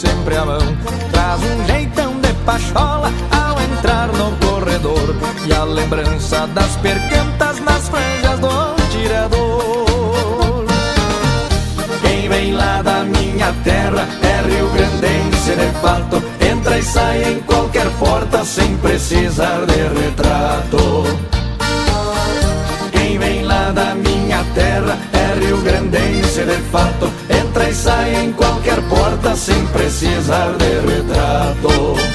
sempre 0.00 0.36
a 0.36 0.44
mão. 0.44 0.76
Traz 1.12 1.40
um 1.42 1.66
jeitão 1.66 2.20
de 2.20 2.32
pachola 2.44 3.10
ao 3.30 3.60
entrar 3.60 4.08
no 4.08 4.36
corredor. 4.38 5.14
E 5.46 5.52
a 5.52 5.64
lembrança 5.64 6.46
das 6.48 6.76
percantas 6.76 7.60
nas 7.60 7.88
franjas 7.88 8.38
do 8.40 8.76
tirador. 8.90 10.66
Quem 12.02 12.28
vem 12.28 12.52
lá 12.52 12.82
da 12.82 13.04
minha 13.04 13.52
terra 13.64 14.08
é 14.22 14.48
Rio 14.48 14.68
Grandense 14.70 15.56
de 15.56 15.80
fato. 15.80 16.22
Entra 16.40 16.78
e 16.78 16.82
sai 16.82 17.32
em 17.32 17.40
qualquer 17.40 17.90
porta 17.98 18.44
sem 18.44 18.76
precisar 18.78 19.66
de 19.66 20.00
retrato. 20.00 21.04
Quem 22.92 23.18
vem 23.18 23.42
lá 23.42 23.70
da 23.70 23.94
minha 23.94 24.44
terra 24.54 24.98
é 25.12 25.44
Rio 25.44 25.58
Grandense 25.58 26.44
de 26.44 26.56
fato 26.70 27.19
entra 27.50 27.68
e 27.68 27.74
sai 27.74 28.14
em 28.14 28.32
qualquer 28.32 28.80
porta 28.82 29.34
sem 29.34 29.66
precisar 29.66 30.52
de 30.56 30.94
retrato. 30.94 32.09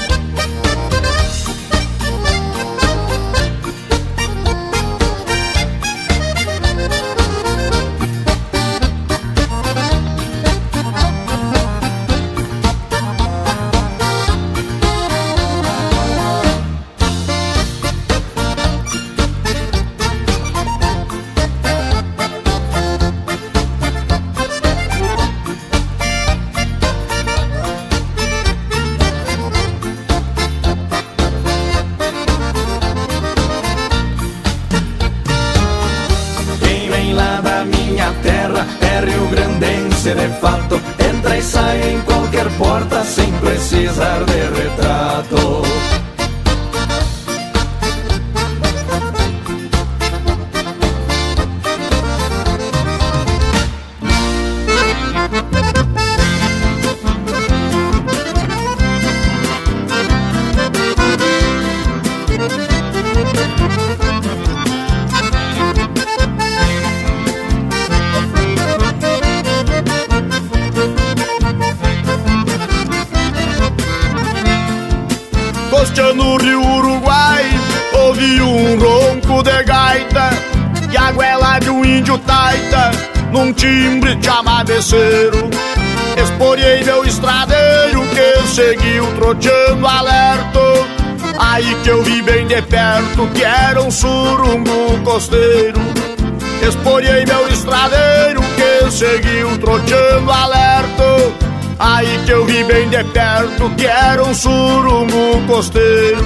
Que 103.76 103.86
era 103.86 104.24
um 104.24 104.32
surungo 104.32 105.46
costeiro. 105.46 106.24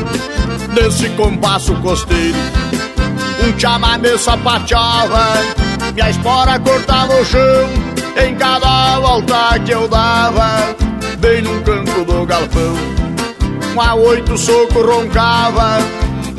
Nesse 0.72 1.09
compasso 1.10 1.74
costeiro 1.76 2.38
Um 3.44 3.59
chamamé 3.59 4.16
sapateava. 4.16 5.32
Minha 5.94 6.10
espora 6.10 6.60
cortava 6.60 7.20
o 7.20 7.24
chão 7.24 7.68
Em 8.24 8.36
cada 8.36 9.01
volta 9.01 9.59
que 9.64 9.72
eu 9.72 9.88
dava. 9.88 10.76
Bem 11.18 11.42
num 11.42 11.60
canto 11.62 12.05
do 12.05 12.24
galpão 12.24 12.76
Um 13.74 13.80
a 13.80 13.94
oito 13.94 14.38
soco 14.38 14.80
roncava. 14.80 15.78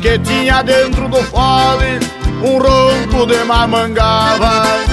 Que 0.00 0.18
tinha 0.18 0.62
dentro 0.62 1.08
do 1.08 1.22
fole 1.24 2.00
Um 2.42 2.58
ronco 2.58 3.26
de 3.26 3.44
mamangava 3.44 4.91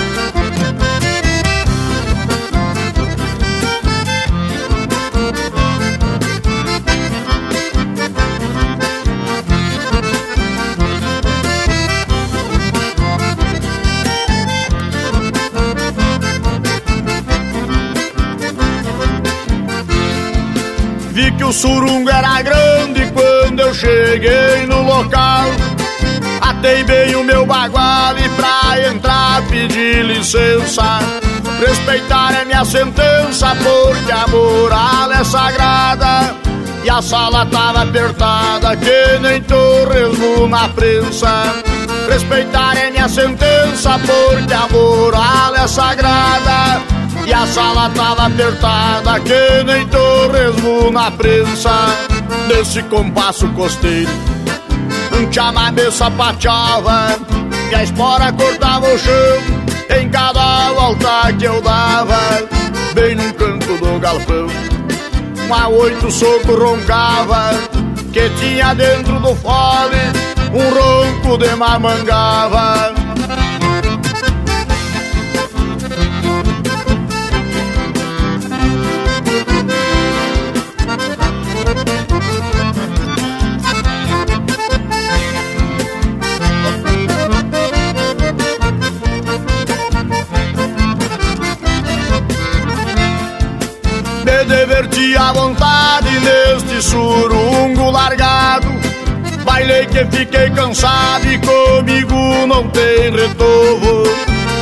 o 21.43 21.53
surungo 21.53 22.09
era 22.09 22.41
grande 22.41 23.11
quando 23.11 23.59
eu 23.59 23.73
cheguei 23.73 24.65
no 24.67 24.81
local. 24.81 25.45
Atei 26.41 26.83
bem 26.83 27.15
o 27.15 27.23
meu 27.23 27.45
bagual 27.45 28.17
e 28.17 28.27
pra 28.29 28.89
entrar 28.89 29.41
pedi 29.49 30.01
licença. 30.03 30.99
Respeitar 31.59 32.41
é 32.41 32.45
minha 32.45 32.63
sentença, 32.65 33.55
porque 33.55 34.11
a 34.11 34.27
moral 34.27 35.11
é 35.11 35.23
sagrada. 35.23 36.35
E 36.83 36.89
a 36.89 37.01
sala 37.01 37.45
tava 37.45 37.83
apertada, 37.83 38.75
que 38.77 39.19
nem 39.19 39.41
torresmo 39.41 40.47
na 40.47 40.69
prensa. 40.69 41.55
Respeitar 42.09 42.77
é 42.77 42.91
minha 42.91 43.09
sentença, 43.09 43.99
porque 43.99 44.53
a 44.53 44.67
moral 44.69 45.55
é 45.55 45.67
sagrada. 45.67 46.98
E 47.29 47.33
a 47.33 47.45
sala 47.45 47.91
tava 47.91 48.25
apertada 48.25 49.19
que 49.19 49.63
nem 49.63 49.87
torresmo 49.87 50.89
na 50.89 51.11
prensa. 51.11 51.69
Nesse 52.47 52.81
compasso 52.83 53.47
costeiro 53.49 54.09
Um 55.13 55.31
chamamé 55.31 55.91
sapateava 55.91 57.19
E 57.71 57.75
a 57.75 57.83
espora 57.83 58.33
cortava 58.33 58.87
o 58.87 58.97
chão. 58.97 59.43
Em 59.95 60.09
cada 60.09 60.71
volta 60.73 61.31
que 61.37 61.45
eu 61.45 61.61
dava 61.61 62.17
Bem 62.95 63.13
num 63.13 63.31
canto 63.33 63.77
do 63.77 63.99
galpão. 63.99 64.47
Um 65.47 65.53
a 65.53 65.67
oito 65.67 66.09
soco 66.09 66.55
roncava 66.55 67.51
Que 68.11 68.27
tinha 68.39 68.73
dentro 68.73 69.19
do 69.19 69.35
fole 69.35 70.01
Um 70.51 70.73
ronco 70.73 71.37
de 71.37 71.55
mamangava 71.55 72.91
diverti 94.89 95.15
à 95.15 95.31
vontade 95.31 96.09
neste 96.19 96.81
surungo 96.81 97.91
largado. 97.91 98.67
Trabalhei 99.35 99.85
que 99.87 100.05
fiquei 100.05 100.49
cansado 100.51 101.25
e 101.25 101.37
comigo 101.39 102.47
não 102.47 102.67
tem 102.69 103.11
retorno. 103.11 104.03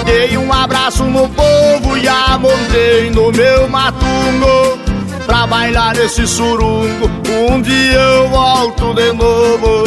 Dei 0.05 0.37
um 0.37 0.51
abraço 0.53 1.03
no 1.03 1.27
povo 1.29 1.97
e 1.97 2.07
a 2.07 2.37
montei 2.37 3.09
no 3.09 3.29
meu 3.29 3.67
matungo 3.67 4.79
Pra 5.25 5.45
bailar 5.45 5.93
nesse 5.97 6.25
surungo, 6.25 7.11
um 7.49 7.61
dia 7.61 7.99
eu 7.99 8.29
volto 8.29 8.93
de 8.93 9.11
novo 9.11 9.83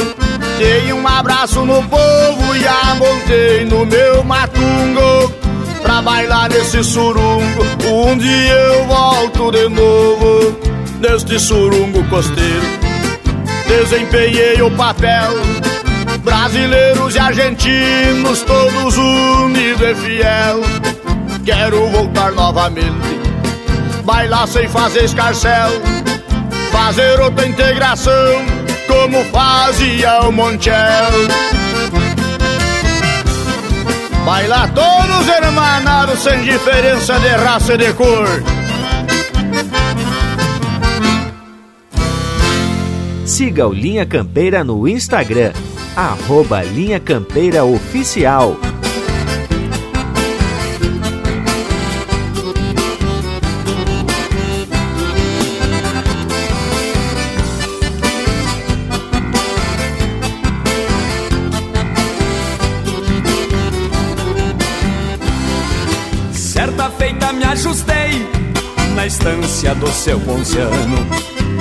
Dei 0.59 0.93
um 0.93 1.09
abraço 1.09 1.65
no 1.65 1.83
povo 1.85 2.55
e 2.55 2.67
a 2.67 2.95
montei 2.97 3.65
no 3.65 3.87
meu 3.87 4.23
matungo 4.23 5.40
Pra 5.83 6.03
bailar 6.03 6.49
nesse 6.49 6.83
surungo, 6.85 7.63
um 7.87 8.17
dia 8.17 8.53
eu 8.53 8.87
volto 8.87 9.51
de 9.51 9.69
novo 9.69 10.59
Neste 11.01 11.39
surungo 11.39 12.03
costeiro 12.05 12.81
Desempenhei 13.67 14.61
o 14.63 14.71
papel 14.73 15.31
Brasileiros 16.25 17.15
e 17.15 17.19
argentinos, 17.19 18.43
todos 18.43 18.97
unidos 18.97 19.81
e 19.81 19.95
fiel. 19.95 20.61
Quero 21.45 21.89
voltar 21.89 22.33
novamente, 22.33 23.21
bailar 24.05 24.47
sem 24.47 24.69
fazer 24.69 25.05
escarcel, 25.05 25.71
fazer 26.71 27.19
outra 27.21 27.47
integração, 27.47 28.13
como 28.87 29.25
fazia 29.27 30.21
o 30.21 30.33
Montiel. 30.33 31.11
Bailar 34.25 34.73
todos 34.75 35.29
hermanados, 35.29 36.19
sem 36.21 36.43
diferença 36.43 37.19
de 37.19 37.29
raça 37.29 37.75
e 37.75 37.79
de 37.79 37.93
cor. 37.95 38.29
Siga 43.25 43.67
o 43.67 43.73
Linha 43.73 44.05
Campeira 44.05 44.63
no 44.63 44.87
Instagram 44.87 45.53
arroba 45.97 46.63
Linha 46.63 47.01
Campeira 47.01 47.65
Oficial. 47.65 48.57
Estância 69.61 69.75
do 69.75 69.89
seu 69.89 70.19
ponciano 70.21 70.97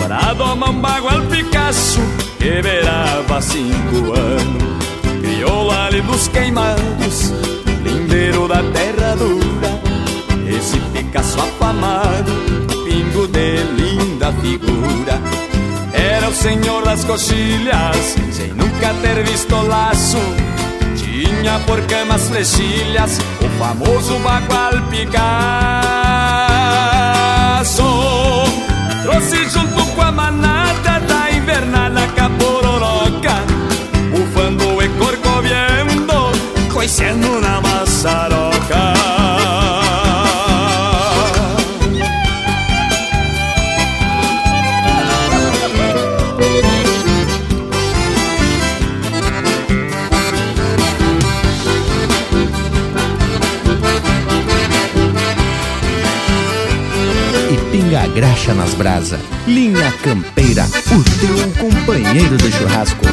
Pra 0.02 0.34
domar 0.34 0.70
um 0.70 0.80
bagual 0.80 1.22
Picasso 1.24 2.00
que 2.38 2.62
beirava 2.62 3.42
cinco 3.42 4.14
anos. 4.18 4.80
Criou 5.22 5.70
ali 5.70 6.02
dos 6.02 6.30
queimados, 6.30 7.34
lindeiro 7.84 8.48
da 8.48 8.64
terra 8.72 9.16
dura. 9.18 9.82
Esse 10.48 10.80
Picasso 10.94 11.38
afamado, 11.42 12.32
pingo 12.86 13.28
de 13.28 13.58
linda 13.78 14.32
figura. 14.42 15.22
Era 15.92 16.30
o 16.30 16.34
senhor 16.34 16.86
das 16.86 17.04
coxilhas, 17.04 18.16
sem 18.32 18.54
nunca 18.54 18.94
ter 19.02 19.22
visto 19.26 19.54
laço. 19.68 20.18
Tinha 20.96 21.60
por 21.68 21.82
camas 21.88 22.30
flechilhas, 22.30 23.20
o 23.42 23.60
famoso 23.60 24.18
bagual 24.20 24.82
Picasso 24.90 26.49
Trouxe 29.04 29.50
junto 29.50 29.86
com 29.96 30.02
a 30.02 30.12
manada 30.12 31.00
da 31.00 31.32
invernada 31.32 32.08
capororoca 32.16 33.36
Bufando 34.12 34.82
e 34.82 34.90
corcoviando, 34.90 36.74
coiceando 36.74 37.40
na 37.42 37.62
maçaroca 37.62 38.29
graxa 58.20 58.54
nas 58.54 58.74
brasa. 58.74 59.18
Linha 59.48 59.94
Campeira, 60.04 60.66
o 60.66 61.04
teu 61.22 61.64
companheiro 61.64 62.36
de 62.36 62.52
churrasco. 62.52 63.06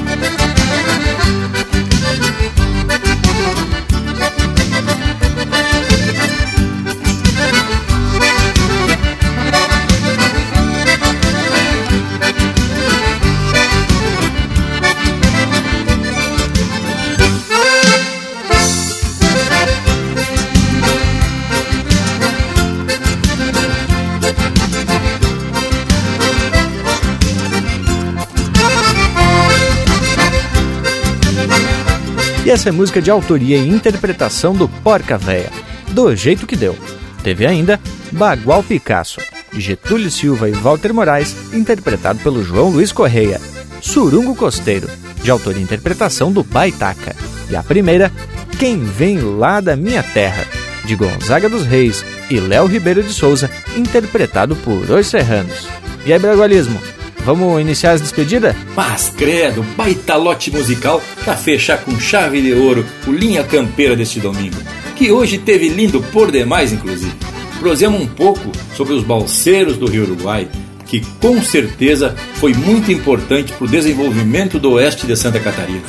E 32.46 32.50
essa 32.50 32.68
é 32.68 32.72
música 32.72 33.02
de 33.02 33.10
autoria 33.10 33.56
e 33.56 33.68
interpretação 33.68 34.54
do 34.54 34.68
Porca 34.68 35.18
Véia, 35.18 35.50
do 35.88 36.14
jeito 36.14 36.46
que 36.46 36.54
deu. 36.54 36.78
Teve 37.20 37.44
ainda 37.44 37.80
Bagual 38.12 38.62
Picasso, 38.62 39.20
de 39.52 39.60
Getúlio 39.60 40.08
Silva 40.12 40.48
e 40.48 40.52
Walter 40.52 40.94
Moraes, 40.94 41.34
interpretado 41.52 42.20
pelo 42.20 42.44
João 42.44 42.68
Luiz 42.68 42.92
Correia. 42.92 43.40
Surungo 43.80 44.36
Costeiro, 44.36 44.88
de 45.24 45.28
autoria 45.28 45.60
e 45.60 45.64
interpretação 45.64 46.30
do 46.30 46.44
Baitaca. 46.44 47.16
E 47.50 47.56
a 47.56 47.64
primeira, 47.64 48.12
Quem 48.60 48.78
Vem 48.78 49.18
Lá 49.18 49.60
da 49.60 49.74
Minha 49.74 50.04
Terra, 50.04 50.46
de 50.84 50.94
Gonzaga 50.94 51.48
dos 51.48 51.66
Reis 51.66 52.04
e 52.30 52.38
Léo 52.38 52.66
Ribeiro 52.66 53.02
de 53.02 53.12
Souza, 53.12 53.50
interpretado 53.76 54.54
por 54.54 54.88
Os 54.88 55.08
Serranos. 55.08 55.66
E 56.04 56.12
aí, 56.12 56.18
Bragualismo, 56.20 56.80
vamos 57.26 57.60
iniciar 57.60 57.92
as 57.92 58.00
despedidas? 58.00 58.54
Mas 58.76 59.10
credo, 59.10 59.64
baita 59.76 60.14
lote 60.14 60.52
musical 60.52 61.02
pra 61.24 61.36
fechar 61.36 61.78
com 61.78 61.98
chave 61.98 62.40
de 62.40 62.54
ouro 62.54 62.86
o 63.04 63.10
Linha 63.10 63.42
Campeira 63.42 63.96
deste 63.96 64.20
domingo, 64.20 64.56
que 64.94 65.10
hoje 65.10 65.36
teve 65.36 65.68
lindo 65.68 66.00
por 66.00 66.30
demais, 66.30 66.72
inclusive. 66.72 67.12
Prosemos 67.58 68.00
um 68.00 68.06
pouco 68.06 68.52
sobre 68.76 68.94
os 68.94 69.02
balseiros 69.02 69.76
do 69.76 69.86
Rio 69.86 70.04
Uruguai, 70.04 70.48
que 70.86 71.00
com 71.20 71.42
certeza 71.42 72.14
foi 72.34 72.54
muito 72.54 72.92
importante 72.92 73.52
para 73.52 73.64
o 73.64 73.68
desenvolvimento 73.68 74.60
do 74.60 74.72
oeste 74.72 75.04
de 75.04 75.16
Santa 75.16 75.40
Catarina. 75.40 75.82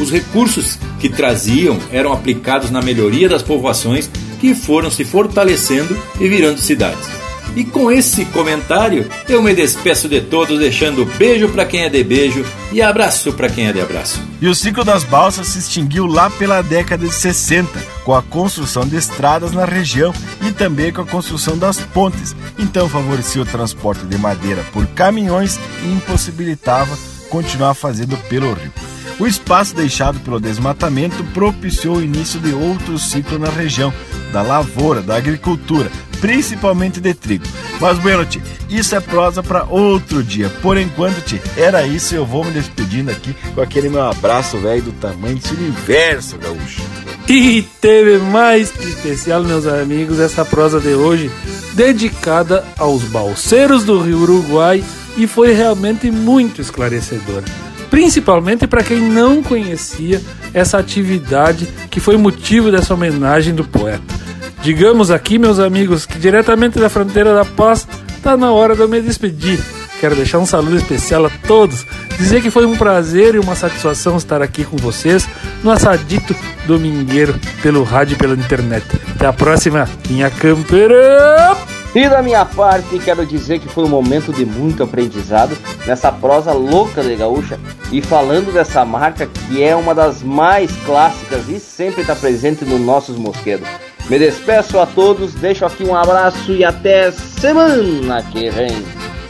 Os 0.00 0.10
recursos 0.10 0.78
que 0.98 1.10
traziam 1.10 1.78
eram 1.92 2.14
aplicados 2.14 2.70
na 2.70 2.80
melhoria 2.80 3.28
das 3.28 3.42
povoações 3.42 4.08
que 4.40 4.54
foram 4.54 4.90
se 4.90 5.04
fortalecendo 5.04 5.98
e 6.18 6.28
virando 6.28 6.60
cidades. 6.60 7.27
E 7.56 7.64
com 7.64 7.90
esse 7.90 8.24
comentário, 8.26 9.08
eu 9.28 9.42
me 9.42 9.54
despeço 9.54 10.08
de 10.08 10.20
todos, 10.20 10.58
deixando 10.58 11.04
beijo 11.04 11.48
para 11.48 11.64
quem 11.64 11.82
é 11.82 11.88
de 11.88 12.02
beijo 12.04 12.44
e 12.72 12.80
abraço 12.80 13.32
para 13.32 13.48
quem 13.48 13.66
é 13.66 13.72
de 13.72 13.80
abraço. 13.80 14.20
E 14.40 14.46
o 14.46 14.54
ciclo 14.54 14.84
das 14.84 15.02
balsas 15.04 15.48
se 15.48 15.58
extinguiu 15.58 16.06
lá 16.06 16.30
pela 16.30 16.62
década 16.62 17.06
de 17.06 17.12
60, 17.12 17.68
com 18.04 18.14
a 18.14 18.22
construção 18.22 18.86
de 18.86 18.96
estradas 18.96 19.52
na 19.52 19.64
região 19.64 20.12
e 20.46 20.52
também 20.52 20.92
com 20.92 21.02
a 21.02 21.06
construção 21.06 21.58
das 21.58 21.78
pontes. 21.78 22.36
Então 22.58 22.88
favorecia 22.88 23.42
o 23.42 23.46
transporte 23.46 24.06
de 24.06 24.16
madeira 24.16 24.64
por 24.72 24.86
caminhões 24.88 25.58
e 25.82 25.92
impossibilitava 25.92 26.96
continuar 27.28 27.74
fazendo 27.74 28.16
pelo 28.28 28.52
rio. 28.52 28.72
O 29.18 29.26
espaço 29.26 29.74
deixado 29.74 30.20
pelo 30.20 30.38
desmatamento 30.38 31.24
propiciou 31.34 31.96
o 31.96 32.02
início 32.02 32.38
de 32.38 32.52
outro 32.52 32.98
ciclo 32.98 33.38
na 33.38 33.48
região, 33.48 33.92
da 34.32 34.42
lavoura, 34.42 35.02
da 35.02 35.16
agricultura, 35.16 35.90
principalmente 36.20 37.00
de 37.00 37.14
trigo. 37.14 37.44
Mas, 37.80 37.98
bueno, 37.98 38.24
tio, 38.24 38.40
isso 38.68 38.94
é 38.94 39.00
prosa 39.00 39.42
para 39.42 39.64
outro 39.64 40.22
dia. 40.22 40.48
Por 40.62 40.76
enquanto, 40.76 41.20
tio, 41.22 41.40
era 41.56 41.84
isso. 41.84 42.14
Eu 42.14 42.24
vou 42.24 42.44
me 42.44 42.52
despedindo 42.52 43.10
aqui 43.10 43.34
com 43.54 43.60
aquele 43.60 43.88
meu 43.88 44.02
abraço, 44.02 44.56
velho, 44.58 44.82
do 44.82 44.92
tamanho 44.92 45.36
desse 45.36 45.54
universo, 45.54 46.38
gaúcho. 46.38 46.82
E 47.28 47.62
teve 47.80 48.18
mais 48.18 48.70
que 48.70 48.84
especial, 48.84 49.42
meus 49.42 49.66
amigos, 49.66 50.18
essa 50.20 50.44
prosa 50.44 50.80
de 50.80 50.94
hoje 50.94 51.30
dedicada 51.74 52.64
aos 52.78 53.02
balseiros 53.02 53.84
do 53.84 54.00
Rio 54.00 54.22
Uruguai 54.22 54.82
e 55.18 55.26
foi 55.26 55.52
realmente 55.52 56.10
muito 56.10 56.62
esclarecedora. 56.62 57.44
Principalmente 57.90 58.66
para 58.66 58.84
quem 58.84 59.00
não 59.00 59.42
conhecia 59.42 60.22
essa 60.54 60.78
atividade 60.78 61.66
que 61.90 62.00
foi 62.00 62.16
motivo 62.16 62.70
dessa 62.70 62.94
homenagem 62.94 63.54
do 63.54 63.64
poeta. 63.64 64.14
Digamos 64.62 65.10
aqui, 65.10 65.38
meus 65.38 65.58
amigos, 65.58 66.06
que 66.06 66.18
diretamente 66.18 66.78
da 66.78 66.88
fronteira 66.88 67.34
da 67.34 67.44
paz 67.44 67.86
está 68.16 68.36
na 68.36 68.52
hora 68.52 68.74
de 68.74 68.82
eu 68.82 68.88
me 68.88 69.00
despedir. 69.00 69.58
quero 70.00 70.14
deixar 70.14 70.38
um 70.38 70.46
saludo 70.46 70.76
especial 70.76 71.26
a 71.26 71.30
todos. 71.46 71.84
Dizer 72.16 72.40
que 72.40 72.50
foi 72.50 72.66
um 72.66 72.76
prazer 72.76 73.34
e 73.34 73.38
uma 73.38 73.56
satisfação 73.56 74.16
estar 74.16 74.40
aqui 74.40 74.64
com 74.64 74.76
vocês 74.76 75.28
no 75.62 75.70
assadito 75.70 76.34
domingueiro 76.66 77.34
pelo 77.62 77.82
rádio 77.82 78.14
e 78.14 78.18
pela 78.18 78.34
internet. 78.34 78.84
Até 79.14 79.26
a 79.26 79.32
próxima, 79.32 79.88
minha 80.08 80.30
campeira! 80.30 81.77
E 81.98 82.08
da 82.08 82.22
minha 82.22 82.44
parte, 82.44 82.96
quero 83.00 83.26
dizer 83.26 83.58
que 83.58 83.68
foi 83.68 83.82
um 83.82 83.88
momento 83.88 84.32
de 84.32 84.46
muito 84.46 84.84
aprendizado 84.84 85.58
nessa 85.84 86.12
prosa 86.12 86.52
louca 86.52 87.02
de 87.02 87.16
gaúcha 87.16 87.58
e 87.90 88.00
falando 88.00 88.52
dessa 88.52 88.84
marca 88.84 89.26
que 89.26 89.60
é 89.60 89.74
uma 89.74 89.92
das 89.92 90.22
mais 90.22 90.70
clássicas 90.86 91.48
e 91.48 91.58
sempre 91.58 92.02
está 92.02 92.14
presente 92.14 92.64
nos 92.64 92.80
nossos 92.80 93.16
mosquedos. 93.16 93.66
Me 94.08 94.16
despeço 94.16 94.78
a 94.78 94.86
todos, 94.86 95.34
deixo 95.34 95.66
aqui 95.66 95.82
um 95.82 95.92
abraço 95.92 96.52
e 96.52 96.64
até 96.64 97.10
semana 97.10 98.22
que 98.22 98.48
vem. 98.48 98.80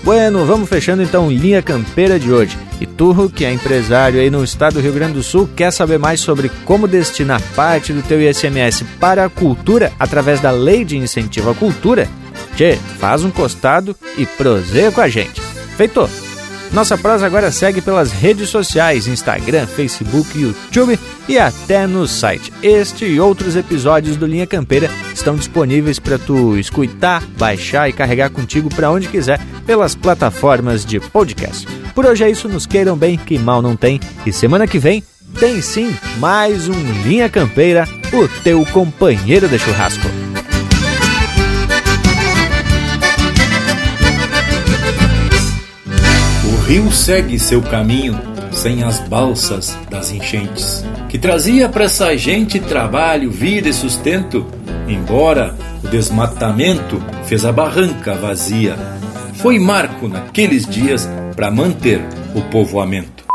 Bueno, 0.05 0.45
vamos 0.45 0.69
fechando 0.69 1.03
então 1.03 1.31
linha 1.31 1.63
campeira 1.63 2.19
de 2.19 2.31
hoje. 2.31 2.59
E 2.83 2.85
tu, 2.87 3.31
que 3.35 3.47
é 3.47 3.51
empresário 3.51 4.21
aí 4.21 4.29
no 4.29 4.45
estado 4.45 4.75
do 4.75 4.81
Rio 4.81 4.93
Grande 4.93 5.15
do 5.15 5.23
Sul, 5.23 5.49
quer 5.57 5.73
saber 5.73 5.99
mais 5.99 6.21
sobre 6.21 6.51
como 6.67 6.87
destinar 6.87 7.41
parte 7.57 7.95
do 7.95 8.03
teu 8.03 8.21
ICMS 8.21 8.85
para 9.01 9.25
a 9.25 9.31
cultura 9.31 9.91
através 9.99 10.39
da 10.39 10.51
Lei 10.51 10.85
de 10.85 10.99
Incentivo 10.99 11.49
à 11.49 11.55
Cultura? 11.55 12.07
Tchê, 12.59 12.77
faz 12.99 13.23
um 13.23 13.31
costado 13.31 13.95
e 14.17 14.27
proseia 14.27 14.91
com 14.91 15.01
a 15.01 15.09
gente. 15.09 15.41
Feito! 15.77 16.11
Nossa 16.73 16.99
prosa 16.99 17.25
agora 17.25 17.53
segue 17.53 17.81
pelas 17.81 18.11
redes 18.11 18.49
sociais, 18.49 19.07
Instagram, 19.07 19.65
Facebook, 19.65 20.37
YouTube 20.37 20.99
e 21.29 21.39
até 21.39 21.87
no 21.87 22.09
site. 22.09 22.53
Este 22.61 23.05
e 23.05 23.21
outros 23.21 23.55
episódios 23.55 24.17
do 24.17 24.27
Linha 24.27 24.45
Campeira 24.45 24.91
estão 25.15 25.37
disponíveis 25.37 26.01
para 26.01 26.19
tu 26.19 26.59
escutar, 26.59 27.23
baixar 27.39 27.89
e 27.89 27.93
carregar 27.93 28.31
contigo 28.31 28.69
para 28.69 28.91
onde 28.91 29.07
quiser 29.07 29.39
pelas 29.65 29.95
plataformas 29.95 30.85
de 30.85 30.99
podcast. 30.99 31.65
Por 31.95 32.07
hoje 32.07 32.25
é 32.25 32.31
isso, 32.31 32.49
nos 32.49 32.67
queiram 32.67 32.97
bem, 32.97 33.17
que 33.17 33.39
mal 33.39 33.63
não 33.63 33.77
tem. 33.77 34.01
E 34.27 34.33
semana 34.33 34.67
que 34.67 34.81
vem 34.81 35.05
tem 35.39 35.63
sim 35.63 35.97
mais 36.19 36.69
um 36.69 37.03
Linha 37.05 37.29
Campeira, 37.29 37.89
o 38.13 38.27
teu 38.43 38.67
companheiro 38.67 39.49
de 39.49 39.61
churrasco. 39.61 40.18
Rio 46.69 46.93
segue 46.93 47.39
seu 47.39 47.63
caminho 47.63 48.21
sem 48.53 48.83
as 48.83 48.99
balsas 49.09 49.75
das 49.89 50.13
enchentes, 50.13 50.85
que 51.09 51.19
trazia 51.19 51.67
para 51.67 51.85
essa 51.85 52.15
gente 52.15 52.61
trabalho, 52.61 53.31
vida 53.31 53.71
e 53.71 53.73
sustento, 53.73 54.47
embora 54.87 55.57
o 55.83 55.89
desmatamento 55.89 57.03
fez 57.25 57.47
a 57.47 57.53
barranca 57.53 58.15
vazia. 58.15 58.77
Foi 59.37 59.59
marco 59.59 60.09
naqueles 60.09 60.67
dias 60.67 61.09
para 61.35 61.51
manter 61.51 62.03
o 62.35 62.43
povoamento. 62.43 63.28